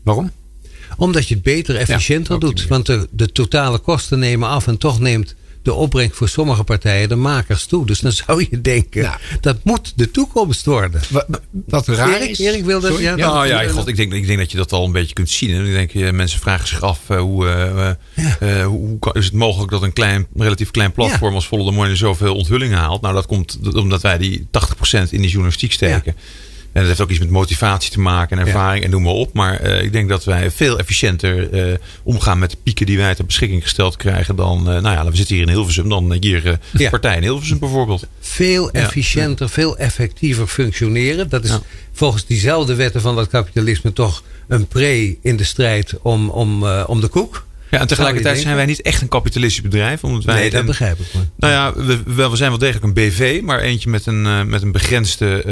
Waarom? 0.04 0.32
Omdat 0.98 1.28
je 1.28 1.34
het 1.34 1.44
beter, 1.44 1.76
efficiënter 1.76 2.40
doet. 2.40 2.68
Want 2.68 2.86
de, 2.86 3.08
de 3.12 3.32
totale 3.32 3.78
kosten 3.78 4.20
nemen 4.20 4.50
af 4.50 4.68
en 4.68 4.78
toch 4.78 5.00
neemt 5.00 5.36
de 5.68 5.74
opbrengst 5.74 6.18
voor 6.18 6.30
sommige 6.30 6.64
partijen 6.64 7.10
de 7.10 7.16
makers 7.16 7.66
toe. 7.66 7.86
Dus 7.86 8.00
dan 8.00 8.12
zou 8.12 8.46
je 8.50 8.62
denken, 8.62 9.02
Nou. 9.04 9.16
dat 9.42 9.58
moet 9.64 9.94
de 9.96 10.12
toekomst 10.12 10.66
worden. 10.66 11.02
Wat, 11.10 11.26
wat 11.66 11.88
raar 11.88 12.14
Erik, 12.16 12.30
is... 12.30 12.40
Erik 12.40 12.66
wilde... 12.66 12.88
Sorry? 12.88 13.04
Ja, 13.04 13.16
Ja, 13.18 13.34
dan- 13.34 13.48
ja, 13.48 13.68
god, 13.68 13.88
ik, 13.88 13.96
denk, 13.96 14.14
ik 14.14 14.28
denk 14.28 14.40
dat 14.40 14.52
je 14.52 14.58
dat 14.58 14.72
al 14.72 14.86
een 14.86 14.92
beetje 14.92 15.14
kunt 15.14 15.30
zien. 15.30 15.52
En 15.56 15.66
ik 15.66 15.72
denk, 15.72 15.94
eh, 15.94 16.12
mensen 16.14 16.40
vragen 16.40 16.68
zich 16.68 16.82
af 16.82 17.00
eh, 17.08 17.20
hoe, 17.20 17.48
eh, 17.48 17.90
eh, 18.60 18.66
hoe, 18.66 18.78
hoe 18.78 19.00
kan- 19.00 19.14
is 19.14 19.26
het 19.26 19.34
mogelijk 19.34 19.72
dat 19.72 19.82
een 19.82 19.94
klein, 19.94 20.28
relatief 20.36 20.72
klein 20.72 20.92
platform 20.92 21.30
Ja. 21.30 21.36
als 21.36 21.48
Follow 21.48 21.68
the 21.68 21.74
Money 21.74 21.96
zoveel 21.96 22.36
onthullingen 22.36 22.78
haalt. 22.78 23.02
Nou, 23.02 23.14
dat 23.14 23.26
komt 23.26 23.58
omdat 23.74 24.02
wij 24.02 24.18
die 24.18 24.48
80% 24.52 25.12
in 25.12 25.22
die 25.22 25.30
journalistiek 25.30 25.72
steken. 25.72 26.16
En 26.78 26.84
dat 26.84 26.92
heeft 26.92 27.02
ook 27.02 27.10
iets 27.10 27.20
met 27.20 27.30
motivatie 27.30 27.92
te 27.92 28.00
maken 28.00 28.40
en 28.40 28.46
ervaring 28.46 28.84
en 28.84 28.90
noem 28.90 29.02
maar 29.04 29.14
op. 29.14 29.34
Maar 29.34 29.60
eh, 29.60 29.84
ik 29.84 29.92
denk 29.92 30.10
dat 30.10 30.24
wij 30.24 30.52
veel 30.52 30.80
efficiënter 30.80 31.52
eh, 31.52 31.78
omgaan 32.04 32.40
met 32.40 32.52
de 32.52 32.58
pieken 32.64 32.86
die 32.86 32.98
wij 32.98 33.16
ter 33.16 33.26
beschikking 33.26 33.62
gesteld 33.64 33.96
krijgen 33.96 34.36
dan, 34.36 34.58
eh, 34.60 34.82
nou 34.82 34.96
ja, 34.96 35.06
we 35.10 35.16
zitten 35.16 35.36
hier 35.36 35.48
in 35.48 35.52
Hilversum, 35.52 35.90
dan 35.90 36.18
hier 36.20 36.60
Ja. 36.74 36.90
partij 36.90 37.16
in 37.16 37.22
Hilversum 37.22 37.60
bijvoorbeeld. 37.60 38.08
veel 38.20 38.70
Ja. 38.72 38.80
efficiënter, 38.82 39.50
veel 39.50 39.78
effectiever 39.78 40.48
functioneren. 40.48 41.30
Dat 41.30 41.44
is 41.44 41.58
volgens 41.94 42.26
diezelfde 42.26 42.76
wetten 42.76 43.02
van 43.02 43.16
dat 43.16 43.28
kapitalisme 43.28 43.94
toch 43.94 44.24
een 44.48 44.68
pre 44.68 45.18
in 45.22 45.38
de 45.38 45.44
strijd 45.44 45.94
om, 46.02 46.30
om, 46.30 46.68
om 46.68 47.02
de 47.02 47.08
koek. 47.08 47.46
Ja, 47.72 47.80
en 47.80 47.88
tegelijkertijd 47.88 48.40
zijn 48.40 48.56
wij 48.56 48.66
niet 48.66 48.82
echt 48.82 49.02
een 49.02 49.08
kapitalistisch 49.08 49.62
bedrijf. 49.62 50.04
Omdat 50.04 50.24
wij 50.24 50.36
Nee, 50.36 50.50
dat 50.50 50.60
een- 50.60 50.66
begrijp 50.66 51.00
ik. 51.00 51.06
Maar. 51.14 51.24
Nou 51.38 51.54
ja, 51.54 51.86
we, 51.86 52.00
we, 52.16 52.30
we 52.30 52.36
zijn 52.36 52.50
wel 52.50 52.60
degelijk 52.60 52.84
een 52.86 52.94
BV, 52.94 53.40
maar 53.44 53.60
eentje 53.60 53.90
met 53.90 54.06
een, 54.06 54.50
met 54.50 54.62
een 54.62 54.72
begrensde 54.72 55.44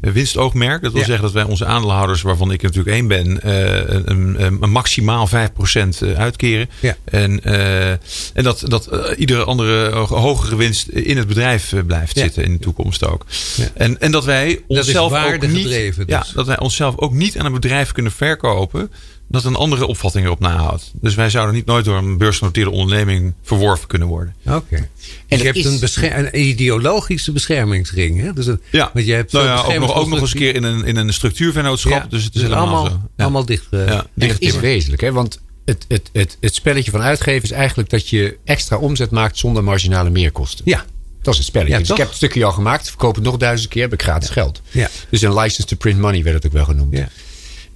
winstoogmerk. 0.00 0.82
Dat 0.82 0.90
wil 0.92 1.00
Ja. 1.00 1.06
zeggen 1.06 1.24
dat 1.24 1.34
wij 1.34 1.42
onze 1.42 1.64
aandeelhouders, 1.66 2.22
waarvan 2.22 2.52
ik 2.52 2.62
natuurlijk 2.62 2.96
één 2.96 3.06
ben, 3.06 3.42
eh, 3.42 3.96
een, 3.96 4.10
een, 4.10 4.62
een 4.62 4.70
maximaal 4.70 5.26
5% 5.26 6.02
uitkeren. 6.16 6.68
Ja. 6.80 6.96
En, 7.04 7.42
eh, 7.44 7.90
en 7.90 7.98
dat, 8.42 8.62
dat 8.66 8.86
eh, 8.86 9.18
iedere 9.18 9.44
andere 9.44 9.90
ho- 9.90 10.16
hogere 10.16 10.56
winst 10.56 10.88
in 10.88 11.16
het 11.16 11.26
bedrijf 11.28 11.72
eh, 11.72 11.80
blijft 11.86 12.16
Ja. 12.16 12.22
zitten 12.22 12.44
in 12.44 12.52
de 12.52 12.58
toekomst 12.58 13.06
ook. 13.06 13.24
Ja. 13.56 13.64
En, 13.74 14.00
en 14.00 14.10
dat 14.10 14.24
wij 14.24 14.62
onszelf 14.66 15.12
ook 15.12 15.46
niet, 15.46 15.92
ja, 16.06 16.18
dus. 16.18 16.28
dat 16.34 16.46
wij 16.46 16.58
onszelf 16.58 16.96
ook 16.98 17.12
niet 17.12 17.38
aan 17.38 17.46
een 17.46 17.52
bedrijf 17.52 17.92
kunnen 17.92 18.12
verkopen 18.12 18.90
dat 19.28 19.44
een 19.44 19.54
andere 19.56 19.86
opvatting 19.86 20.24
erop 20.24 20.40
nahoudt. 20.40 20.90
Dus 21.00 21.14
wij 21.14 21.30
zouden 21.30 21.54
niet 21.54 21.66
nooit 21.66 21.84
door 21.84 21.96
een 21.96 22.18
beursgenoteerde 22.18 22.70
onderneming 22.70 23.34
verworven 23.42 23.88
kunnen 23.88 24.08
worden. 24.08 24.34
Oké. 24.46 24.74
En 24.76 24.88
je 25.26 25.36
dat 25.36 25.40
hebt 25.40 25.56
is- 25.56 25.96
een, 25.96 26.40
ideologische 26.48 27.32
beschermingsring. 27.32 28.20
Hè? 28.20 28.32
Dus 28.32 28.46
een, 28.46 28.60
Ja, 28.70 28.90
want 28.94 29.06
je 29.06 29.12
hebt 29.12 29.32
nou 29.32 29.46
ja, 29.46 29.56
ook, 29.62 29.78
nog, 29.78 29.94
ook 29.94 30.08
nog 30.08 30.20
eens 30.20 30.32
een 30.32 30.38
keer 30.38 30.54
in 30.54 30.62
een, 30.62 30.84
in 30.84 30.96
een 30.96 31.12
structuurvennootschap. 31.12 31.92
Ja, 32.02 32.06
dus 32.08 32.24
het 32.24 32.34
is 32.34 32.40
dus 32.40 32.50
helemaal 32.50 32.74
allemaal. 32.76 33.02
Ja. 33.16 33.22
allemaal 33.24 33.44
dicht. 33.44 33.66
eh, 33.70 33.86
Ja, 33.86 34.06
dat 34.14 34.38
is 34.40 34.58
wezenlijk, 34.58 35.00
hè? 35.02 35.12
want 35.12 35.40
het, 35.64 35.84
het, 35.88 36.10
het, 36.12 36.36
het 36.40 36.54
spelletje 36.54 36.90
van 36.90 37.00
uitgeven 37.00 37.42
is 37.42 37.50
eigenlijk 37.50 37.90
dat 37.90 38.08
je 38.08 38.38
extra 38.44 38.76
omzet 38.76 39.10
maakt 39.10 39.38
zonder 39.38 39.64
marginale 39.64 40.10
meerkosten. 40.10 40.64
ja. 40.68 40.84
Dat 41.22 41.32
is 41.32 41.38
het 41.38 41.48
spelletje. 41.48 41.72
Ja, 41.74 41.80
dus 41.80 41.90
ik 41.90 41.96
heb 41.96 42.06
het 42.06 42.16
stukje 42.16 42.44
al 42.44 42.52
gemaakt, 42.52 42.88
verkoop 42.88 43.14
het 43.14 43.24
nog 43.24 43.36
duizend 43.36 43.70
keer, 43.70 43.82
heb 43.82 43.92
ik 43.92 44.02
gratis 44.02 44.28
geld. 44.28 44.60
Ja. 44.70 44.88
Dus 45.10 45.22
een 45.22 45.34
license 45.34 45.64
to 45.64 45.76
print 45.76 45.98
money 45.98 46.22
werd 46.22 46.36
het 46.36 46.46
ook 46.46 46.52
wel 46.52 46.64
genoemd. 46.64 46.96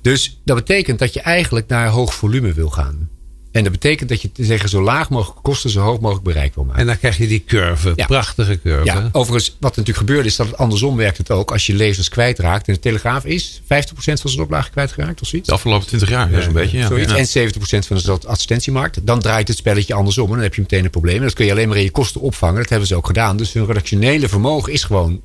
Dus 0.02 0.40
dat 0.44 0.56
betekent 0.56 0.98
dat 0.98 1.14
je 1.14 1.20
eigenlijk 1.20 1.68
naar 1.68 1.88
hoog 1.88 2.14
volume 2.14 2.52
wil 2.52 2.70
gaan. 2.70 3.10
En 3.52 3.62
dat 3.62 3.72
betekent 3.72 4.08
dat 4.08 4.22
je 4.22 4.30
zeggen 4.32 4.68
zo 4.68 4.82
laag 4.82 5.10
mogelijk 5.10 5.42
kosten, 5.42 5.70
zo 5.70 5.80
hoog 5.80 6.00
mogelijk 6.00 6.24
bereik 6.24 6.54
wil 6.54 6.64
maken. 6.64 6.80
En 6.80 6.86
dan 6.86 6.98
krijg 6.98 7.16
je 7.16 7.26
die 7.26 7.44
curve. 7.44 7.92
Ja. 7.96 8.06
Prachtige 8.06 8.60
curve. 8.60 8.84
Ja, 8.84 9.08
overigens, 9.12 9.56
wat 9.60 9.70
natuurlijk 9.70 9.98
gebeurde 9.98 10.28
is 10.28 10.36
dat 10.36 10.46
het 10.46 10.56
andersom 10.56 10.96
werkt 10.96 11.18
het 11.18 11.30
ook. 11.30 11.52
Als 11.52 11.66
je 11.66 11.74
lezers 11.74 12.08
kwijtraakt. 12.08 12.68
En 12.68 12.74
de 12.74 12.80
Telegraaf 12.80 13.24
is 13.24 13.60
50% 13.62 13.64
van 13.64 14.30
zijn 14.30 14.42
oplage 14.42 14.70
kwijtgeraakt 14.70 15.20
of 15.20 15.28
zoiets. 15.28 15.48
De 15.48 15.54
afgelopen 15.54 15.86
20 15.86 16.08
jaar, 16.08 16.30
ja, 16.30 16.40
zo'n 16.40 16.52
beetje. 16.52 16.78
Ja. 16.78 16.86
Zoiets. 16.86 17.34
En 17.34 17.50
70% 17.50 17.86
van 17.86 17.96
de 17.96 18.26
advertentiemarkt. 18.26 19.06
Dan 19.06 19.20
draait 19.20 19.48
het 19.48 19.56
spelletje 19.56 19.94
andersom. 19.94 20.26
En 20.26 20.32
dan 20.32 20.42
heb 20.42 20.54
je 20.54 20.60
meteen 20.60 20.84
een 20.84 20.90
probleem. 20.90 21.16
En 21.16 21.22
dat 21.22 21.32
kun 21.32 21.44
je 21.44 21.50
alleen 21.50 21.68
maar 21.68 21.76
in 21.76 21.82
je 21.82 21.90
kosten 21.90 22.20
opvangen. 22.20 22.60
Dat 22.60 22.68
hebben 22.68 22.88
ze 22.88 22.94
ook 22.94 23.06
gedaan. 23.06 23.36
Dus 23.36 23.52
hun 23.52 23.66
redactionele 23.66 24.28
vermogen 24.28 24.72
is 24.72 24.84
gewoon 24.84 25.20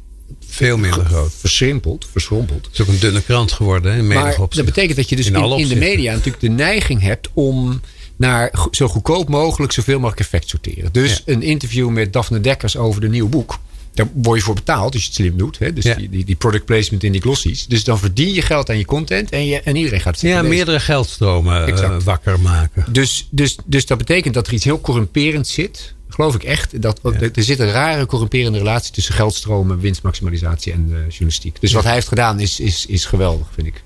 Veel 0.47 0.77
minder 0.77 1.05
groot. 1.05 1.31
versimpeld, 1.39 2.07
verschrompeld. 2.11 2.65
Het 2.65 2.73
is 2.73 2.81
ook 2.81 2.87
een 2.87 2.99
dunne 2.99 3.21
krant 3.21 3.51
geworden. 3.51 3.91
Hè, 3.91 3.97
in 3.97 4.07
Maar 4.07 4.35
dat 4.49 4.65
betekent 4.65 4.95
dat 4.97 5.09
je 5.09 5.15
dus 5.15 5.27
In 5.27 5.35
in, 5.35 5.41
alle 5.41 5.59
in 5.59 5.67
de 5.67 5.75
media 5.75 6.11
natuurlijk 6.11 6.39
de 6.41 6.49
neiging 6.49 7.01
hebt 7.01 7.29
om 7.33 7.81
naar 8.15 8.53
zo 8.71 8.87
goedkoop 8.87 9.29
mogelijk 9.29 9.71
zoveel 9.71 9.95
mogelijk 9.99 10.19
effect 10.19 10.49
sorteren. 10.49 10.89
Dus 10.91 11.21
een 11.25 11.41
interview 11.41 11.89
met 11.89 12.13
Daphne 12.13 12.41
Dekkers 12.41 12.77
over 12.77 13.01
de 13.01 13.09
nieuwe 13.09 13.29
boek. 13.29 13.59
Daar 13.93 14.07
word 14.13 14.37
je 14.39 14.43
voor 14.45 14.53
betaald 14.55 14.93
als 14.93 15.01
je 15.01 15.07
het 15.07 15.17
slim 15.17 15.37
doet. 15.37 15.59
Hè? 15.59 15.73
Dus 15.73 15.83
Ja. 15.83 15.95
die, 15.95 16.25
die, 16.25 16.35
product 16.35 16.65
placement 16.65 17.03
in 17.03 17.11
die 17.11 17.21
glossies. 17.21 17.65
Dus 17.67 17.83
dan 17.83 17.99
verdien 17.99 18.33
je 18.33 18.41
geld 18.41 18.69
aan 18.69 18.77
je 18.77 18.85
content 18.85 19.29
en, 19.29 19.45
je, 19.45 19.61
en 19.61 19.75
iedereen 19.75 20.01
gaat 20.01 20.13
het 20.13 20.21
Ja, 20.21 20.35
lezen. 20.35 20.49
meerdere 20.49 20.79
geldstromen 20.79 21.67
eh, 21.77 21.97
wakker 22.03 22.39
maken. 22.39 22.85
Dus, 22.91 23.27
dus, 23.31 23.57
dus 23.65 23.85
dat 23.85 23.97
betekent 23.97 24.33
dat 24.33 24.47
er 24.47 24.53
iets 24.53 24.63
heel 24.63 24.81
corrumperends 24.81 25.53
zit. 25.53 25.93
Geloof 26.17 26.35
ik 26.35 26.43
echt. 26.43 26.81
Dat, 26.81 26.99
Er 27.03 27.43
zit 27.43 27.59
een 27.59 27.71
rare 27.71 28.05
corrumperende 28.05 28.57
relatie 28.57 28.93
tussen 28.93 29.13
geldstromen, 29.13 29.79
winstmaximalisatie 29.79 30.73
en 30.73 30.85
eh, 30.91 30.97
journalistiek. 31.09 31.57
Dus 31.61 31.73
wat 31.73 31.83
hij 31.83 31.93
heeft 31.93 32.07
gedaan 32.07 32.39
is, 32.39 32.59
is, 32.59 32.85
is 32.85 33.05
geweldig, 33.05 33.47
vind 33.53 33.67
ik. 33.67 33.83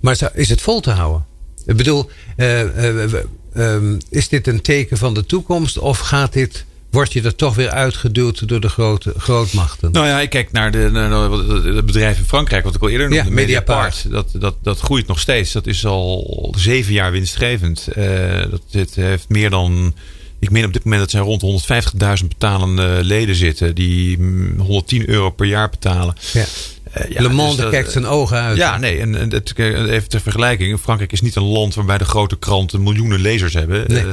Maar 0.00 0.30
is 0.34 0.48
het 0.48 0.60
vol 0.60 0.80
te 0.80 0.90
houden? 0.90 1.24
Ik 1.66 1.76
bedoel, 1.76 2.10
eh, 2.36 2.60
eh, 3.04 3.12
ehm, 3.54 3.98
is 4.10 4.28
dit 4.28 4.46
een 4.46 4.60
teken 4.60 4.96
van 4.98 5.14
de 5.14 5.26
toekomst? 5.26 5.78
Of 5.78 5.98
gaat 5.98 6.32
dit, 6.32 6.64
word 6.90 7.12
je 7.12 7.22
er 7.22 7.34
toch 7.34 7.54
weer 7.54 7.70
uitgeduwd 7.70 8.48
door 8.48 8.60
de 8.60 8.68
grote, 8.68 9.14
grootmachten? 9.16 9.92
Nou 9.92 10.06
ja, 10.06 10.20
ik 10.20 10.30
kijk 10.30 10.52
naar 10.52 10.70
de, 10.70 10.88
naar 10.92 11.10
de- 11.10 11.72
het 11.74 11.86
bedrijf 11.86 12.18
in 12.18 12.24
Frankrijk, 12.24 12.64
wat 12.64 12.74
ik 12.74 12.82
al 12.82 12.88
eerder 12.88 13.08
noemde, 13.08 13.30
Mediapart. 13.30 14.04
Mediapart. 14.04 14.30
Dat, 14.32 14.40
dat, 14.40 14.54
dat 14.62 14.80
groeit 14.80 15.06
nog 15.06 15.20
steeds. 15.20 15.52
Dat 15.52 15.66
is 15.66 15.86
al 15.86 16.54
zeven 16.58 16.92
jaar 16.92 17.12
winstgevend. 17.12 17.86
Eh, 17.88 18.50
dat, 18.50 18.62
dit 18.70 18.94
heeft 18.94 19.28
meer 19.28 19.50
dan. 19.50 19.94
Ik 20.40 20.50
meen 20.50 20.64
op 20.64 20.72
dit 20.72 20.84
moment 20.84 21.02
dat 21.02 21.10
zijn 21.10 21.22
rond 21.22 21.40
de 21.40 22.20
150.000 22.22 22.28
betalende 22.28 22.98
leden 23.02 23.34
zitten. 23.34 23.74
Die 23.74 24.18
mm, 24.18 24.58
110 24.60 25.08
euro 25.08 25.30
per 25.30 25.46
jaar 25.46 25.68
betalen. 25.70 26.14
ja. 26.32 26.44
Eh, 26.92 27.10
ja, 27.10 27.20
Le 27.22 27.28
dus 27.28 27.36
Monde 27.36 27.62
dat- 27.62 27.70
kijkt 27.70 27.92
zijn 27.92 28.06
ogen 28.06 28.36
uit. 28.36 28.56
Ja, 28.56 28.78
nee, 28.78 29.00
en, 29.00 29.14
en 29.14 29.32
het, 29.32 29.58
even 29.58 30.08
ter 30.08 30.20
vergelijking. 30.20 30.80
Frankrijk 30.80 31.12
is 31.12 31.20
niet 31.20 31.36
een 31.36 31.42
land 31.42 31.74
waarbij 31.74 31.98
de 31.98 32.04
grote 32.04 32.38
kranten 32.38 32.82
miljoenen 32.82 33.20
lezers 33.20 33.54
hebben. 33.54 33.84
Nee. 33.86 33.98
Eh, 34.00 34.08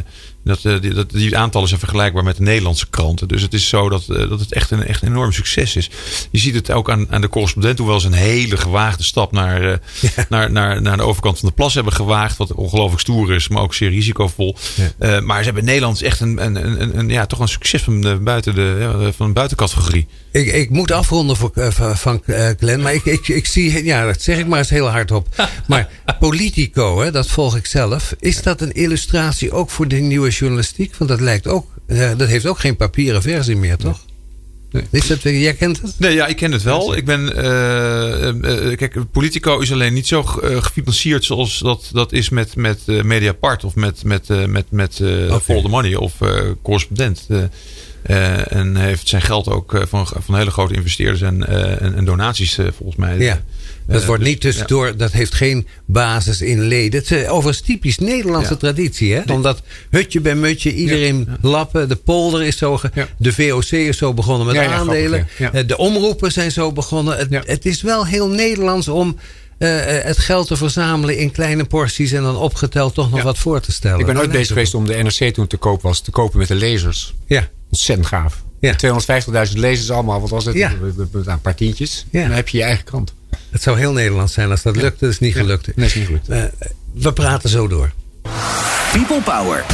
dat, 0.46 0.66
eh, 0.66 0.82
die, 0.82 0.94
dat, 0.94 1.10
die 1.12 1.38
aantallen 1.38 1.68
zijn 1.68 1.80
vergelijkbaar 1.80 2.24
met 2.24 2.38
de 2.38 2.44
Nederlandse 2.44 2.88
kranten. 2.90 3.28
Dus 3.28 3.42
het 3.42 3.54
is 3.54 3.68
zo 3.70 3.90
dat, 3.90 4.02
eh, 4.10 4.30
dat 4.30 4.40
het 4.40 4.54
echt 4.54 4.72
een, 4.72 4.84
echt 4.86 5.02
een 5.02 5.08
enorm 5.08 5.32
succes 5.32 5.76
is. 5.76 5.90
Je 6.32 6.40
ziet 6.40 6.56
het 6.56 6.72
ook 6.72 6.90
aan, 6.90 7.08
aan 7.10 7.22
de 7.22 7.30
correspondent, 7.30 7.78
hoewel 7.78 8.00
ze 8.00 8.08
een 8.08 8.14
hele 8.14 8.58
gewaagde 8.58 9.04
stap 9.04 9.32
naar, 9.32 9.72
eh, 9.72 9.78
naar, 10.30 10.52
naar, 10.52 10.82
naar 10.82 10.98
de 10.98 11.04
overkant 11.04 11.40
van 11.40 11.48
de 11.50 11.56
plas 11.56 11.74
hebben 11.74 11.94
gewaagd. 11.94 12.38
Wat 12.38 12.54
ongelooflijk 12.54 13.02
stoer 13.02 13.34
is, 13.34 13.48
maar 13.48 13.62
ook 13.62 13.74
zeer 13.74 13.90
risicovol. 13.90 14.58
Ja. 15.00 15.22
Maar 15.22 15.38
ze 15.38 15.44
hebben 15.44 15.62
in 15.64 15.70
Nederland 15.70 16.02
echt 16.02 16.20
een, 16.20 16.46
een, 16.46 16.82
een, 16.82 16.98
een- 16.98 17.10
ja, 17.10 17.26
toch 17.26 17.40
een 17.40 17.48
succes 17.48 17.82
van, 17.82 18.02
de, 18.02 18.16
buiten 18.16 18.56
de, 18.56 19.12
van 19.16 19.28
een 19.28 19.34
buitencategorie. 19.34 20.08
Ik, 20.32 20.48
ik 20.54 20.70
moet 20.70 20.92
afronden 20.92 21.36
voor, 21.38 21.52
van, 21.96 22.22
Glenn. 22.60 22.82
Maar 22.82 22.94
ik, 22.94 23.06
ik, 23.06 23.28
ik 23.28 23.46
zie, 23.46 23.84
ja, 23.84 24.06
dat 24.06 24.22
zeg 24.22 24.38
ik 24.38 24.48
maar 24.48 24.60
eens 24.60 24.70
heel 24.70 24.88
hardop. 24.90 25.28
Maar 25.68 25.90
Politico, 26.20 27.00
hè, 27.02 27.12
dat 27.12 27.28
volg 27.28 27.56
ik 27.56 27.66
zelf. 27.66 28.14
Is 28.20 28.42
dat 28.42 28.62
een 28.62 28.72
illustratie 28.72 29.52
ook 29.52 29.70
voor 29.70 29.88
de 29.88 29.96
nieuwe 29.96 30.32
journalistiek? 30.38 30.96
Want 30.96 31.10
dat 31.10 31.22
lijkt 31.22 31.48
ook, 31.48 31.66
eh, 31.88 32.12
dat 32.18 32.28
heeft 32.28 32.46
ook 32.46 32.60
geen 32.60 32.76
papieren 32.76 33.22
versie 33.22 33.56
meer, 33.56 33.78
toch? 33.78 34.06
Is 34.90 35.08
dat, 35.08 35.22
jij 35.22 35.54
kent 35.54 35.82
het? 35.82 35.96
Nee, 35.98 36.14
ja, 36.14 36.28
ik 36.28 36.36
ken 36.36 36.52
het 36.52 36.64
wel. 36.64 36.96
Ik 36.96 37.06
ben. 37.06 37.36
eh, 37.36 38.28
eh, 38.72 38.78
kijk, 38.78 39.12
Politico 39.12 39.60
is 39.60 39.72
alleen 39.72 39.94
niet 39.94 40.08
zo 40.08 40.24
gefinancierd 40.24 41.24
zoals 41.24 41.60
dat, 41.60 41.90
dat 41.92 42.12
is 42.12 42.30
met, 42.30 42.56
met 42.56 42.80
Mediapart 42.86 43.64
of 43.64 43.76
met, 43.76 44.04
met, 44.04 44.28
met, 44.48 44.66
met. 44.70 44.96
Follow 45.44 45.64
the 45.64 45.70
Money 45.70 45.96
of 45.96 46.14
Correspondent. 46.62 47.28
En 48.48 48.76
heeft 48.76 49.08
zijn 49.08 49.22
geld 49.22 49.48
ook 49.48 49.84
van, 49.88 50.08
van 50.08 50.36
hele 50.36 50.52
grote 50.52 50.74
investeerders 50.74 51.22
en, 51.22 51.48
en, 51.80 51.96
en 51.96 52.06
donaties 52.06 52.56
volgens 52.56 52.96
mij. 52.96 53.18
Ja. 53.18 53.44
Dat 53.88 54.02
Eh, 54.02 54.08
wordt 54.08 54.22
dus- 54.24 54.32
niet 54.32 54.42
tussendoor, 54.42 54.98
dat 54.98 55.12
heeft 55.12 55.34
geen 55.34 55.68
basis 55.86 56.42
in 56.42 56.62
leden. 56.62 57.00
Het 57.00 57.12
is 57.12 57.28
overigens 57.28 57.66
typisch 57.66 57.98
Nederlandse 57.98 58.52
Ja. 58.52 58.58
traditie. 58.60 59.14
Hè? 59.14 59.34
Omdat 59.34 59.62
hutje 59.90 60.22
bij 60.22 60.36
mutje, 60.36 60.74
iedereen 60.74 61.28
lappen. 61.42 61.90
De 61.90 61.96
polder 61.96 62.44
is 62.44 62.58
zo, 62.58 62.80
Ja. 62.94 63.08
de 63.18 63.34
VOC 63.34 63.72
is 63.72 63.98
zo 63.98 64.14
begonnen 64.14 64.46
met 64.48 64.56
Ja, 64.56 64.62
ja, 64.62 64.72
aandelen. 64.74 65.10
grappig, 65.20 65.38
ja. 65.38 65.50
Ja. 65.54 65.60
Eh, 65.62 65.68
De 65.68 65.78
omroepen 65.78 66.32
zijn 66.32 66.52
zo 66.52 66.72
begonnen. 66.72 67.18
Het, 67.18 67.28
Ja. 67.30 67.42
het 67.46 67.66
is 67.66 67.82
wel 67.82 68.06
heel 68.06 68.28
Nederlands 68.28 68.88
om 68.88 69.18
eh, 69.58 69.98
eh, 69.98 70.04
het 70.06 70.18
geld 70.18 70.48
te 70.48 70.56
verzamelen 70.56 71.18
in 71.18 71.32
kleine 71.32 71.64
porties. 71.64 72.12
En 72.12 72.22
dan 72.24 72.36
opgeteld 72.38 72.94
toch 72.94 73.10
nog 73.10 73.20
Ja. 73.20 73.26
wat 73.26 73.38
voor 73.38 73.60
te 73.60 73.72
stellen. 73.72 74.00
Ik 74.00 74.06
ben 74.06 74.14
Dat 74.16 74.24
ooit 74.24 74.32
bezig 74.34 74.48
geweest 74.48 74.74
om 74.74 74.86
de 74.86 74.94
NRC 75.04 75.34
toen 75.34 75.48
te 75.48 75.58
koop 75.58 75.82
was, 75.82 76.00
te 76.02 76.12
kopen 76.12 76.38
met 76.40 76.48
de 76.48 76.56
lezers. 76.56 77.14
Ja. 77.28 77.48
Ontzettend 77.70 78.08
gaaf. 78.08 78.44
Ja. 78.60 78.76
250.000 78.76 79.58
lezers 79.60 79.92
allemaal, 79.92 80.22
wat 80.22 80.30
was 80.30 80.46
het? 80.46 80.56
Ja. 80.56 80.72
Met 81.12 81.28
Een 81.28 81.42
paar 81.42 81.56
tientjes. 81.56 82.06
Ja. 82.12 82.22
En 82.22 82.28
dan 82.28 82.36
heb 82.36 82.48
je 82.50 82.58
je 82.58 82.64
eigen 82.64 82.84
krant. 82.84 83.14
Het 83.56 83.64
zou 83.64 83.78
heel 83.78 83.92
Nederlands 83.92 84.34
zijn 84.34 84.52
als 84.52 84.62
dat 84.62 84.76
lukte. 84.76 85.06
Dat 85.06 85.14
is 85.14 85.20
niet 85.20 85.34
Ja. 85.34 85.40
gelukt. 85.40 85.76
Nee, 85.76 85.86
is 85.86 85.96
niet 85.96 86.06
gelukt. 86.06 86.30
Eh, 86.30 86.44
we 86.94 87.14
praten 87.14 87.50
zo 87.50 87.68
door. 87.68 87.92
People 88.92 89.22
Power. 89.22 89.66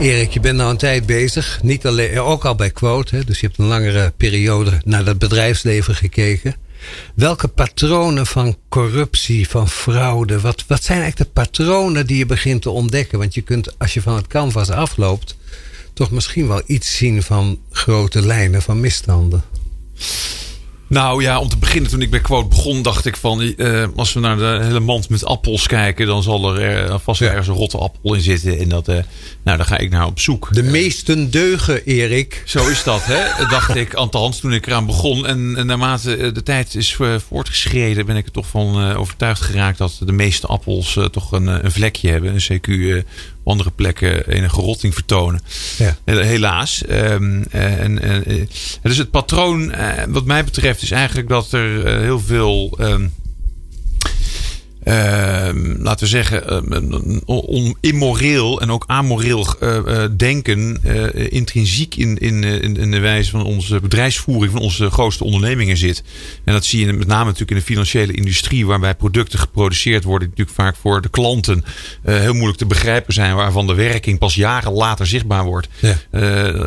Erik, 0.00 0.30
je 0.30 0.40
bent 0.40 0.56
nou 0.56 0.70
een 0.70 0.76
tijd 0.76 1.06
bezig. 1.06 1.58
Niet 1.62 1.86
alleen, 1.86 2.20
ook 2.20 2.44
al 2.44 2.54
bij 2.54 2.70
Quote. 2.70 3.16
Hè, 3.16 3.24
dus 3.24 3.40
je 3.40 3.46
hebt 3.46 3.58
een 3.58 3.64
langere 3.66 4.12
periode 4.16 4.80
naar 4.84 5.06
het 5.06 5.18
bedrijfsleven 5.18 5.94
gekeken. 5.94 6.54
Welke 7.14 7.48
patronen 7.48 8.26
van 8.26 8.56
corruptie, 8.68 9.48
van 9.48 9.68
fraude, 9.68 10.40
wat, 10.40 10.64
wat 10.66 10.82
zijn 10.84 11.00
eigenlijk 11.00 11.30
de 11.34 11.40
patronen 11.40 12.06
die 12.06 12.16
je 12.18 12.26
begint 12.26 12.62
te 12.62 12.70
ontdekken? 12.70 13.18
Want 13.18 13.34
je 13.34 13.42
kunt, 13.42 13.78
als 13.78 13.94
je 13.94 14.02
van 14.02 14.14
het 14.16 14.26
canvas 14.26 14.70
afloopt, 14.70 15.36
toch 15.92 16.10
misschien 16.10 16.48
wel 16.48 16.62
iets 16.66 16.96
zien 16.96 17.22
van 17.22 17.58
grote 17.70 18.22
lijnen 18.26 18.62
van 18.62 18.80
misstanden. 18.80 19.42
Nou 20.94 21.22
ja, 21.22 21.40
om 21.40 21.48
te 21.48 21.56
beginnen, 21.56 21.90
toen 21.90 22.02
ik 22.02 22.10
bij 22.10 22.20
Quote 22.20 22.48
begon, 22.48 22.82
dacht 22.82 23.06
ik 23.06 23.16
van 23.16 23.52
uh, 23.56 23.86
als 23.96 24.12
we 24.12 24.20
naar 24.20 24.36
de 24.36 24.58
hele 24.62 24.80
mand 24.80 25.08
met 25.08 25.24
appels 25.24 25.66
kijken, 25.66 26.06
dan 26.06 26.22
zal 26.22 26.56
er 26.56 26.88
uh, 26.88 26.94
vast 27.02 27.20
ja. 27.20 27.28
ergens 27.28 27.48
een 27.48 27.54
rotte 27.54 27.78
appel 27.78 28.14
in 28.14 28.20
zitten. 28.20 28.58
En 28.58 28.68
dat, 28.68 28.88
uh, 28.88 28.94
nou, 29.44 29.56
daar 29.56 29.66
ga 29.66 29.78
ik 29.78 29.90
naar 29.90 30.06
op 30.06 30.20
zoek. 30.20 30.48
De 30.52 30.62
meesten 30.62 31.30
deugen, 31.30 31.84
Erik. 31.84 32.42
Zo 32.44 32.68
is 32.68 32.84
dat, 32.84 33.04
hè? 33.04 33.22
dacht 33.56 33.74
ik, 33.74 33.94
althans, 33.94 34.40
toen 34.40 34.52
ik 34.52 34.66
eraan 34.66 34.86
begon. 34.86 35.26
En, 35.26 35.54
en 35.56 35.66
naarmate 35.66 36.32
de 36.32 36.42
tijd 36.42 36.74
is 36.74 36.98
voortgeschreden, 37.28 38.06
ben 38.06 38.16
ik 38.16 38.26
er 38.26 38.32
toch 38.32 38.46
van 38.46 38.94
overtuigd 38.94 39.40
geraakt 39.40 39.78
dat 39.78 40.00
de 40.04 40.12
meeste 40.12 40.46
appels 40.46 40.98
toch 41.10 41.32
een, 41.32 41.46
een 41.46 41.72
vlekje 41.72 42.10
hebben. 42.10 42.34
Een 42.34 42.60
CQ 42.60 43.04
andere 43.44 43.70
plekken 43.70 44.28
enige 44.28 44.60
rotting 44.60 44.94
vertonen. 44.94 45.40
Ja. 45.78 45.96
Helaas. 46.04 46.82
Um, 46.90 47.44
en, 47.50 48.02
en, 48.02 48.48
dus 48.82 48.96
het 48.96 49.10
patroon, 49.10 49.72
wat 50.08 50.24
mij 50.24 50.44
betreft, 50.44 50.82
is 50.82 50.90
eigenlijk 50.90 51.28
dat 51.28 51.52
er 51.52 52.00
heel 52.00 52.20
veel. 52.20 52.78
Um, 52.80 53.12
uh, 54.84 55.48
laten 55.78 56.04
we 56.04 56.06
zeggen, 56.06 56.64
uh, 57.26 57.72
immoreel 57.80 58.60
en 58.60 58.70
ook 58.70 58.84
amoreel 58.86 59.46
uh, 59.60 60.04
denken 60.16 60.82
intrinsiek 61.30 61.94
in, 61.96 62.18
in, 62.18 62.44
in, 62.76 62.90
de 62.90 62.98
wijze 62.98 63.30
van 63.30 63.44
onze 63.44 63.80
bedrijfsvoering 63.80 64.52
van 64.52 64.60
onze 64.60 64.90
grootste 64.90 65.24
ondernemingen 65.24 65.76
zit. 65.76 66.02
En 66.44 66.52
dat 66.52 66.64
zie 66.64 66.86
je 66.86 66.92
met 66.92 67.06
name 67.06 67.24
natuurlijk 67.24 67.50
in 67.50 67.56
de 67.56 67.62
financiële 67.62 68.12
industrie, 68.12 68.66
waarbij 68.66 68.94
producten 68.94 69.38
geproduceerd 69.38 70.04
worden, 70.04 70.28
die 70.28 70.38
natuurlijk 70.38 70.66
vaak 70.66 70.82
voor 70.82 71.00
de 71.00 71.08
klanten 71.08 71.64
heel 72.02 72.32
moeilijk 72.32 72.58
te 72.58 72.66
begrijpen 72.66 73.14
zijn, 73.14 73.34
waarvan 73.34 73.66
de 73.66 73.74
werking 73.74 74.18
pas 74.18 74.34
jaren 74.34 74.72
later 74.72 75.06
zichtbaar 75.06 75.44
wordt. 75.44 75.68
Ja. 75.80 75.96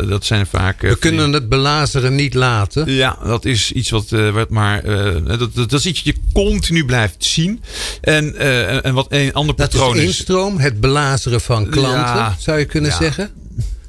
dat 0.01 0.25
zijn 0.25 0.45
vaak. 0.45 0.81
We 0.81 0.97
kunnen 0.97 1.33
het 1.33 1.49
belazeren 1.49 2.15
niet 2.15 2.33
laten. 2.33 2.93
Ja, 2.93 3.17
dat 3.23 3.45
is 3.45 3.71
iets 3.71 3.89
wat, 3.89 4.09
wat 4.09 4.49
maar. 4.49 4.83
dat, 5.23 5.39
dat, 5.39 5.69
dat 5.69 5.73
is 5.73 5.85
iets 5.85 6.01
je 6.07 6.15
continu 6.45 6.85
blijft 6.85 7.25
zien. 7.25 7.61
En, 8.01 8.35
uh, 8.35 8.85
en 8.85 8.93
wat 8.93 9.05
een 9.09 9.33
ander 9.33 9.55
patroon 9.55 9.93
dat 9.93 9.95
is. 9.95 10.03
instroom, 10.03 10.57
het 10.57 10.79
belazeren 10.79 11.41
van 11.41 11.69
klanten, 11.69 12.35
zou 12.39 12.59
je 12.59 12.65
kunnen 12.65 12.91
ja. 12.91 12.97
zeggen. 12.97 13.31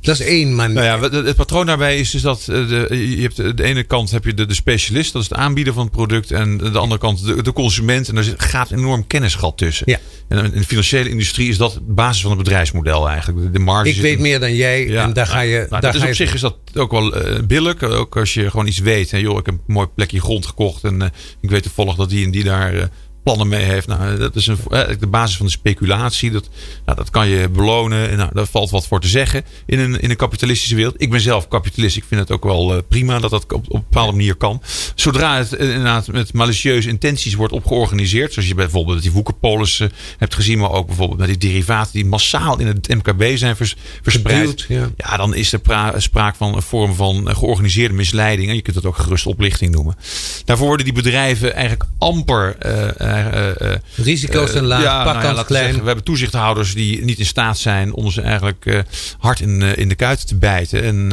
Dat 0.09 0.21
is 0.21 0.27
één 0.27 0.55
manier. 0.55 0.75
Nou 0.75 1.13
ja, 1.13 1.23
het 1.23 1.37
patroon 1.37 1.67
daarbij 1.67 1.99
is 1.99 2.11
dus 2.11 2.23
dat 2.23 2.41
eh, 2.41 2.69
de, 2.69 3.15
je 3.17 3.23
hebt 3.23 3.57
de 3.57 3.65
ene 3.65 3.83
kant 3.83 4.11
heb 4.11 4.25
je 4.25 4.35
de, 4.35 4.47
de 4.47 4.55
specialist, 4.55 5.13
dat 5.13 5.23
is 5.23 5.29
de 5.29 5.35
aanbieder 5.35 5.73
van 5.73 5.83
het 5.83 5.93
product. 5.93 6.31
En 6.31 6.59
de 6.59 6.79
andere 6.79 7.01
kant 7.01 7.25
de, 7.25 7.43
de 7.43 7.53
consument. 7.53 8.09
En 8.09 8.15
daar 8.15 8.25
gaat 8.37 8.71
enorm 8.71 9.07
kennisgat 9.07 9.57
tussen. 9.57 9.91
Ja. 9.91 9.99
En 10.29 10.45
in 10.45 10.61
de 10.61 10.67
financiële 10.67 11.09
industrie 11.09 11.49
is 11.49 11.57
dat 11.57 11.73
de 11.73 11.81
basis 11.81 12.23
van 12.23 12.31
het 12.31 12.39
bedrijfsmodel 12.39 13.09
eigenlijk. 13.09 13.53
De 13.53 13.59
marge 13.59 13.91
Ik 13.91 14.01
weet 14.01 14.19
meer 14.19 14.41
dan 14.41 14.55
jij 14.55 14.87
ja. 14.87 15.03
en 15.03 15.13
daar 15.13 15.27
ga 15.27 15.41
je... 15.41 15.67
Nou, 15.71 15.83
daar 15.83 15.95
is 15.95 16.01
ga 16.01 16.07
op 16.07 16.15
zich 16.15 16.35
is 16.35 16.41
dat 16.41 16.57
ook 16.75 16.91
wel 16.91 17.29
uh, 17.29 17.39
billig. 17.43 17.83
Ook 17.83 18.17
als 18.17 18.35
je 18.35 18.51
gewoon 18.51 18.67
iets 18.67 18.79
weet. 18.79 19.11
Hè, 19.11 19.19
joh, 19.19 19.39
ik 19.39 19.47
heb 19.47 19.55
een 19.55 19.75
mooi 19.75 19.87
plekje 19.95 20.21
grond 20.21 20.47
gekocht. 20.47 20.85
En 20.85 21.01
uh, 21.01 21.09
ik 21.41 21.51
weet 21.51 21.63
toevallig 21.63 21.95
dat 21.95 22.11
die 22.11 22.25
en 22.25 22.31
die 22.31 22.45
daar... 22.45 22.75
Uh, 22.75 22.83
plannen 23.29 23.49
mee 23.49 23.65
heeft. 23.65 23.87
Nou, 23.87 24.19
dat 24.19 24.37
is 24.37 24.47
een, 24.47 24.59
de 24.99 25.07
basis 25.07 25.37
van 25.37 25.47
de 25.47 25.53
speculatie. 25.53 26.31
Dat, 26.31 26.49
nou, 26.85 26.99
dat 26.99 27.11
kan 27.11 27.29
je 27.29 27.49
belonen. 27.49 28.11
En 28.11 28.17
nou, 28.17 28.31
daar 28.33 28.47
valt 28.47 28.71
wat 28.71 28.87
voor 28.87 29.01
te 29.01 29.09
zeggen 29.09 29.45
in 29.67 29.79
een, 29.79 30.01
in 30.01 30.11
een 30.11 30.17
kapitalistische 30.17 30.75
wereld. 30.75 30.95
Ik 30.99 31.11
ben 31.11 31.21
zelf 31.21 31.49
kapitalist. 31.49 31.97
Ik 31.97 32.05
vind 32.09 32.21
het 32.21 32.31
ook 32.31 32.45
wel 32.45 32.75
uh, 32.75 32.81
prima 32.89 33.19
dat 33.19 33.31
dat 33.31 33.43
op, 33.53 33.53
op 33.53 33.75
een 33.75 33.85
bepaalde 33.91 34.13
manier 34.13 34.35
kan. 34.35 34.63
Zodra 34.95 35.37
het 35.37 35.53
inderdaad 35.53 36.07
met 36.07 36.33
malicieuze 36.33 36.89
intenties 36.89 37.35
wordt 37.35 37.53
opgeorganiseerd. 37.53 38.33
Zoals 38.33 38.49
je 38.49 38.55
bijvoorbeeld 38.55 39.03
die 39.03 39.13
woekerpolis 39.13 39.81
uh, 39.81 39.89
hebt 40.19 40.35
gezien. 40.35 40.59
Maar 40.59 40.71
ook 40.71 40.87
bijvoorbeeld 40.87 41.19
met 41.19 41.29
die 41.29 41.51
derivaten 41.51 41.93
die 41.93 42.07
massaal 42.07 42.59
in 42.59 42.67
het 42.67 42.89
MKB 42.89 43.37
zijn 43.37 43.57
vers, 43.57 43.77
verspreid. 44.03 44.65
Ja. 44.69 44.89
ja. 44.97 45.17
dan 45.17 45.35
is 45.35 45.53
er 45.53 45.61
sprake 45.97 46.37
van 46.37 46.55
een 46.55 46.63
vorm 46.63 46.95
van 46.95 47.37
georganiseerde 47.37 47.95
misleiding. 47.95 48.49
En 48.49 48.55
je 48.55 48.63
kunt 48.63 48.77
het 48.77 48.87
ook 48.87 48.97
gerust 48.97 49.27
oplichting 49.27 49.75
noemen. 49.75 49.97
Daarvoor 50.45 50.67
worden 50.67 50.85
die 50.85 50.95
bedrijven 50.95 51.55
eigenlijk 51.55 51.91
amper... 51.99 52.57
Uh, 52.67 53.17
uh, 53.19 53.75
Risico's 53.95 54.51
zijn 54.51 54.65
laag, 54.65 54.83
ja, 54.83 55.05
pak 55.05 55.23
nou 55.23 55.45
klein. 55.45 55.65
Zeggen, 55.65 55.81
we 55.81 55.87
hebben 55.87 56.05
toezichthouders 56.05 56.75
die 56.75 57.05
niet 57.05 57.19
in 57.19 57.27
staat 57.27 57.59
zijn 57.59 57.93
om 57.93 58.11
ze 58.11 58.23
eigenlijk 58.23 58.85
hard 59.19 59.41
in, 59.41 59.63
in 59.63 59.89
de 59.89 59.95
kuiten 59.95 60.27
te 60.27 60.37
bijten. 60.37 60.83
En 60.83 61.09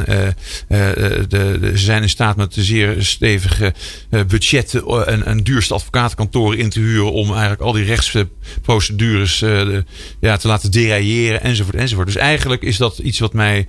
de, 0.67 1.25
de, 1.27 1.71
ze 1.75 1.83
zijn 1.83 2.01
in 2.01 2.09
staat 2.09 2.35
met 2.35 2.55
zeer 2.57 2.95
stevige 2.99 3.73
budgetten 4.27 5.07
en, 5.07 5.25
en 5.25 5.43
duurste 5.43 5.73
advocatenkantoren 5.73 6.57
in 6.57 6.69
te 6.69 6.79
huren 6.79 7.11
om 7.11 7.31
eigenlijk 7.31 7.61
al 7.61 7.71
die 7.71 7.85
rechtsprocedures 7.85 9.39
ja, 10.19 10.37
te 10.37 10.47
laten 10.47 10.71
derailleren 10.71 11.41
enzovoort 11.41 11.75
enzovoort. 11.75 12.07
Dus 12.07 12.15
eigenlijk 12.15 12.61
is 12.61 12.77
dat 12.77 12.97
iets 12.97 13.19
wat 13.19 13.33
mij 13.33 13.67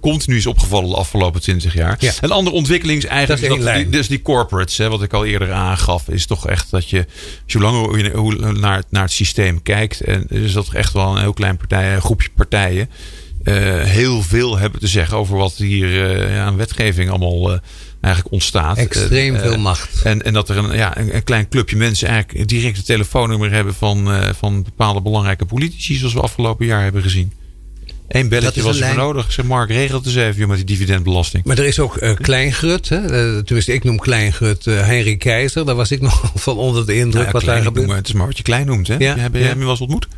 continu 0.00 0.36
is 0.36 0.46
opgevallen 0.46 0.90
de 0.90 0.96
afgelopen 0.96 1.40
twintig 1.40 1.74
jaar. 1.74 1.96
Ja. 1.98 2.12
Een 2.20 2.30
andere 2.30 2.56
ontwikkeling 2.56 2.98
is 3.02 3.08
eigenlijk 3.08 3.48
dat, 3.48 3.62
dat 3.62 3.74
die, 3.74 3.88
dus 3.88 4.08
die 4.08 4.22
corporates, 4.22 4.78
hè, 4.78 4.88
wat 4.88 5.02
ik 5.02 5.12
al 5.12 5.24
eerder 5.24 5.52
aangaf, 5.52 6.08
is 6.08 6.26
toch 6.26 6.46
echt 6.46 6.70
dat 6.70 6.90
je 6.90 7.06
zolang 7.46 7.96
je 7.96 8.10
hoe 8.10 8.52
naar, 8.52 8.82
naar 8.90 9.02
het 9.02 9.12
systeem 9.12 9.62
kijkt, 9.62 10.00
en 10.00 10.26
is 10.28 10.52
dat 10.52 10.72
echt 10.72 10.92
wel 10.92 11.12
een 11.12 11.20
heel 11.20 11.32
klein 11.32 11.56
partij, 11.56 11.94
een 11.94 12.00
groepje 12.00 12.28
partijen, 12.36 12.90
uh, 13.42 13.82
heel 13.82 14.22
veel 14.22 14.58
hebben 14.58 14.80
te 14.80 14.86
zeggen 14.86 15.16
over 15.16 15.36
wat 15.36 15.54
hier 15.54 16.18
uh, 16.30 16.40
aan 16.40 16.56
wetgeving 16.56 17.10
allemaal 17.10 17.52
uh, 17.52 17.58
eigenlijk 18.00 18.34
ontstaat. 18.34 18.76
Extreem 18.76 19.36
veel 19.36 19.58
macht. 19.58 20.02
En, 20.02 20.22
en 20.22 20.32
dat 20.32 20.48
er 20.48 20.56
een, 20.56 20.76
ja, 20.76 20.98
een, 20.98 21.14
een, 21.14 21.24
klein 21.24 21.48
clubje 21.48 21.76
mensen 21.76 22.08
eigenlijk 22.08 22.48
direct 22.48 22.76
een 22.76 22.84
telefoonnummer 22.84 23.52
hebben 23.52 23.74
van, 23.74 24.08
van 24.34 24.62
bepaalde 24.62 25.00
belangrijke 25.00 25.44
politici, 25.44 25.94
zoals 25.94 26.14
we 26.14 26.20
afgelopen 26.20 26.66
jaar 26.66 26.82
hebben 26.82 27.02
gezien. 27.02 27.32
Eén 28.08 28.28
belletje 28.28 28.62
was 28.62 28.80
er 28.80 28.96
nodig. 28.96 29.32
Zeg 29.32 29.44
Mark, 29.44 29.70
regelt 29.70 30.06
eens 30.06 30.14
even 30.14 30.48
met 30.48 30.56
die 30.56 30.66
dividendbelasting. 30.66 31.44
Maar 31.44 31.58
er 31.58 31.64
is 31.64 31.78
ook 31.78 32.02
uh, 32.02 32.14
Kleingrut. 32.14 32.88
Hè? 32.88 33.00
Uh, 33.02 33.42
tenminste, 33.42 33.72
ik 33.72 33.84
noem 33.84 33.98
Kleingrut 33.98 34.66
uh, 34.66 34.80
Henry 34.80 35.16
Keizer. 35.16 35.66
Daar 35.66 35.74
was 35.74 35.90
ik 35.90 36.00
nog 36.08 36.32
van 36.34 36.56
onder 36.56 36.86
de 36.86 36.96
indruk 36.96 37.22
nou, 37.22 37.32
wat 37.32 37.44
daar 37.44 37.62
gebeurt. 37.62 37.90
Het 37.90 38.06
is 38.06 38.12
maar 38.12 38.26
wat 38.26 38.36
je 38.36 38.42
klein 38.42 38.66
noemt. 38.66 38.88
Hè? 38.88 38.96
Ja, 38.98 39.16
heb, 39.16 39.34
je, 39.34 39.40
ja. 39.40 39.48
je 39.48 39.58
wel 39.58 39.70
eens 39.70 39.80
ontmoet? 39.80 40.08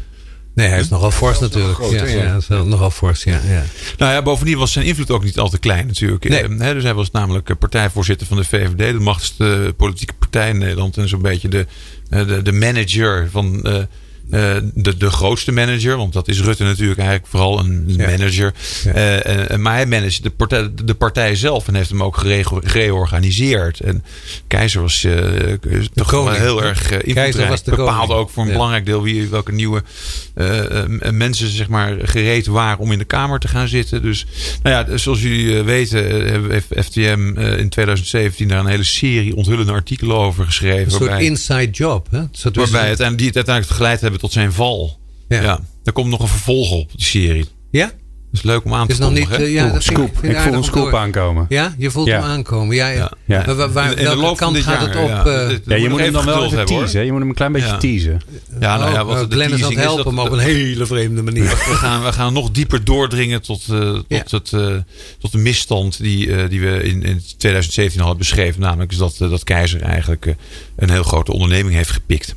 Nee, 0.55 0.69
hij 0.69 0.81
is 0.81 0.89
nogal 0.89 1.11
fors 1.11 1.41
natuurlijk. 1.41 1.75
Groot, 1.75 1.91
ja, 1.91 2.05
ja. 2.05 2.37
is 2.37 2.49
nogal 2.49 2.91
fors, 2.91 3.25
ja, 3.25 3.41
ja. 3.49 3.63
Nou 3.99 4.13
ja, 4.13 4.23
bovendien 4.23 4.59
was 4.59 4.73
zijn 4.73 4.85
invloed 4.85 5.11
ook 5.11 5.25
niet 5.25 5.39
al 5.39 5.49
te 5.49 5.59
klein 5.59 5.87
natuurlijk. 5.87 6.29
Nee. 6.29 6.59
He, 6.59 6.75
dus 6.75 6.83
hij 6.83 6.95
was 6.95 7.11
namelijk 7.11 7.59
partijvoorzitter 7.59 8.27
van 8.27 8.37
de 8.37 8.45
VVD. 8.45 8.77
De 8.77 9.01
machtigste 9.01 9.75
politieke 9.77 10.15
partij 10.15 10.49
in 10.49 10.59
Nederland. 10.59 10.97
En 10.97 11.09
zo'n 11.09 11.23
beetje 11.23 11.49
de, 11.49 11.67
de, 12.09 12.43
de 12.43 12.53
manager 12.53 13.29
van 13.31 13.67
uh, 14.31 14.57
de, 14.75 14.97
de 14.97 15.11
grootste 15.11 15.53
manager, 15.53 15.97
want 15.97 16.13
dat 16.13 16.29
is 16.29 16.41
Rutte 16.41 16.65
natuurlijk 16.65 16.99
eigenlijk 16.99 17.29
vooral 17.29 17.59
een 17.59 17.95
manager. 17.97 18.53
Ja. 18.85 19.51
Uh, 19.51 19.57
maar 19.57 19.75
hij 19.75 19.87
managt 19.87 20.23
de 20.23 20.31
partij, 20.31 20.71
de 20.85 20.95
partij 20.95 21.35
zelf 21.35 21.69
en 21.69 21.75
heeft 21.75 21.91
hem 21.91 22.03
ook 22.03 22.17
gereorganiseerd. 22.65 23.81
En 23.81 24.05
Keizer 24.47 24.81
was 24.81 25.07
toch 25.95 26.11
wel 26.11 26.31
heel 26.31 26.63
erg 26.63 26.91
invloedrijk. 26.91 27.65
Bepaalde 27.65 28.15
ook 28.15 28.31
voor 28.31 28.43
een 28.43 28.53
belangrijk 28.53 28.87
deel 28.87 29.03
wie, 29.03 29.29
welke 29.29 29.53
nieuwe 29.53 29.83
mensen 31.13 31.49
zeg 31.49 31.69
maar, 31.69 31.97
gereed 32.03 32.47
waren 32.47 32.79
om 32.79 32.93
in 32.93 32.99
de 32.99 33.05
Kamer 33.05 33.39
te 33.39 33.49
gaan 33.49 33.69
zitten. 33.69 34.03
Dus 34.03 34.27
nou 34.63 34.77
ja, 34.77 34.97
zoals 34.97 35.23
jullie 35.23 35.63
weten 35.63 36.51
heeft 36.51 36.87
FTM 36.87 37.33
in 37.59 37.69
2017 37.69 38.49
daar 38.49 38.59
een 38.59 38.67
hele 38.67 38.85
serie 38.85 39.37
onthullende 39.37 39.73
artikelen 39.73 40.17
over 40.17 40.45
geschreven. 40.45 40.85
Een 40.85 40.91
soort 40.91 41.09
waarbij, 41.09 41.27
inside 41.27 41.71
job. 41.71 42.07
Hè? 42.11 42.23
Waarbij 42.53 42.89
het, 42.89 42.99
die 42.99 43.27
het 43.27 43.37
uiteindelijk 43.37 43.77
geleid 43.77 44.01
hebben 44.01 44.21
tot 44.21 44.33
zijn 44.33 44.53
val. 44.53 44.99
Ja. 45.29 45.43
ja. 45.43 45.61
Er 45.85 45.93
komt 45.93 46.11
nog 46.11 46.21
een 46.21 46.29
vervolg 46.29 46.71
op 46.71 46.91
die 46.97 47.05
serie. 47.05 47.47
Ja? 47.71 47.93
Dat 48.31 48.41
is 48.41 48.47
leuk 48.47 48.65
om 48.65 48.75
aan 48.75 48.87
te 48.87 48.99
kondigen. 48.99 49.31
Nog 49.31 49.39
niet, 49.39 49.49
uh, 49.49 49.55
ja, 49.55 49.81
scoop. 49.81 50.19
Ik, 50.23 50.31
ik 50.31 50.39
voel 50.39 50.53
een 50.53 50.65
scoop 50.65 50.95
aankomen. 50.95 51.47
Ja, 51.49 51.75
je 51.79 51.91
voelt 51.91 52.09
hem 52.09 52.23
aankomen. 52.23 52.77
Ja, 52.77 52.89
ja. 52.89 53.13
ja. 53.25 53.43
Maar 53.47 53.55
waar, 53.57 53.73
waar, 53.73 53.93
in, 53.93 53.99
in 53.99 54.21
welke 54.21 54.37
kant 54.37 54.57
gaat 54.57 54.81
het 54.81 54.97
op? 54.97 55.09
Ja, 55.09 55.27
uh, 55.27 55.57
ja 55.65 55.77
je 55.77 55.89
moet 55.89 56.01
hem 56.01 56.13
dan 56.13 56.25
wel 56.25 56.45
even 56.45 56.67
teasen. 56.67 57.05
Je 57.05 57.11
moet 57.11 57.21
hem 57.21 57.29
een 57.29 57.35
klein 57.35 57.53
beetje 57.53 57.77
teasen. 57.77 58.21
Ja, 58.61 58.77
nou 58.79 58.93
ja, 58.93 59.05
wat 59.05 59.23
oh, 59.23 59.29
de 59.29 59.35
Glenn 59.35 59.55
is 59.55 59.63
aan 59.65 59.71
het 59.71 59.81
helpen, 59.81 60.15
maar 60.15 60.25
op 60.25 60.33
een 60.33 60.39
hele 60.39 60.87
vreemde 60.87 61.23
manier. 61.23 61.43
We 61.43 61.75
gaan, 61.75 62.05
we 62.05 62.13
gaan 62.13 62.33
nog 62.33 62.51
dieper 62.51 62.85
doordringen 62.85 63.43
tot, 63.43 63.67
uh, 63.71 63.99
tot, 64.09 64.31
het, 64.31 64.53
uh, 64.53 64.77
tot 65.19 65.33
de 65.33 65.39
misstand 65.39 65.99
die, 65.99 66.27
uh, 66.27 66.49
die 66.49 66.61
we 66.61 66.83
in, 66.83 67.03
in 67.03 67.23
2017 67.37 68.01
al 68.01 68.07
hadden 68.07 68.27
beschreven. 68.27 68.61
Namelijk 68.61 68.93
is 68.93 68.99
dat, 68.99 69.17
dat 69.19 69.45
Keizer 69.45 69.83
eigenlijk 69.83 70.35
een 70.77 70.91
heel 70.91 71.03
grote 71.03 71.33
onderneming 71.33 71.75
heeft 71.75 71.91
gepikt. 71.91 72.35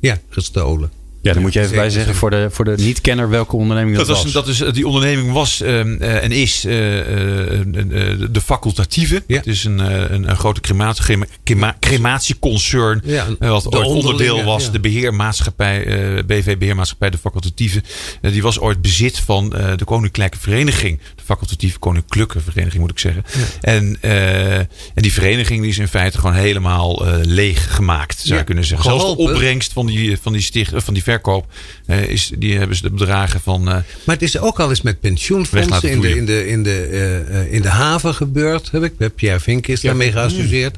Ja, 0.00 0.18
gestolen. 0.28 0.90
Ja, 1.26 1.32
dan 1.32 1.42
moet 1.42 1.52
je 1.52 1.58
even 1.58 1.70
Zeker, 1.70 1.84
bij 1.84 1.92
zeggen 1.94 2.14
voor 2.14 2.30
de, 2.30 2.48
voor 2.50 2.64
de 2.64 2.74
niet-kenner 2.76 3.28
welke 3.28 3.56
onderneming 3.56 3.96
dat, 3.96 4.06
Dat, 4.06 4.14
was, 4.16 4.32
was. 4.32 4.32
dat 4.32 4.48
is, 4.68 4.74
die 4.74 4.86
onderneming 4.86 5.32
was 5.32 5.60
ehm, 5.60 5.96
eh, 6.00 6.22
en 6.24 6.32
is 6.32 6.64
eh, 6.64 6.98
eh, 7.00 7.60
eh, 7.60 8.18
de 8.30 8.40
facultatieve. 8.44 9.22
Ja. 9.26 9.36
Het 9.36 9.46
is 9.46 9.64
een, 9.64 9.80
eh, 9.80 10.10
een, 10.10 10.30
een 10.30 10.36
grote 10.36 10.60
crematie, 10.60 11.02
crema- 11.04 11.26
crema- 11.44 11.76
crematieconcern. 11.80 13.00
Ja, 13.04 13.26
eh, 13.40 13.48
wat 13.50 13.74
ooit 13.76 13.86
onderdeel 13.86 14.44
was. 14.44 14.64
ja. 14.64 14.70
De 14.70 14.80
beheermaatschappij, 14.80 15.84
eh, 15.86 16.24
BV 16.26 16.56
Beheermaatschappij, 16.58 17.10
de 17.10 17.18
facultatieve. 17.18 17.82
Eh, 18.20 18.32
die 18.32 18.42
was 18.42 18.58
ooit 18.60 18.82
bezit 18.82 19.18
van 19.18 19.56
eh, 19.56 19.76
de 19.76 19.84
Koninklijke 19.84 20.38
Vereniging. 20.38 20.98
De 21.16 21.22
facultatieve 21.24 21.78
Koninklijke 21.78 22.40
Vereniging 22.40 22.80
moet 22.82 22.90
ik 22.90 22.98
zeggen. 22.98 23.24
En, 23.60 23.98
eh, 24.00 24.56
en 24.58 24.68
die 24.94 25.12
vereniging 25.12 25.60
die 25.60 25.70
is 25.70 25.78
in 25.78 25.88
feite 25.88 26.18
gewoon 26.18 26.34
helemaal 26.34 27.06
eh, 27.06 27.14
leeg 27.22 27.74
gemaakt. 27.74 28.18
Zou 28.18 28.32
Ja, 28.32 28.38
je 28.38 28.44
kunnen 28.44 28.64
zeggen. 28.64 28.84
Zelfs 28.88 29.02
de 29.04 29.10
geholpen. 29.10 29.34
opbrengst 29.34 29.72
van 29.72 29.86
die, 29.86 30.18
van 30.22 30.32
die, 30.32 30.42
sticht, 30.42 30.72
van 30.76 30.94
die 30.94 31.02
verkoop. 31.20 31.46
eh, 31.86 32.02
is, 32.02 32.32
die 32.38 32.58
hebben 32.58 32.76
ze 32.76 32.82
de 32.82 32.90
bedragen 32.90 33.40
van... 33.40 33.60
eh, 33.68 33.74
Maar 34.04 34.14
het 34.14 34.22
is 34.22 34.38
ook 34.38 34.60
al 34.60 34.68
eens 34.70 34.82
met 34.82 35.00
pensioenfondsen 35.00 35.90
in 35.90 36.00
de, 36.00 36.16
in, 36.16 36.26
de, 36.26 36.48
in, 36.48 36.62
de, 36.62 36.82
eh, 36.90 37.40
eh, 37.40 37.52
in 37.52 37.62
de 37.62 37.68
haven 37.68 38.14
gebeurd. 38.14 38.70
Heb 38.70 38.82
ik. 38.82 38.96
Bij 38.98 39.10
Pierre 39.10 39.40
Vink 39.40 39.66
is 39.66 39.80
daarmee 39.80 40.12
geassocieerd. 40.12 40.76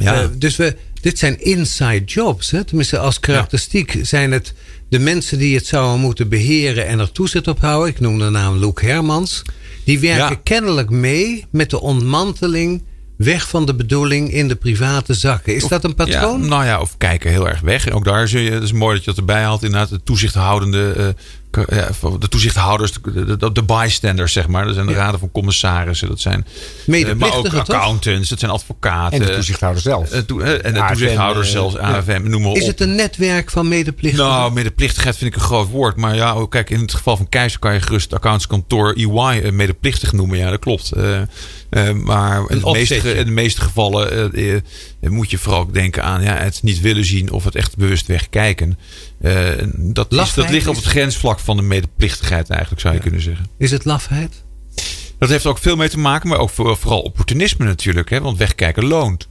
Ja. 0.00 0.30
Dus 0.38 0.56
we, 0.56 0.76
dit 1.00 1.18
zijn 1.18 1.40
inside 1.40 2.04
jobs. 2.04 2.50
Hè? 2.50 2.64
Tenminste, 2.64 2.98
als 2.98 3.20
karakteristiek 3.20 3.98
zijn 4.02 4.32
het 4.32 4.54
de 4.88 4.98
mensen 4.98 5.38
die 5.38 5.54
het 5.56 5.66
zouden 5.66 6.00
moeten 6.00 6.28
beheren 6.28 6.86
en 6.86 6.98
er 6.98 7.12
toezicht 7.12 7.48
op 7.48 7.60
houden. 7.60 7.88
Ik 7.94 8.00
noem 8.00 8.18
de 8.18 8.28
naam 8.30 8.56
Loek 8.56 8.82
Hermans. 8.82 9.42
Die 9.84 9.98
werken 9.98 10.28
Ja. 10.34 10.40
kennelijk 10.42 10.90
mee 10.90 11.44
met 11.50 11.70
de 11.70 11.80
ontmanteling 11.80 12.82
weg 13.24 13.48
van 13.48 13.66
de 13.66 13.74
bedoeling 13.74 14.32
in 14.32 14.48
de 14.48 14.54
private 14.56 15.14
zakken. 15.14 15.54
Is 15.54 15.68
dat 15.68 15.84
een 15.84 15.94
patroon? 15.94 16.40
Ja, 16.40 16.46
nou 16.46 16.64
ja, 16.64 16.80
of 16.80 16.96
kijken 16.96 17.30
heel 17.30 17.48
erg 17.48 17.60
weg. 17.60 17.86
En 17.86 17.92
ook 17.92 18.04
daar 18.04 18.28
zul 18.28 18.40
je, 18.40 18.50
het 18.50 18.62
is 18.62 18.72
mooi 18.72 18.94
dat 18.94 19.04
je 19.04 19.10
dat 19.10 19.18
erbij 19.18 19.42
haalt. 19.42 19.62
Inderdaad, 19.62 19.88
de 19.88 20.02
toezichthoudende, 20.02 20.92
eh, 20.92 21.06
de 21.50 22.28
toezichthouders, 22.28 22.92
de, 22.92 23.36
de, 23.36 23.52
de 23.52 23.62
bystanders, 23.62 24.32
zeg 24.32 24.48
maar. 24.48 24.64
Dat 24.64 24.74
zijn 24.74 24.86
de 24.86 24.92
raden 24.92 25.20
van 25.20 25.30
commissarissen. 25.32 26.08
Dat 26.08 26.20
zijn 26.20 26.46
eh, 26.86 27.12
maar 27.14 27.34
ook 27.34 27.54
accountants, 27.54 28.28
dat 28.28 28.38
zijn 28.38 28.50
advocaten. 28.50 29.20
En 29.20 29.26
de 29.26 29.34
toezichthouder 29.34 29.82
zelf. 29.82 30.10
Eh, 30.10 30.18
eh, 30.18 30.64
en 30.64 30.74
de 30.74 30.80
AFM, 30.80 30.92
toezichthouders 30.92 31.46
eh, 31.46 31.52
zelfs, 31.52 31.76
AFM, 31.76 32.20
noem 32.22 32.42
maar 32.42 32.50
op. 32.50 32.56
Is 32.56 32.66
het 32.66 32.80
een 32.80 32.94
netwerk 32.94 33.50
van 33.50 33.68
medeplichtigen? 33.68 34.28
Nou, 34.28 34.52
medeplichtigheid 34.52 35.16
vind 35.16 35.30
ik 35.30 35.36
een 35.40 35.46
groot 35.46 35.68
woord. 35.68 35.96
Maar 35.96 36.14
ja, 36.14 36.32
ook, 36.32 36.50
kijk, 36.50 36.70
in 36.70 36.80
het 36.80 36.94
geval 36.94 37.16
van 37.16 37.28
Keizer 37.28 37.58
kan 37.58 37.72
je 37.72 37.80
gerust 37.80 38.14
accountskantoor 38.14 38.92
EY 38.92 39.50
medeplichtig 39.50 40.12
noemen. 40.12 40.38
Ja, 40.38 40.50
dat 40.50 40.58
klopt. 40.58 40.92
Maar 41.94 42.50
in 42.50 42.58
de, 42.58 42.70
meeste, 42.72 42.96
in 42.96 43.24
de 43.24 43.30
meeste 43.30 43.60
gevallen 43.60 44.32
moet 45.00 45.30
je 45.30 45.38
vooral 45.38 45.60
ook 45.60 45.74
denken 45.74 46.02
aan 46.02 46.22
ja, 46.22 46.36
het 46.36 46.62
niet 46.62 46.80
willen 46.80 47.04
zien 47.04 47.30
of 47.30 47.44
het 47.44 47.54
echt 47.54 47.76
bewust 47.76 48.06
wegkijken. 48.06 48.78
Eh, 49.20 49.48
dat, 49.76 50.12
is, 50.12 50.34
dat 50.34 50.50
ligt 50.50 50.66
op 50.66 50.74
het 50.76 50.84
grensvlak 50.84 51.38
van 51.38 51.56
de 51.56 51.62
medeplichtigheid 51.62 52.50
eigenlijk, 52.50 52.80
zou 52.80 52.94
je 52.94 53.00
kunnen 53.00 53.20
zeggen. 53.20 53.46
Is 53.58 53.70
het 53.70 53.84
lafheid? 53.84 54.42
Dat 55.18 55.28
heeft 55.28 55.46
ook 55.46 55.58
veel 55.58 55.76
mee 55.76 55.88
te 55.88 55.98
maken, 55.98 56.28
maar 56.28 56.38
ook 56.38 56.50
voor- 56.50 56.76
vooral 56.76 57.00
opportunisme 57.00 57.64
natuurlijk. 57.64 58.10
Hè? 58.10 58.20
Want 58.20 58.38
wegkijken 58.38 58.84
loont. 58.84 59.28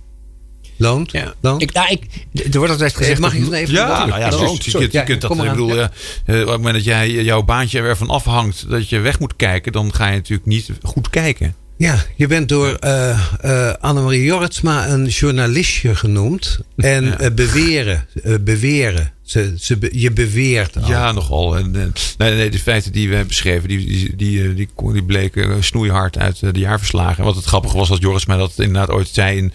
Loont? 0.78 1.12
Loont? 1.42 1.62
Ik, 1.62 1.74
nou, 1.74 1.90
ik, 1.92 2.06
er 2.52 2.58
wordt 2.58 2.72
altijd 2.72 2.96
gezegd... 2.96 3.20
Mag 3.20 3.34
dat- 3.34 3.42
ik 3.48 3.54
even 3.54 3.74
Ja, 3.74 4.06
nou 4.06 4.20
ja, 4.20 4.32
Sorry, 4.32 4.46
loont. 4.46 4.66
Je 4.66 4.80
je 4.80 4.88
Ja, 4.92 5.04
kunt 5.04 5.22
dat, 5.22 5.32
ik 5.32 5.40
aan. 5.40 5.48
bedoel, 5.50 5.76
Ja. 5.76 5.92
eh, 6.26 6.36
eh, 6.36 6.42
op 6.42 6.48
het 6.48 6.58
moment 6.58 6.76
dat 6.76 6.84
jij 6.84 7.12
jouw 7.12 7.44
baantje 7.44 7.80
ervan 7.80 8.10
afhangt 8.10 8.70
dat 8.70 8.90
je 8.90 9.00
weg 9.00 9.20
moet 9.20 9.36
kijken, 9.36 9.72
dan 9.72 9.94
ga 9.94 10.08
je 10.08 10.16
natuurlijk 10.16 10.48
niet 10.48 10.70
goed 10.82 11.10
kijken. 11.10 11.56
Ja, 11.80 12.06
je 12.16 12.28
bent 12.28 12.50
door 12.50 12.74
eh 12.74 13.20
eh 13.42 13.74
Annemarie 13.80 14.24
Jorritsma 14.24 14.88
een 14.90 15.06
journalistje 15.08 15.96
genoemd. 15.96 16.60
En 16.76 17.06
Ja. 17.06 17.20
eh, 17.20 17.32
beweren, 17.32 18.06
beweren. 18.42 19.12
Ze, 19.24 19.54
ze, 19.58 19.78
je 19.92 20.12
beweert 20.12 20.78
al. 20.82 20.90
Ja, 20.90 21.12
nogal. 21.12 21.58
En, 21.58 21.76
en- 21.76 21.94
nee, 22.18 22.34
nee, 22.36 22.50
de 22.50 22.60
feiten 22.60 22.92
die 22.92 23.04
we 23.08 23.10
hebben 23.12 23.28
beschreven, 23.28 23.68
die, 23.68 23.86
die, 23.86 24.16
die, 24.16 24.54
die, 24.54 24.68
die 24.94 25.04
bleken 25.04 25.64
snoeihard 25.64 26.18
uit 26.18 26.40
de 26.40 26.60
jaarverslagen. 26.60 27.18
En 27.18 27.24
wat 27.24 27.36
het 27.36 27.46
grappige 27.46 27.78
was, 27.78 27.90
dat 27.90 28.02
Joris 28.02 28.26
mij 28.26 28.38
dat 28.38 28.54
inderdaad 28.58 28.90
ooit 28.90 29.10
zei 29.12 29.38
in, 29.38 29.52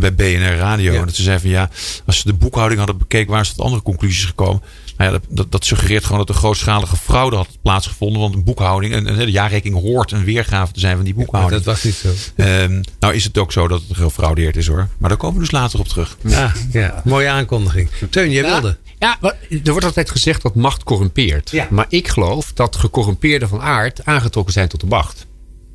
bij 0.00 0.14
BNR 0.14 0.56
Radio. 0.56 0.92
Ja. 0.92 1.04
Dat 1.04 1.14
ze 1.14 1.22
zei 1.22 1.38
van 1.38 1.50
ja, 1.50 1.70
als 2.06 2.16
ze 2.18 2.26
de 2.26 2.32
boekhouding 2.34 2.78
hadden 2.78 2.98
bekeken, 2.98 3.30
waren 3.30 3.46
ze 3.46 3.54
tot 3.54 3.64
andere 3.64 3.82
conclusies 3.82 4.24
gekomen. 4.24 4.62
Nou 4.96 5.12
ja, 5.12 5.20
dat, 5.28 5.52
dat, 5.52 5.64
suggereert 5.64 6.04
gewoon 6.04 6.18
dat 6.18 6.28
er 6.28 6.34
grootschalige 6.34 6.96
fraude 6.96 7.36
had 7.36 7.48
plaatsgevonden. 7.62 8.20
Want 8.20 8.34
een 8.34 8.44
boekhouding, 8.44 8.94
en, 8.94 9.06
en 9.06 9.16
de 9.16 9.30
jaarrekening 9.30 9.82
hoort 9.82 10.12
een 10.12 10.24
weergave 10.24 10.72
te 10.72 10.80
zijn 10.80 10.96
van 10.96 11.04
die 11.04 11.14
boekhouding. 11.14 11.62
dat 11.62 11.74
was 11.74 11.84
niet 11.84 11.94
zo. 11.94 12.08
Ehm, 12.36 12.82
nou 12.98 13.14
is 13.14 13.24
het 13.24 13.38
ook 13.38 13.52
zo 13.52 13.68
dat 13.68 13.82
het 13.88 13.96
gefraudeerd 13.96 14.56
is 14.56 14.66
hoor. 14.66 14.88
Maar 14.98 15.08
daar 15.08 15.18
komen 15.18 15.34
we 15.34 15.40
dus 15.40 15.50
later 15.50 15.78
op 15.78 15.88
terug. 15.88 16.16
Ja, 16.22 16.52
ja, 16.72 17.02
mooie 17.04 17.28
aankondiging. 17.28 17.88
Teun, 18.10 18.30
jij 18.30 18.42
wilde. 18.42 18.76
Ja, 18.98 19.18
er 19.64 19.70
wordt 19.70 19.84
altijd 19.84 20.10
gezegd 20.10 20.42
dat 20.42 20.54
macht 20.54 20.84
corrumpeert. 20.84 21.50
Ja. 21.50 21.66
Maar 21.70 21.86
ik 21.88 22.08
geloof 22.08 22.52
dat 22.52 22.76
gecorrumpeerden 22.76 23.48
van 23.48 23.60
aard 23.60 24.04
aangetrokken 24.04 24.52
zijn 24.52 24.68
tot 24.68 24.80
de 24.80 24.86
macht. 24.86 25.26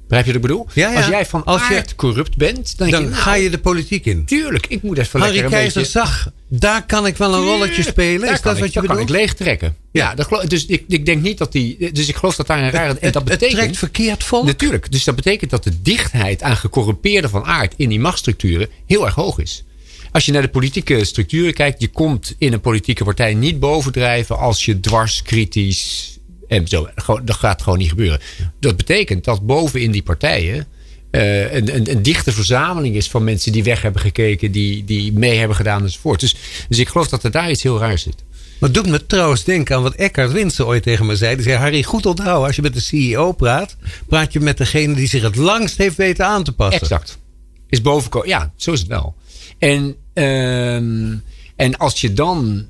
Begrijp 0.09 0.25
je 0.25 0.33
wat 0.33 0.41
ik 0.41 0.47
bedoel? 0.47 0.67
Ja, 0.73 0.89
ja. 0.91 0.95
Als 0.97 1.07
jij 1.07 1.25
van 1.25 1.43
Als 1.43 1.67
je- 1.67 1.83
corrupt 1.95 2.37
bent, 2.37 2.77
dan, 2.77 2.89
denk 2.89 2.91
Dan 2.91 3.01
je, 3.01 3.09
nou, 3.09 3.21
ga 3.21 3.33
je 3.33 3.49
de 3.49 3.57
politiek 3.59 4.05
in. 4.05 4.25
Tuurlijk, 4.25 4.65
ik 4.67 4.81
moet 4.83 4.97
even 4.97 5.19
Harry 5.19 5.33
lekker 5.35 5.53
een 5.53 5.59
Keizer 5.59 5.81
beetje... 5.81 5.99
zag, 5.99 6.31
daar 6.47 6.85
kan 6.85 7.05
ik 7.07 7.17
wel 7.17 7.33
een 7.33 7.43
rolletje 7.43 7.83
spelen. 7.83 8.21
daar 8.21 8.33
Is 8.33 8.41
dat 8.41 8.53
ik- 8.55 8.59
wat 8.61 8.73
je 8.73 8.79
daar 8.79 8.87
kan 8.87 8.95
bedoelt? 8.97 9.09
ik 9.09 9.15
leeg 9.21 9.33
trekken. 9.33 9.75
Ja, 9.91 10.15
dat 10.15 10.27
geloof, 10.27 10.43
dus 10.43 10.65
ik, 10.65 10.83
ik 10.87 11.05
denk 11.05 11.21
niet 11.21 11.37
dat 11.37 11.51
die... 11.51 11.91
Dus 11.91 12.07
ik 12.07 12.15
geloof 12.15 12.35
dat 12.35 12.47
daar 12.47 12.63
een 12.63 12.71
rare... 12.71 12.99
En 12.99 13.11
dat 13.11 13.13
het 13.13 13.23
betekent... 13.31 13.57
trekt 13.59 13.77
verkeerd 13.77 14.23
volk. 14.23 14.45
Natuurlijk. 14.45 14.91
Dus 14.91 15.03
dat 15.03 15.15
betekent 15.15 15.51
dat 15.51 15.63
de 15.63 15.81
dichtheid 15.81 16.41
aan 16.43 16.57
gecorrumpeerden 16.57 17.29
van 17.29 17.43
aard 17.45 17.73
in 17.77 17.89
die 17.89 17.99
machtsstructuren 17.99 18.67
heel 18.85 19.05
erg 19.05 19.15
hoog 19.15 19.39
is. 19.39 19.63
Als 20.11 20.25
je 20.25 20.31
naar 20.31 20.41
de 20.41 20.47
politieke 20.49 21.03
structuren 21.05 21.53
kijkt, 21.53 21.81
je 21.81 21.87
komt 21.87 22.35
in 22.37 22.53
een 22.53 22.61
politieke 22.61 23.03
partij 23.03 23.33
niet 23.33 23.59
bovendrijven 23.59 24.37
als 24.37 24.65
je 24.65 24.79
dwars, 24.79 25.21
kritisch 25.21 26.17
en 26.49 26.67
zo. 26.67 26.89
Dat 27.23 27.35
gaat 27.35 27.61
gewoon 27.61 27.79
niet 27.79 27.89
gebeuren. 27.89 28.19
Dat 28.59 28.77
betekent 28.77 29.23
dat 29.23 29.45
boven 29.45 29.81
in 29.81 29.91
die 29.91 30.03
partijen 30.03 30.67
eh, 31.11 31.53
een, 31.53 31.75
een, 31.75 31.91
een 31.91 32.01
dichte 32.01 32.31
verzameling 32.31 32.95
is 32.95 33.09
van 33.09 33.23
mensen 33.23 33.51
die 33.51 33.63
weg 33.63 33.81
hebben 33.81 34.01
gekeken, 34.01 34.51
die, 34.51 34.85
die 34.85 35.13
mee 35.13 35.37
hebben 35.37 35.55
gedaan 35.55 35.83
enzovoort. 35.83 36.19
Dus, 36.19 36.35
dus 36.69 36.77
ik 36.77 36.87
geloof 36.87 37.07
dat 37.07 37.23
er 37.23 37.31
daar 37.31 37.51
iets 37.51 37.63
heel 37.63 37.79
raars 37.79 38.01
zit. 38.01 38.23
Maar 38.59 38.71
doet 38.71 38.87
me 38.87 39.05
trouwens 39.05 39.43
denken 39.43 39.75
aan 39.75 39.83
wat 39.83 39.95
Eckhard 39.95 40.31
Winsen 40.31 40.65
ooit 40.65 40.83
tegen 40.83 41.05
me 41.05 41.15
zei. 41.15 41.35
Die 41.35 41.43
zei, 41.43 41.57
Harry, 41.57 41.83
goed 41.83 42.05
onthouden. 42.05 42.47
Als 42.47 42.55
je 42.55 42.61
met 42.61 42.73
de 42.73 42.79
CEO 42.79 43.31
praat, 43.31 43.75
praat 44.07 44.33
je 44.33 44.39
met 44.39 44.57
degene 44.57 44.93
die 44.93 45.07
zich 45.07 45.21
het 45.21 45.35
langst 45.35 45.77
heeft 45.77 45.95
weten 45.95 46.25
aan 46.25 46.43
te 46.43 46.51
passen. 46.51 46.81
Exact. 46.81 47.19
Is 47.69 47.81
boven. 47.81 48.27
Ja, 48.27 48.53
zo 48.55 48.71
is 48.71 48.79
het 48.79 48.87
wel. 48.87 49.15
En, 49.57 49.95
ehm, 50.13 51.15
en 51.55 51.77
als 51.77 52.01
je 52.01 52.13
dan. 52.13 52.67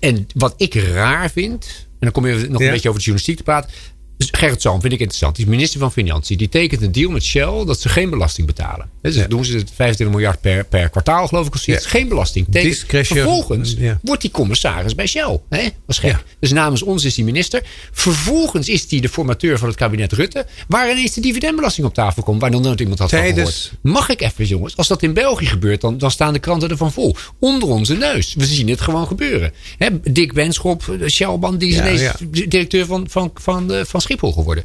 En 0.00 0.26
wat 0.34 0.54
ik 0.56 0.74
raar 0.74 1.30
vind. 1.30 1.87
En 2.00 2.06
dan 2.06 2.12
kom 2.12 2.26
je 2.26 2.32
nog 2.34 2.60
Ja. 2.60 2.66
een 2.66 2.72
beetje 2.72 2.88
over 2.88 3.00
de 3.00 3.06
journalistiek 3.06 3.36
te 3.36 3.42
praten. 3.42 3.70
Dus 4.18 4.28
Gerrit 4.30 4.62
Zalm 4.62 4.80
vind 4.80 4.92
ik 4.92 4.98
interessant. 4.98 5.36
Die 5.36 5.44
is 5.44 5.50
minister 5.50 5.80
van 5.80 5.92
Financiën. 5.92 6.36
Die 6.36 6.48
tekent 6.48 6.82
een 6.82 6.92
deal 6.92 7.10
met 7.10 7.22
Shell 7.24 7.64
dat 7.66 7.80
ze 7.80 7.88
geen 7.88 8.10
belasting 8.10 8.46
betalen. 8.46 8.90
Dus 9.02 9.14
Ja. 9.14 9.26
doen 9.26 9.44
ze 9.44 9.56
het 9.56 9.70
25 9.74 10.16
miljard 10.16 10.40
per, 10.40 10.64
per 10.64 10.88
kwartaal 10.88 11.26
geloof 11.26 11.46
ik. 11.46 11.54
Of 11.54 11.60
zoiets. 11.60 11.84
Ja. 11.84 11.90
Geen 11.90 12.08
belasting. 12.08 12.46
Vervolgens 12.88 13.74
Ja. 13.78 13.98
wordt 14.02 14.22
die 14.22 14.30
commissaris 14.30 14.94
bij 14.94 15.06
Shell. 15.06 15.40
Hè? 15.48 15.68
Was 15.86 15.98
gek. 15.98 16.16
Dus 16.40 16.50
namens 16.52 16.82
ons 16.82 17.04
is 17.04 17.14
die 17.14 17.24
minister. 17.24 17.62
Vervolgens 17.92 18.68
is 18.68 18.86
hij 18.90 19.00
de 19.00 19.08
formateur 19.08 19.58
van 19.58 19.68
het 19.68 19.76
kabinet 19.76 20.12
Rutte. 20.12 20.46
Waar 20.68 20.90
ineens 20.90 21.12
de 21.14 21.20
dividendbelasting 21.20 21.86
op 21.86 21.94
tafel 21.94 22.22
komt. 22.22 22.40
Waar 22.40 22.50
nog 22.50 22.62
nooit 22.62 22.80
iemand 22.80 22.98
had 22.98 23.10
van 23.10 23.18
Tijdens- 23.18 23.62
gehoord. 23.62 23.78
Mag 23.94 24.08
ik 24.08 24.20
even, 24.20 24.44
jongens? 24.44 24.76
Als 24.76 24.88
dat 24.88 25.02
in 25.02 25.12
België 25.12 25.46
gebeurt, 25.46 25.80
dan, 25.80 25.98
dan 25.98 26.10
staan 26.10 26.32
de 26.32 26.38
kranten 26.38 26.68
ervan 26.70 26.92
vol. 26.92 27.16
Onder 27.40 27.68
onze 27.68 27.94
neus. 27.94 28.34
We 28.34 28.46
zien 28.46 28.68
het 28.68 28.80
gewoon 28.80 29.06
gebeuren. 29.06 29.52
Hè, 29.78 29.88
Dick 30.12 30.32
Benschop, 30.32 30.84
de 30.98 31.10
Shellman, 31.10 31.58
die 31.58 31.68
is 31.70 31.76
ineens 31.76 32.12
directeur 32.30 32.86
van, 32.86 33.06
van, 33.10 33.30
van, 33.34 33.72
eh, 33.72 33.84
van 33.84 34.00
Schiphol 34.08 34.32
geworden. 34.32 34.64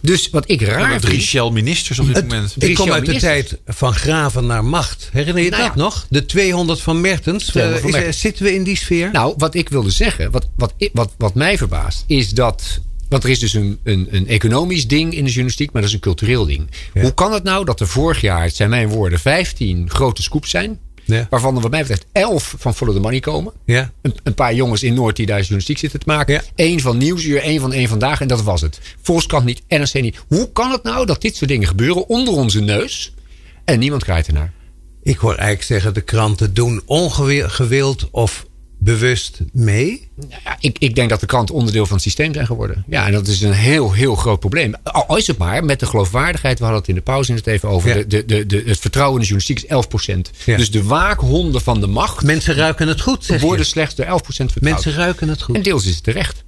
Dus 0.00 0.30
wat 0.30 0.50
ik 0.50 0.62
raar 0.62 1.00
drie 1.00 1.10
vind... 1.12 1.22
Shell-ministers 1.22 1.98
op 1.98 2.06
dit 2.14 2.22
moment. 2.28 2.54
Ik 2.58 2.74
kom 2.74 2.90
uit 2.92 3.06
de 3.06 3.16
tijd 3.16 3.58
van 3.66 3.94
graven 3.94 4.46
naar 4.46 4.64
macht. 4.64 5.08
Herinner 5.12 5.42
je 5.42 5.50
Nou 5.50 5.62
dat 5.62 5.72
ja. 5.74 5.80
nog? 5.82 6.06
De 6.10 6.26
200 6.26 6.80
van 6.80 7.00
Mertens. 7.00 7.44
200 7.44 7.82
van 7.90 7.94
Eh, 8.00 8.08
is- 8.08 8.20
zitten 8.20 8.44
we 8.44 8.54
in 8.54 8.62
die 8.62 8.76
sfeer? 8.76 9.10
Nou, 9.12 9.34
wat 9.38 9.54
ik 9.54 9.68
wilde 9.68 9.90
zeggen, 9.90 10.30
wat, 10.30 10.48
wat, 10.56 10.74
wat, 10.92 11.12
wat 11.18 11.34
mij 11.34 11.58
verbaast, 11.58 12.04
is 12.06 12.30
dat. 12.30 12.80
Want 13.08 13.24
er 13.24 13.30
is 13.30 13.38
dus 13.38 13.52
een, 13.54 13.78
een, 13.84 14.08
een 14.10 14.28
economisch 14.28 14.86
ding 14.86 15.12
in 15.14 15.20
de 15.24 15.28
journalistiek, 15.30 15.72
maar 15.72 15.80
dat 15.82 15.90
is 15.90 15.96
een 15.96 16.02
cultureel 16.02 16.46
ding. 16.46 16.70
Hoe 16.92 17.14
kan 17.14 17.32
het 17.32 17.42
nou 17.42 17.64
dat 17.64 17.80
er 17.80 17.88
vorig 17.88 18.20
jaar, 18.20 18.42
het 18.42 18.56
zijn 18.56 18.70
mijn 18.70 18.88
woorden, 18.88 19.18
15 19.18 19.90
grote 19.90 20.22
scoops 20.22 20.50
zijn? 20.50 20.78
Ja. 21.04 21.26
Waarvan 21.30 21.56
er 21.56 21.62
wat 21.62 21.70
mij 21.70 21.80
betreft 21.80 22.06
11 22.12 22.54
van 22.58 22.74
Follow 22.74 22.94
the 22.94 23.00
Money 23.00 23.20
komen. 23.20 23.52
Ja. 23.64 23.92
Een, 24.02 24.14
een 24.22 24.34
paar 24.34 24.54
jongens 24.54 24.82
in 24.82 24.94
Noord 24.94 25.16
die 25.16 25.26
daar 25.26 25.38
journalistiek 25.38 25.78
zitten 25.78 26.00
te 26.00 26.06
maken. 26.06 26.34
Ja. 26.34 26.42
Eén 26.54 26.80
van 26.80 26.96
Nieuwsuur, 26.96 27.40
één 27.40 27.60
van 27.60 27.72
één 27.72 27.88
Vandaag 27.88 28.20
en 28.20 28.28
dat 28.28 28.42
was 28.42 28.60
het. 28.60 28.80
Volkskrant 29.02 29.44
niet, 29.44 29.62
NRC 29.68 29.92
niet. 29.94 30.16
Hoe 30.28 30.52
kan 30.52 30.70
het 30.70 30.82
nou 30.82 31.06
dat 31.06 31.20
dit 31.20 31.36
soort 31.36 31.50
dingen 31.50 31.68
gebeuren 31.68 32.08
onder 32.08 32.34
onze 32.34 32.60
neus 32.60 33.14
en 33.64 33.78
niemand 33.78 34.04
krijgt 34.04 34.26
ernaar? 34.26 34.52
Ik 35.02 35.16
hoor 35.16 35.34
eigenlijk 35.34 35.62
zeggen, 35.62 35.94
de 35.94 36.00
kranten 36.00 36.54
doen 36.54 36.82
ongewild 36.86 38.08
of 38.10 38.46
bewust 38.84 39.40
mee? 39.52 40.08
Ja, 40.44 40.56
ik, 40.60 40.78
ik 40.78 40.94
denk 40.94 41.08
dat 41.10 41.20
de 41.20 41.26
kranten 41.26 41.54
onderdeel 41.54 41.84
van 41.86 41.94
het 41.94 42.02
systeem 42.04 42.34
zijn 42.34 42.46
geworden. 42.46 42.84
Ja, 42.88 43.06
en 43.06 43.12
dat 43.12 43.26
is 43.26 43.40
een 43.42 43.52
heel, 43.52 43.92
heel 43.92 44.14
groot 44.14 44.40
probleem. 44.40 44.74
Al 44.82 45.16
is 45.16 45.26
het 45.26 45.38
maar 45.38 45.64
met 45.64 45.80
de 45.80 45.86
geloofwaardigheid. 45.86 46.58
We 46.58 46.64
hadden 46.64 46.80
het 46.80 46.90
in 46.90 46.94
de 46.96 47.00
pauze 47.00 47.32
net 47.32 47.46
even 47.46 47.68
over. 47.68 47.88
Ja. 47.88 47.94
De, 47.94 48.06
de, 48.06 48.24
de, 48.24 48.46
de, 48.46 48.62
het 48.66 48.78
vertrouwen 48.78 49.20
in 49.22 49.26
de 49.28 49.32
journalistiek 49.34 49.70
is 49.98 50.16
11%. 50.16 50.44
Ja. 50.44 50.56
Dus 50.56 50.70
de 50.70 50.82
waakhonden 50.84 51.60
van 51.60 51.80
de 51.80 51.86
macht 51.86 52.22
Mensen 52.24 52.54
ruiken 52.54 52.88
het 52.88 53.00
goed, 53.00 53.24
zeg 53.24 53.40
worden 53.40 53.58
je. 53.64 53.70
slechts 53.70 53.94
door 53.94 54.06
11% 54.06 54.10
vertrouwd. 54.26 54.60
Mensen 54.60 54.92
ruiken 54.92 55.28
het 55.28 55.38
En 55.38 55.44
goed. 55.44 55.64
deels 55.64 55.86
is 55.86 55.94
het 55.94 56.04
terecht. 56.04 56.44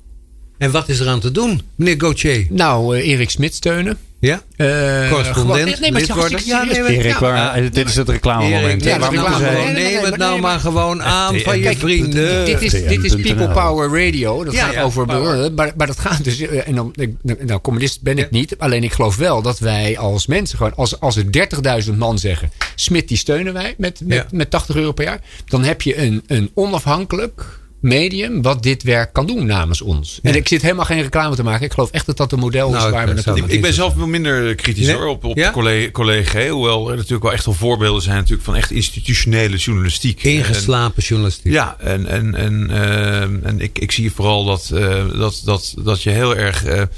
En 0.59 0.71
wat 0.71 0.89
is 0.89 0.99
er 1.01 1.09
aan 1.09 1.21
te 1.21 1.31
doen, 1.33 1.63
meneer 1.75 1.95
Gauthier? 1.99 2.47
Nou, 2.51 2.97
eh, 2.99 3.09
Erik 3.09 3.31
Smit 3.31 3.55
steunen. 3.55 3.99
Ja? 4.27 4.43
Eh, 4.57 5.11
Correspondent, 5.11 5.35
gewoon- 5.35 5.81
nee, 5.81 5.93
maar 5.93 6.01
lid 6.01 6.13
worden. 6.15 6.41
Ja, 6.45 6.65
nee, 6.65 6.81
maar- 6.81 6.91
Erik, 6.91 7.13
Ja, 7.13 7.21
waar, 7.21 7.63
ja. 7.63 7.71
dit 7.71 7.89
is 7.89 7.97
het 7.97 8.09
reclamemoment. 8.09 8.63
Erik, 8.63 8.85
hè? 8.85 8.91
neem 8.99 9.03
het 9.03 9.13
nou 9.13 9.39
zij- 9.39 9.49
gewoon- 9.51 9.65
Nee, 9.65 9.73
nee, 9.73 9.83
nee, 9.83 9.93
neem 9.93 10.01
het 10.03 10.11
maar 10.11 10.19
nou 10.19 10.33
nee, 10.33 10.41
maar 10.41 10.61
gewoon 10.61 11.03
aan 11.03 11.41
van 11.41 11.57
je 11.57 11.63
Kijk, 11.63 11.79
vrienden. 11.79 12.45
Dit 12.45 12.63
is, 12.63 12.71
dit 12.73 13.05
is 13.05 13.15
People. 13.17 13.49
Power 13.49 14.05
Radio. 14.05 14.45
Dat 14.45 14.55
Ja, 14.55 14.65
gaat 14.65 14.75
ja, 14.75 14.83
over. 14.83 15.07
Maar, 15.07 15.73
maar 15.77 15.87
dat 15.87 15.99
gaat 15.99 16.25
dus. 16.25 16.39
eh, 16.41 16.69
En 16.69 16.75
dan, 16.75 16.95
nou, 17.23 17.61
communist 17.61 18.03
ben 18.03 18.19
ik 18.19 18.25
Ja. 18.31 18.39
niet. 18.39 18.59
Alleen 18.59 18.83
ik 18.83 18.93
geloof 18.93 19.17
wel 19.17 19.43
dat 19.43 19.59
wij 19.59 19.99
als 19.99 20.27
mensen 20.27 20.57
gewoon. 20.59 20.75
Als, 20.77 21.01
als 21.01 21.17
er 21.17 21.31
30.000 21.33 21.99
man 21.99 22.19
zeggen. 22.19 22.51
Smit 22.75 23.09
die 23.09 23.17
steunen 23.17 23.53
wij 23.53 23.75
met, 23.79 24.01
met, 24.05 24.17
Ja. 24.19 24.27
met 24.31 24.51
80 24.51 24.77
euro 24.77 24.93
per 24.93 25.05
jaar. 25.05 25.21
Dan 25.47 25.63
heb 25.65 25.83
je 25.83 25.99
een, 26.03 26.23
een 26.27 26.51
onafhankelijk 26.55 27.45
medium. 27.81 28.43
wat 28.43 28.63
dit 28.63 28.83
werk 28.83 29.13
kan 29.13 29.27
doen 29.27 29.47
namens 29.47 29.81
ons. 29.83 30.19
En 30.23 30.35
ik 30.35 30.49
zit 30.49 30.63
helemaal 30.63 30.85
geen 30.85 31.03
reclame 31.03 31.37
te 31.37 31.43
maken. 31.43 31.65
Ik 31.67 31.73
geloof 31.73 31.91
echt 31.91 32.07
dat 32.07 32.17
dat 32.17 32.33
een 32.33 32.39
model 32.39 32.69
Nou, 32.71 32.81
is 32.81 32.85
ik 32.87 32.91
waar 32.91 33.01
we 33.01 33.07
zou 33.07 33.15
naartoe 33.15 33.35
het 33.43 33.45
Ik, 33.51 33.57
ik 33.57 33.63
ben 33.63 33.73
zelf 33.75 33.95
wel 33.95 34.07
minder 34.07 34.55
kritisch 34.55 34.87
Nee? 34.87 34.95
hoor, 34.95 35.07
op, 35.07 35.25
op 35.25 35.37
Ja? 35.37 35.51
collega, 35.51 35.91
collega. 35.91 36.49
Hoewel 36.49 36.91
er 36.91 36.97
natuurlijk 36.97 37.23
wel 37.23 37.33
echt 37.33 37.45
wel 37.45 37.55
voorbeelden 37.55 38.03
zijn 38.03 38.17
natuurlijk 38.17 38.43
van 38.43 38.57
echt 38.57 38.71
institutionele 38.71 39.57
journalistiek. 39.57 40.25
En- 40.25 40.31
Ingeslapen 40.31 41.03
journalistiek. 41.03 41.53
ja, 41.53 41.77
en, 41.81 42.07
en, 42.07 42.35
en, 42.35 42.71
eh, 42.71 43.21
en 43.21 43.61
ik, 43.61 43.79
ik 43.79 43.93
zie 43.93 44.13
vooral 44.13 44.45
dat, 44.45 44.71
eh, 44.75 45.05
dat, 45.19 45.43
dat, 45.45 45.75
dat 45.79 46.03
je 46.03 46.11
heel 46.11 46.37
erg 46.37 46.65
eh, 46.65 46.81
eh, 46.81 46.89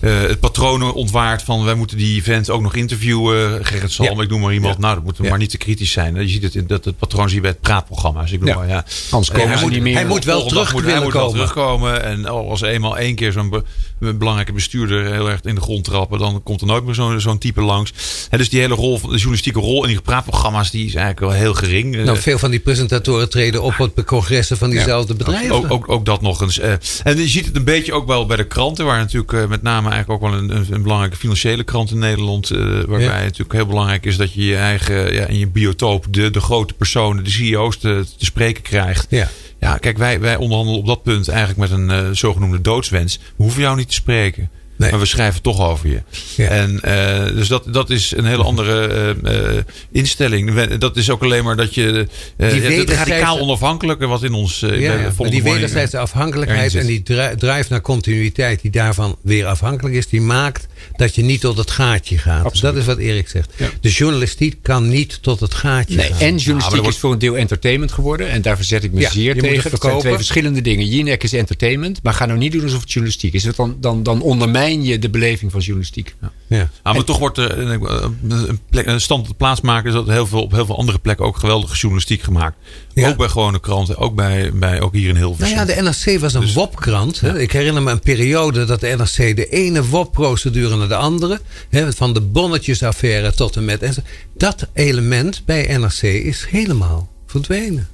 het 0.00 0.40
patronen 0.40 0.94
ontwaart 0.94 1.42
van 1.42 1.64
wij 1.64 1.74
moeten 1.74 1.96
die 1.96 2.16
event 2.20 2.50
ook 2.50 2.62
nog 2.62 2.74
interviewen. 2.74 3.64
Gerrit 3.66 3.90
Salm, 3.92 4.16
Ja. 4.18 4.22
ik 4.22 4.28
noem 4.30 4.40
maar 4.40 4.52
iemand. 4.54 4.74
Ja. 4.74 4.80
Nou, 4.80 4.94
dat 4.94 5.04
moeten 5.04 5.22
we 5.22 5.28
maar 5.28 5.38
niet 5.38 5.50
te 5.50 5.56
kritisch 5.58 5.92
zijn. 5.92 6.14
Je 6.14 6.28
ziet 6.28 6.42
het, 6.42 6.54
in- 6.54 6.66
dat 6.66 6.84
het 6.84 6.98
patroon 6.98 7.26
zie 7.26 7.34
je 7.36 7.42
bij 7.42 7.50
het 7.50 7.60
praatprogramma's. 7.60 8.32
Ik 8.32 8.38
bedoel, 8.38 8.54
Ja. 8.54 8.60
maar, 8.60 8.68
ja. 8.68 8.84
Anders 9.10 9.36
komen 9.38 9.56
ze 9.58 9.64
moet- 9.64 9.72
niet 9.72 9.82
meer. 9.82 9.98
Hij 10.24 10.34
moet 10.34 10.42
wel 10.42 10.46
terug 10.46 10.72
moet, 10.72 10.80
willen 10.80 10.96
hij 10.96 11.04
moet 11.04 11.12
komen. 11.12 11.30
terugkomen. 11.32 12.02
En 12.02 12.26
als 12.26 12.60
eenmaal 12.60 12.98
één 12.98 13.14
keer 13.14 13.32
zo'n 13.32 13.64
een 14.00 14.18
belangrijke 14.18 14.52
bestuurder 14.52 15.12
heel 15.12 15.30
erg 15.30 15.40
in 15.42 15.54
de 15.54 15.60
grond 15.60 15.84
trappen, 15.84 16.18
dan 16.18 16.42
komt 16.42 16.60
er 16.60 16.66
nooit 16.66 16.84
meer 16.84 16.94
zo'n 16.94 17.20
zo'n 17.20 17.38
type 17.38 17.60
langs. 17.60 17.92
En 18.30 18.38
dus 18.38 18.48
die 18.48 18.60
hele 18.60 18.74
rol, 18.74 18.98
van 18.98 19.08
de 19.08 19.14
journalistieke 19.16 19.58
rol 19.60 19.82
in 19.82 19.88
die 19.88 20.00
praatprogramma's, 20.00 20.70
die 20.70 20.86
is 20.86 20.94
eigenlijk 20.94 21.32
wel 21.32 21.40
heel 21.42 21.54
gering. 21.54 21.94
Nou, 21.96 22.08
Eh, 22.08 22.14
veel 22.22 22.38
van 22.38 22.50
die 22.50 22.60
presentatoren 22.60 23.30
treden 23.30 23.62
op 23.62 23.74
op 23.80 23.96
de 23.96 24.04
congressen 24.04 24.56
van 24.56 24.70
diezelfde 24.70 25.14
bedrijven. 25.14 25.54
ook, 25.54 25.70
ook, 25.72 25.88
ook 25.88 26.04
dat 26.04 26.22
nog 26.22 26.40
eens. 26.40 26.58
eh. 26.58 26.72
en 27.04 27.16
je 27.18 27.28
ziet 27.28 27.46
het 27.46 27.56
een 27.56 27.64
beetje 27.64 27.92
ook 27.92 28.06
wel 28.06 28.26
bij 28.26 28.36
de 28.36 28.46
kranten, 28.46 28.84
waar 28.84 28.98
natuurlijk 28.98 29.32
eh, 29.32 29.46
met 29.46 29.62
name 29.62 29.90
eigenlijk 29.90 30.22
ook 30.22 30.30
wel 30.30 30.38
een, 30.40 30.72
een, 30.72 30.82
belangrijke 30.82 31.16
financiële 31.16 31.64
krant 31.64 31.90
in 31.90 31.98
Nederland, 31.98 32.48
waarbij 32.48 33.00
Ja. 33.00 33.12
het 33.12 33.22
natuurlijk 33.22 33.52
heel 33.52 33.66
belangrijk 33.66 34.06
is 34.06 34.16
dat 34.16 34.32
je 34.32 34.44
je 34.44 34.56
eigen, 34.56 35.12
ja, 35.14 35.26
in 35.26 35.38
je 35.38 35.46
biotoop, 35.48 36.06
de, 36.10 36.30
de 36.30 36.40
grote 36.40 36.74
personen, 36.74 37.24
de 37.24 37.30
CEO's 37.30 37.78
te, 37.78 38.04
te 38.18 38.24
spreken 38.24 38.62
krijgt. 38.62 39.06
Ja. 39.10 39.28
Ja, 39.60 39.76
kijk, 39.76 39.98
wij, 39.98 40.20
wij 40.20 40.36
onderhandelen 40.36 40.80
op 40.80 40.86
dat 40.86 41.02
punt 41.02 41.28
eigenlijk 41.28 41.58
met 41.58 41.70
een 41.78 42.16
zogenoemde 42.16 42.60
doodswens. 42.60 43.16
We 43.36 43.42
hoeven 43.42 43.62
jou 43.62 43.76
niet 43.76 43.85
spreken. 43.92 44.48
Nee. 44.76 44.90
Maar 44.90 45.00
we 45.00 45.06
schrijven 45.06 45.42
toch 45.42 45.60
over 45.60 45.88
je. 45.88 46.02
Ja. 46.36 46.48
En 46.48 46.80
eh, 46.82 47.24
dus 47.34 47.48
dat, 47.48 47.62
dat 47.66 47.90
is 47.90 48.12
een 48.16 48.24
hele 48.24 48.42
andere 48.42 48.86
eh, 49.24 49.56
eh, 49.56 49.62
instelling. 49.92 50.74
Dat 50.78 50.96
is 50.96 51.10
ook 51.10 51.22
alleen 51.22 51.44
maar 51.44 51.56
dat 51.56 51.74
je 51.74 52.06
eh, 52.36 52.48
wederzijdse- 52.50 52.94
radicaal 52.94 53.38
onafhankelijke 53.40 54.06
wat 54.06 54.22
in 54.22 54.32
ons 54.32 54.60
Ja, 54.60 55.12
maar 55.18 55.30
die 55.30 55.42
wederzijdse 55.42 55.98
afhankelijkheid 55.98 56.74
en 56.74 56.86
die 56.86 57.02
dri- 57.02 57.36
drive 57.38 57.66
naar 57.68 57.80
continuïteit 57.80 58.60
die 58.62 58.70
daarvan 58.70 59.16
weer 59.22 59.46
afhankelijk 59.46 59.94
is, 59.94 60.08
die 60.08 60.20
maakt 60.20 60.66
dat 60.96 61.14
je 61.14 61.22
niet 61.22 61.40
tot 61.40 61.56
het 61.58 61.70
gaatje 61.70 62.18
gaat. 62.18 62.60
Dat 62.60 62.76
is 62.76 62.84
wat 62.84 62.98
Erik 62.98 63.28
zegt. 63.28 63.52
De 63.80 63.90
journalistiek 63.90 64.56
kan 64.62 64.88
niet 64.88 65.18
tot 65.22 65.40
het 65.40 65.54
gaatje 65.54 65.96
Nee, 65.96 66.06
gaan. 66.06 66.18
en 66.20 66.36
journalistiek 66.36 66.76
wordt- 66.80 66.94
is 66.94 66.98
voor 67.00 67.12
een 67.12 67.18
deel 67.18 67.36
entertainment 67.36 67.92
geworden. 67.92 68.30
En 68.30 68.42
daar 68.42 68.56
verzet 68.56 68.84
ik 68.84 68.92
me 68.92 69.00
Ja, 69.00 69.06
je 69.12 69.12
zeer 69.20 69.34
moet 69.34 69.42
tegen. 69.42 69.62
het 69.62 69.70
Dat 69.70 69.80
zijn 69.82 69.98
twee 69.98 70.14
verschillende 70.14 70.60
dingen. 70.62 70.86
Jinek 70.86 71.22
is 71.22 71.32
entertainment. 71.32 72.02
Maar 72.02 72.14
ga 72.14 72.26
nou 72.26 72.38
niet 72.38 72.52
doen 72.52 72.62
alsof 72.62 72.80
het 72.80 72.92
journalistiek 72.92 73.32
is. 73.34 73.44
Want 73.44 73.56
Dan, 73.56 73.76
dan, 73.80 74.02
dan 74.02 74.22
ondermijn 74.66 74.92
je 74.92 74.98
de 74.98 75.10
beleving 75.10 75.50
van 75.52 75.60
journalistiek. 75.60 76.14
Ja. 76.48 76.70
Ah, 76.82 76.94
maar 76.94 77.04
toch 77.04 77.18
wordt 77.18 77.38
er 77.38 77.58
een, 77.58 77.82
een, 78.28 78.60
plek, 78.70 78.86
een 78.86 79.00
stand 79.00 79.22
op 79.22 79.28
de 79.28 79.34
plaats 79.34 79.60
maken. 79.60 79.88
Is 79.88 79.94
dat 79.94 80.06
heel 80.06 80.26
veel, 80.26 80.42
op 80.42 80.52
heel 80.52 80.66
veel 80.66 80.76
andere 80.78 80.98
plekken 80.98 81.24
ook 81.24 81.36
geweldige 81.36 81.74
journalistiek 81.76 82.22
gemaakt. 82.22 82.56
Ja. 82.94 83.08
Ook 83.08 83.16
bij 83.16 83.28
gewone 83.28 83.60
kranten. 83.60 83.96
Ook, 83.96 84.14
bij, 84.14 84.50
bij, 84.54 84.80
ook 84.80 84.92
hier 84.94 85.08
in 85.08 85.14
Nou 85.14 85.26
Hilversum. 85.26 85.56
ja, 85.56 85.64
de 85.64 85.82
NRC 85.82 86.20
was 86.20 86.34
een 86.34 86.40
Dus- 86.40 86.54
WOP-krant. 86.54 87.20
hè. 87.20 87.40
Ik 87.40 87.52
herinner 87.52 87.82
me 87.82 87.90
een 87.90 88.00
periode 88.00 88.64
dat 88.64 88.80
de 88.80 88.94
NRC 88.96 89.36
de 89.36 89.48
ene 89.48 89.88
WOP-procedure 89.88 90.76
naar 90.76 90.88
de 90.88 90.96
andere, 90.96 91.40
hè, 91.68 91.92
van 91.92 92.12
de 92.12 92.20
bonnetjesaffaire 92.20 93.32
tot 93.34 93.56
en 93.56 93.64
met. 93.64 93.82
en 93.82 93.92
zo. 93.92 94.00
Dat 94.36 94.66
element 94.72 95.42
bij 95.44 95.76
NRC 95.78 96.02
is 96.02 96.46
helemaal 96.50 97.08
verdwenen. 97.26 97.88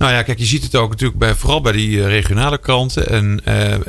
Nou 0.00 0.12
ja, 0.12 0.22
kijk, 0.22 0.38
je 0.38 0.44
ziet 0.44 0.62
het 0.62 0.74
ook 0.74 0.90
natuurlijk 0.90 1.18
bij, 1.18 1.34
vooral 1.34 1.60
bij 1.60 1.72
die 1.72 2.00
eh, 2.02 2.06
regionale 2.06 2.58
kranten. 2.58 3.08
En 3.08 3.40
eh, 3.44 3.74
eh, 3.74 3.80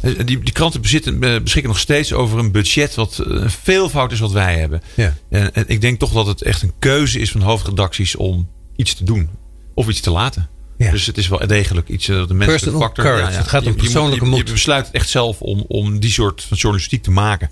die, 0.00 0.38
die 0.38 0.52
kranten 0.52 0.80
bezitten, 0.80 1.18
beschikken 1.18 1.72
nog 1.72 1.78
steeds 1.78 2.12
over 2.12 2.38
een 2.38 2.52
budget 2.52 2.94
wat 2.94 3.20
een 3.24 3.50
veelvoud 3.50 4.12
is 4.12 4.18
wat 4.18 4.32
wij 4.32 4.58
hebben. 4.58 4.82
Ja. 4.94 5.14
En, 5.28 5.54
en 5.54 5.64
ik 5.66 5.80
denk 5.80 5.98
toch 5.98 6.12
dat 6.12 6.26
het 6.26 6.42
echt 6.42 6.62
een 6.62 6.72
keuze 6.78 7.18
is 7.18 7.30
van 7.30 7.40
hoofdredacties 7.40 8.16
om 8.16 8.48
iets 8.76 8.94
te 8.94 9.04
doen. 9.04 9.28
Of 9.74 9.88
iets 9.88 10.00
te 10.00 10.10
laten. 10.10 10.48
Ja. 10.76 10.90
Dus 10.90 11.06
het 11.06 11.18
is 11.18 11.28
wel 11.28 11.46
degelijk 11.46 11.88
iets, 11.88 12.06
dat 12.06 12.28
de 12.28 12.34
Personal 12.34 12.80
factor. 12.80 13.04
courage. 13.04 13.36
Het 13.36 13.48
gaat 13.48 13.62
om 13.62 13.72
je 13.72 13.74
persoonlijke 13.74 14.24
je, 14.24 14.30
je, 14.30 14.36
moed. 14.36 14.52
besluit 14.52 14.86
het 14.86 14.94
echt 14.94 15.08
zelf 15.08 15.40
om, 15.40 15.64
om 15.68 16.00
die 16.00 16.10
soort 16.10 16.42
van 16.42 16.56
journalistiek 16.56 17.02
te 17.02 17.10
maken. 17.10 17.50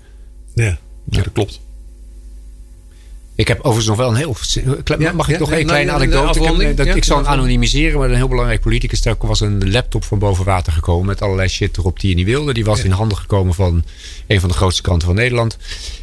Ja. 0.53 0.77
Ja, 1.09 1.21
dat 1.21 1.31
klopt. 1.33 1.59
Ik 3.35 3.47
heb 3.47 3.57
overigens 3.59 3.87
nog 3.87 3.97
wel 3.97 4.09
een 4.09 4.15
heel. 4.15 4.35
Ja, 4.99 5.11
Mag 5.13 5.27
ik 5.27 5.33
ja, 5.33 5.39
nog 5.39 5.51
één 5.51 5.65
kleine 5.65 5.91
anekdote? 5.91 6.39
Ik, 6.39 6.61
heb- 6.61 6.77
dat, 6.77 6.95
ik 6.95 7.03
zal 7.03 7.17
hem 7.17 7.25
anonimiseren, 7.25 7.99
maar 7.99 8.09
een 8.09 8.15
heel 8.15 8.27
belangrijk 8.27 8.61
politicus. 8.61 9.05
Er 9.05 9.15
was 9.19 9.39
een 9.39 9.71
laptop 9.71 10.03
van 10.03 10.19
boven 10.19 10.45
water 10.45 10.73
gekomen. 10.73 11.05
met 11.05 11.21
allerlei 11.21 11.47
shit 11.49 11.77
erop 11.77 11.99
die 11.99 12.09
je 12.09 12.15
niet 12.15 12.25
wilde. 12.25 12.53
Die 12.53 12.65
was 12.65 12.83
in 12.83 12.91
handen 12.91 13.17
gekomen 13.17 13.53
van 13.53 13.83
een 14.27 14.39
van 14.39 14.49
de 14.49 14.55
grootste 14.55 14.81
kranten 14.81 15.07
van 15.07 15.15
Nederland. 15.15 15.57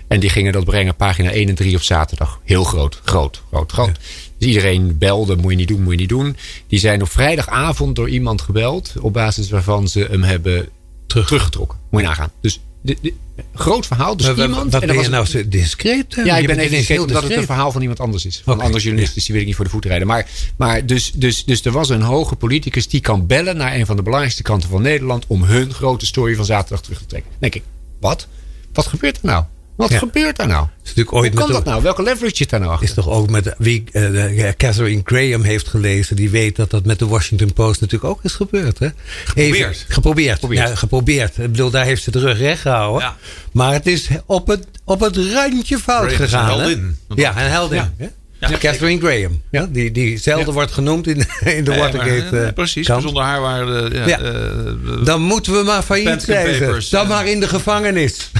En 0.09 0.21
die 0.21 0.31
gingen 0.31 0.53
dat 0.53 0.65
brengen, 0.65 0.95
pagina 0.97 1.31
1 1.31 1.49
en 1.49 1.55
3 1.55 1.77
op 1.77 1.83
zaterdag. 1.83 2.41
Heel 2.45 2.65
groot, 2.65 3.01
groot, 3.05 3.43
groot, 3.51 3.73
groot. 3.73 3.99
Dus 4.39 4.49
iedereen 4.49 4.99
belde, 4.99 5.37
moet 5.37 5.51
je 5.51 5.57
niet 5.57 5.69
doen, 5.69 5.83
moet 5.83 5.93
je 5.93 5.99
niet 5.99 6.09
doen. 6.09 6.37
Die 6.67 6.79
zijn 6.79 7.03
op 7.03 7.11
vrijdagavond 7.11 7.97
door 7.97 8.09
iemand 8.09 8.41
gebeld. 8.43 8.93
op 9.01 9.13
basis 9.13 9.51
waarvan 9.51 9.89
ze 9.89 10.07
hem 10.11 10.23
hebben 10.23 10.69
teruggetrokken. 11.07 11.79
Moet 11.91 12.01
je 12.01 12.07
nagaan. 12.07 12.31
Dus 12.41 12.61
de, 12.83 12.97
de- 13.01 13.13
groot 13.55 13.87
verhaal. 13.87 14.17
Dus 14.17 14.27
Maar 14.27 14.37
iemand. 14.39 14.73
wat 14.73 14.83
en 14.83 14.89
je 14.89 14.95
was- 14.95 15.09
nou 15.09 15.27
zo 15.27 15.49
discreet? 15.49 16.15
hè? 16.15 16.23
ja, 16.23 16.37
Je 16.37 16.41
ik 16.41 16.47
ben 16.47 16.57
bent 16.57 16.59
even 16.59 16.73
ineens 16.73 16.87
vergeten 16.87 16.95
heel 16.95 17.07
dat 17.07 17.09
het 17.15 17.23
een 17.23 17.29
discreet. 17.29 17.47
verhaal 17.47 17.73
van 17.73 17.81
iemand 17.81 18.01
anders 18.01 18.27
is. 18.27 18.41
Van 18.45 18.55
Oké, 18.55 18.63
andere 18.65 18.83
journalisten, 18.83 19.15
dus 19.17 19.25
die 19.25 19.33
wil 19.33 19.41
ik 19.43 19.47
niet 19.49 19.57
voor 19.57 19.65
de 19.65 19.71
voet 19.71 19.85
rijden. 19.85 20.07
Maar, 20.07 20.27
maar 20.57 20.87
dus, 20.87 21.13
dus, 21.15 21.45
dus 21.45 21.65
er 21.65 21.73
was 21.73 21.89
een 21.89 22.03
hoge 22.03 22.37
politicus 22.37 22.89
die 22.89 23.01
kan 23.01 23.27
bellen 23.27 23.57
naar 23.57 23.75
een 23.75 23.87
van 23.87 23.97
de 23.97 24.03
belangrijkste 24.03 24.43
kranten 24.43 24.69
van 24.69 24.83
Nederland. 24.83 25.25
om 25.27 25.43
hun 25.45 25.73
grote 25.75 26.07
story 26.07 26.35
van 26.35 26.45
zaterdag 26.45 26.81
terug 26.83 26.99
te 26.99 27.07
trekken. 27.07 27.31
Dan 27.31 27.41
denk 27.51 27.55
ik, 27.55 27.63
wat? 28.01 28.27
Wat 28.73 28.87
gebeurt 28.87 29.17
er 29.17 29.27
nou? 29.27 29.45
Wat 29.77 29.91
Ja. 29.91 29.99
gebeurt 29.99 30.39
er 30.41 30.47
nou? 30.47 30.63
is 30.65 30.89
natuurlijk 30.89 31.11
Hoe 31.11 31.21
ooit 31.21 31.35
kan 31.35 31.53
dat 31.53 31.65
nou? 31.65 31.83
Welke 31.83 32.03
leverage 32.03 32.37
zit 32.37 32.51
daar 32.51 32.61
nou 32.61 32.73
achter? 32.73 32.89
Is 32.89 32.95
toch 32.95 33.09
ook 33.09 33.31
met 33.31 33.55
wie 33.59 33.85
de- 33.93 34.55
Catherine 34.57 35.01
Graham 35.05 35.43
heeft 35.43 35.69
gelezen, 35.69 36.17
die 36.17 36.31
weet 36.31 36.57
dat 36.57 36.71
dat 36.71 36.85
met 36.85 36.99
de 36.99 37.07
Washington 37.07 37.53
Post 37.53 37.81
natuurlijk 37.81 38.11
ook 38.11 38.25
is 38.25 38.33
gebeurd. 38.33 38.79
Hè? 38.79 38.89
Geprobeerd. 39.25 39.85
geprobeerd. 39.89 40.33
Geprobeerd. 40.35 40.69
Ja, 40.69 40.75
geprobeerd. 40.75 41.39
Ik 41.39 41.51
bedoel, 41.51 41.71
daar 41.71 41.85
heeft 41.85 42.03
ze 42.03 42.11
de 42.11 42.19
rug 42.19 42.39
recht 42.39 42.61
gehouden. 42.61 43.03
Ja. 43.03 43.17
Maar 43.53 43.73
het 43.73 43.87
is 43.87 44.09
op 44.27 44.47
het, 44.47 44.67
op 44.85 45.01
het 45.01 45.17
randje 45.17 45.79
fout 45.79 45.99
Graham 46.13 46.21
een 46.23 46.29
gegaan. 46.29 46.49
hè? 46.51 46.57
heldin. 46.57 46.99
Ja, 47.15 47.31
een 47.31 47.51
heldin. 47.51 47.91
Ja. 47.99 48.11
Ja. 48.51 48.59
Catherine 48.59 49.01
Graham. 49.01 49.43
Ja, 49.51 49.67
die, 49.71 49.91
die 49.93 50.19
zelden 50.19 50.47
Ja. 50.47 50.53
wordt 50.53 50.73
genoemd 50.73 51.07
in, 51.07 51.17
in 51.45 51.65
de 51.65 51.71
Ja, 51.73 51.79
Watergate. 51.79 52.25
maar, 52.31 52.41
eh, 52.41 52.47
eh, 52.49 52.55
precies. 52.55 52.87
kant. 52.87 53.03
Zonder 53.03 53.23
haar 53.23 53.41
waren 53.41 53.91
de, 53.91 53.97
ja, 53.97 54.07
Ja. 54.07 54.19
eh, 54.19 54.23
de- 54.23 55.01
Dan 55.05 55.23
moeten 55.23 55.53
we 55.53 55.63
maar 55.63 55.83
failliet. 55.83 56.27
Papers, 56.27 56.89
Dan 56.89 57.07
maar 57.07 57.27
in 57.27 57.41
de 57.41 57.49
gevangenis. 57.49 58.31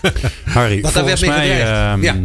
Harry, 0.44 0.80
Want 0.80 0.94
daar 0.94 1.04
werd 1.04 1.20
mee 1.20 1.30
mij... 1.30 1.62
ehm, 1.62 2.02
Ja. 2.02 2.16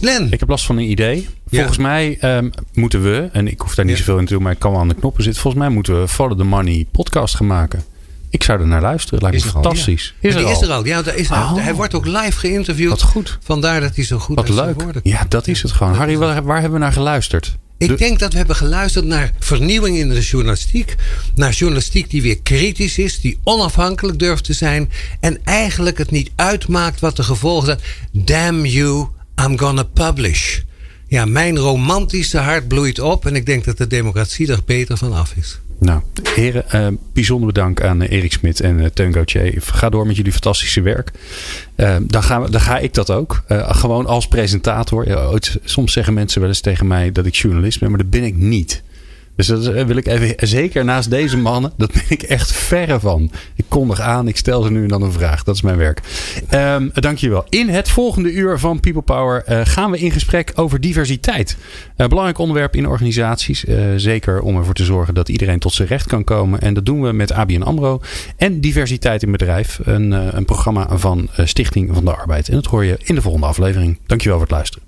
Len. 0.00 0.26
Ik 0.32 0.40
heb 0.40 0.48
last 0.48 0.66
van 0.66 0.76
een 0.76 0.90
idee. 0.90 1.28
Ja. 1.48 1.58
Volgens 1.58 1.78
mij 1.78 2.16
ehm, 2.20 2.50
moeten 2.74 3.02
we, 3.02 3.28
en 3.32 3.48
ik 3.48 3.60
hoef 3.60 3.74
daar 3.74 3.84
niet 3.84 3.94
Ja. 3.98 4.00
zoveel 4.04 4.18
in 4.18 4.26
te 4.26 4.32
doen, 4.32 4.42
maar 4.42 4.52
ik 4.52 4.58
kan 4.58 4.70
wel 4.70 4.80
aan 4.80 4.88
de 4.88 4.94
knoppen 4.94 5.22
zitten. 5.22 5.42
Volgens 5.42 5.62
mij 5.62 5.72
moeten 5.72 6.00
we 6.00 6.08
Follow 6.08 6.38
the 6.38 6.44
Money 6.44 6.86
podcast 6.92 7.34
gaan 7.36 7.46
maken. 7.46 7.84
Ik 8.30 8.42
zou 8.42 8.60
er 8.60 8.66
naar 8.66 8.80
luisteren. 8.80 9.20
Lijkt 9.22 9.36
me 9.36 9.42
Is 9.48 9.54
al, 9.54 9.62
fantastisch. 9.62 10.14
Maar 10.20 10.30
Is 10.30 10.36
er 10.36 10.40
die 10.44 10.54
al? 10.54 10.60
is 10.62 10.68
er 10.68 10.74
al. 10.74 10.84
Ja, 10.86 11.02
daar 11.02 11.16
is, 11.16 11.28
Oh. 11.30 11.56
Hij 11.56 11.74
wordt 11.74 11.94
ook 11.94 12.06
live 12.06 12.32
geïnterviewd. 12.38 12.90
Wat 12.90 13.02
goed. 13.02 13.38
Vandaar 13.42 13.80
dat 13.80 13.94
hij 13.94 14.04
zo 14.04 14.18
goed 14.18 14.36
Wat 14.36 14.48
leuk. 14.48 14.76
Ja, 15.02 15.26
dat 15.28 15.46
is 15.46 15.62
het 15.62 15.72
gewoon. 15.72 15.94
Harry, 15.94 16.16
waar, 16.16 16.42
waar 16.42 16.60
hebben 16.60 16.78
we 16.78 16.84
naar 16.84 16.92
geluisterd? 16.92 17.56
Ik 17.78 17.88
De- 17.88 17.94
denk 17.94 18.18
dat 18.18 18.32
we 18.32 18.38
hebben 18.38 18.56
geluisterd 18.56 19.04
naar 19.04 19.32
vernieuwing 19.38 19.96
in 19.96 20.08
de 20.08 20.20
journalistiek. 20.20 20.94
Naar 21.34 21.52
journalistiek 21.52 22.10
die 22.10 22.22
weer 22.22 22.38
kritisch 22.42 22.98
is, 22.98 23.20
die 23.20 23.38
onafhankelijk 23.44 24.18
durft 24.18 24.44
te 24.44 24.52
zijn. 24.52 24.90
En 25.20 25.38
eigenlijk 25.44 25.98
het 25.98 26.10
niet 26.10 26.30
uitmaakt 26.36 27.00
wat 27.00 27.16
de 27.16 27.22
gevolgen 27.22 27.66
zijn. 27.66 27.78
Damn 28.24 28.64
you, 28.66 29.06
I'm 29.44 29.58
gonna 29.58 29.82
publish. 29.82 30.58
Ja, 31.08 31.24
mijn 31.24 31.58
romantische 31.58 32.38
hart 32.38 32.68
bloeit 32.68 33.00
op. 33.00 33.26
En 33.26 33.34
ik 33.36 33.46
denk 33.46 33.64
dat 33.64 33.78
de 33.78 33.86
democratie 33.86 34.52
er 34.52 34.60
beter 34.66 34.96
van 34.96 35.12
af 35.12 35.32
is. 35.36 35.58
Nou, 35.78 36.00
heren, 36.34 36.64
uh, 36.74 36.86
bijzonder 37.12 37.46
bedankt 37.46 37.82
aan 37.82 38.02
Erik 38.02 38.32
Smit 38.32 38.60
en 38.60 38.78
uh, 38.78 38.86
Teun. 38.86 39.14
Ga 39.60 39.88
door 39.88 40.06
met 40.06 40.16
jullie 40.16 40.32
fantastische 40.32 40.80
werk. 40.80 41.10
Dan, 42.02 42.22
gaan 42.22 42.42
we, 42.42 42.50
dan 42.50 42.60
ga 42.60 42.78
ik 42.78 42.94
dat 42.94 43.10
ook. 43.10 43.42
gewoon 43.48 44.06
als 44.06 44.28
presentator. 44.28 45.06
Soms 45.64 45.92
zeggen 45.92 46.14
mensen 46.14 46.40
wel 46.40 46.48
eens 46.48 46.60
tegen 46.60 46.86
mij 46.86 47.12
dat 47.12 47.26
ik 47.26 47.34
journalist 47.34 47.80
ben, 47.80 47.88
maar 47.90 47.98
dat 47.98 48.10
ben 48.10 48.24
ik 48.24 48.36
niet. 48.36 48.82
Dus 49.38 49.46
dat 49.46 49.66
eh, 49.66 49.84
wil 49.84 49.96
ik 49.96 50.06
even, 50.06 50.48
zeker 50.48 50.84
naast 50.84 51.10
deze 51.10 51.36
mannen, 51.36 51.72
dat 51.76 51.92
ben 51.92 52.02
ik 52.08 52.22
echt 52.22 52.52
verre 52.52 53.00
van. 53.00 53.30
Ik 53.54 53.64
kondig 53.68 54.00
aan, 54.00 54.28
ik 54.28 54.36
stel 54.36 54.62
ze 54.62 54.70
nu 54.70 54.82
en 54.82 54.88
dan 54.88 55.02
een 55.02 55.12
vraag. 55.12 55.42
Dat 55.44 55.54
is 55.54 55.62
mijn 55.62 55.76
werk. 55.76 56.00
Um, 56.50 56.90
dankjewel. 56.94 57.46
In 57.48 57.68
het 57.68 57.88
volgende 57.88 58.32
uur 58.32 58.58
van 58.58 58.80
People 58.80 59.02
Power 59.02 59.44
uh, 59.48 59.60
gaan 59.64 59.90
we 59.90 59.98
in 59.98 60.10
gesprek 60.10 60.52
over 60.54 60.80
diversiteit. 60.80 61.56
Uh, 61.96 62.06
belangrijk 62.06 62.38
onderwerp 62.38 62.76
in 62.76 62.88
organisaties. 62.88 63.64
Zeker 63.96 64.40
om 64.40 64.56
ervoor 64.56 64.74
te 64.74 64.84
zorgen 64.84 65.14
dat 65.14 65.28
iedereen 65.28 65.58
tot 65.58 65.72
zijn 65.72 65.88
recht 65.88 66.06
kan 66.06 66.24
komen. 66.24 66.60
En 66.60 66.74
dat 66.74 66.86
doen 66.86 67.02
we 67.02 67.12
met 67.12 67.32
ABN 67.32 67.62
AMRO 67.62 68.00
en 68.36 68.60
Diversiteit 68.60 69.22
in 69.22 69.30
Bedrijf. 69.30 69.80
Een, 69.84 70.36
een 70.36 70.44
programma 70.44 70.88
van 70.98 71.28
Stichting 71.36 71.90
van 71.94 72.04
de 72.04 72.14
Arbeid. 72.14 72.48
En 72.48 72.54
dat 72.54 72.66
hoor 72.66 72.84
je 72.84 72.98
in 73.04 73.14
de 73.14 73.22
volgende 73.22 73.46
aflevering. 73.46 73.98
Dankjewel 74.06 74.38
voor 74.38 74.46
het 74.46 74.56
luisteren. 74.56 74.87